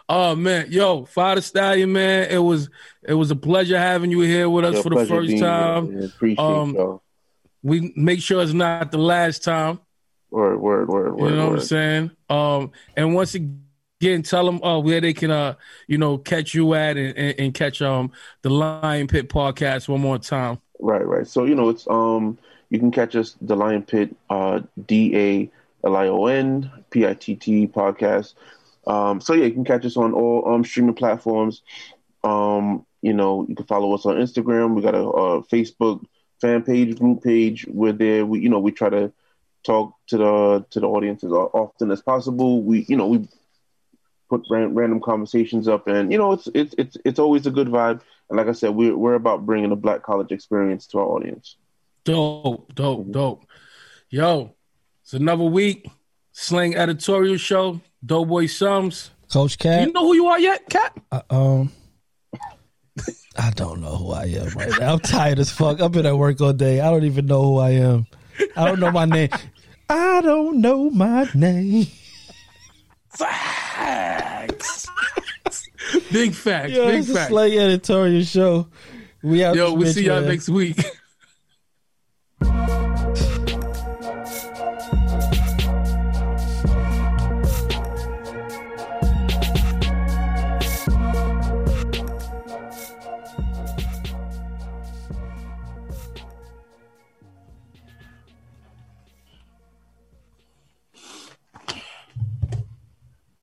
[0.09, 2.69] Oh man, yo, Fadda Stallion, man, it was
[3.03, 5.95] it was a pleasure having you here with us Yo, for the first being time.
[5.95, 6.05] man.
[6.05, 7.03] Appreciate Um, y'all.
[7.62, 9.81] We make sure it's not the last time.
[10.31, 12.11] Word, word, word, You word, know what I'm saying?
[12.28, 15.55] Um, and once again, tell them uh, where they can uh,
[15.86, 18.12] you know, catch you at and, and, and catch um
[18.43, 20.59] the Lion Pit podcast one more time.
[20.81, 21.27] Right, right.
[21.27, 22.36] So you know, it's um,
[22.75, 27.07] you can catch us the Lion Pit, uh, D A L I O N P
[27.07, 28.35] I T T podcast.
[28.85, 31.63] Um, so yeah, you can catch us on all um, streaming platforms.
[32.25, 34.75] Um, you know, you can follow us on Instagram.
[34.75, 36.05] We got a, a Facebook
[36.41, 37.65] fan page, group page.
[37.69, 38.27] We're there.
[38.27, 39.13] We, you know, we try to
[39.65, 42.61] talk to the to the audience as often as possible.
[42.61, 43.29] We, you know, we
[44.29, 47.69] put ran, random conversations up, and you know, it's it's it's it's always a good
[47.69, 48.01] vibe.
[48.29, 51.57] And like I said, we're we're about bringing a black college experience to our audience.
[52.05, 53.47] Dope, dope, dope.
[54.11, 54.55] Yo,
[55.03, 55.87] it's another week.
[56.33, 57.81] Slang editorial show.
[58.05, 59.11] Doughboy Sums.
[59.33, 59.87] Coach Cat.
[59.87, 60.97] You know who you are yet, Cat?
[61.11, 61.73] Uh, um.
[63.37, 64.93] I don't know who I am right now.
[64.93, 65.81] I'm tired as fuck.
[65.81, 66.81] I've been at work all day.
[66.81, 68.07] I don't even know who I am.
[68.57, 69.31] I don't know my name.
[69.89, 71.87] I don't know my name.
[73.09, 74.89] Facts.
[76.13, 76.73] big facts.
[76.73, 77.29] Yo, big it's facts.
[77.29, 78.69] Slang editorial show.
[79.23, 79.57] We out.
[79.57, 80.29] Yo, we'll see y'all man.
[80.29, 80.79] next week.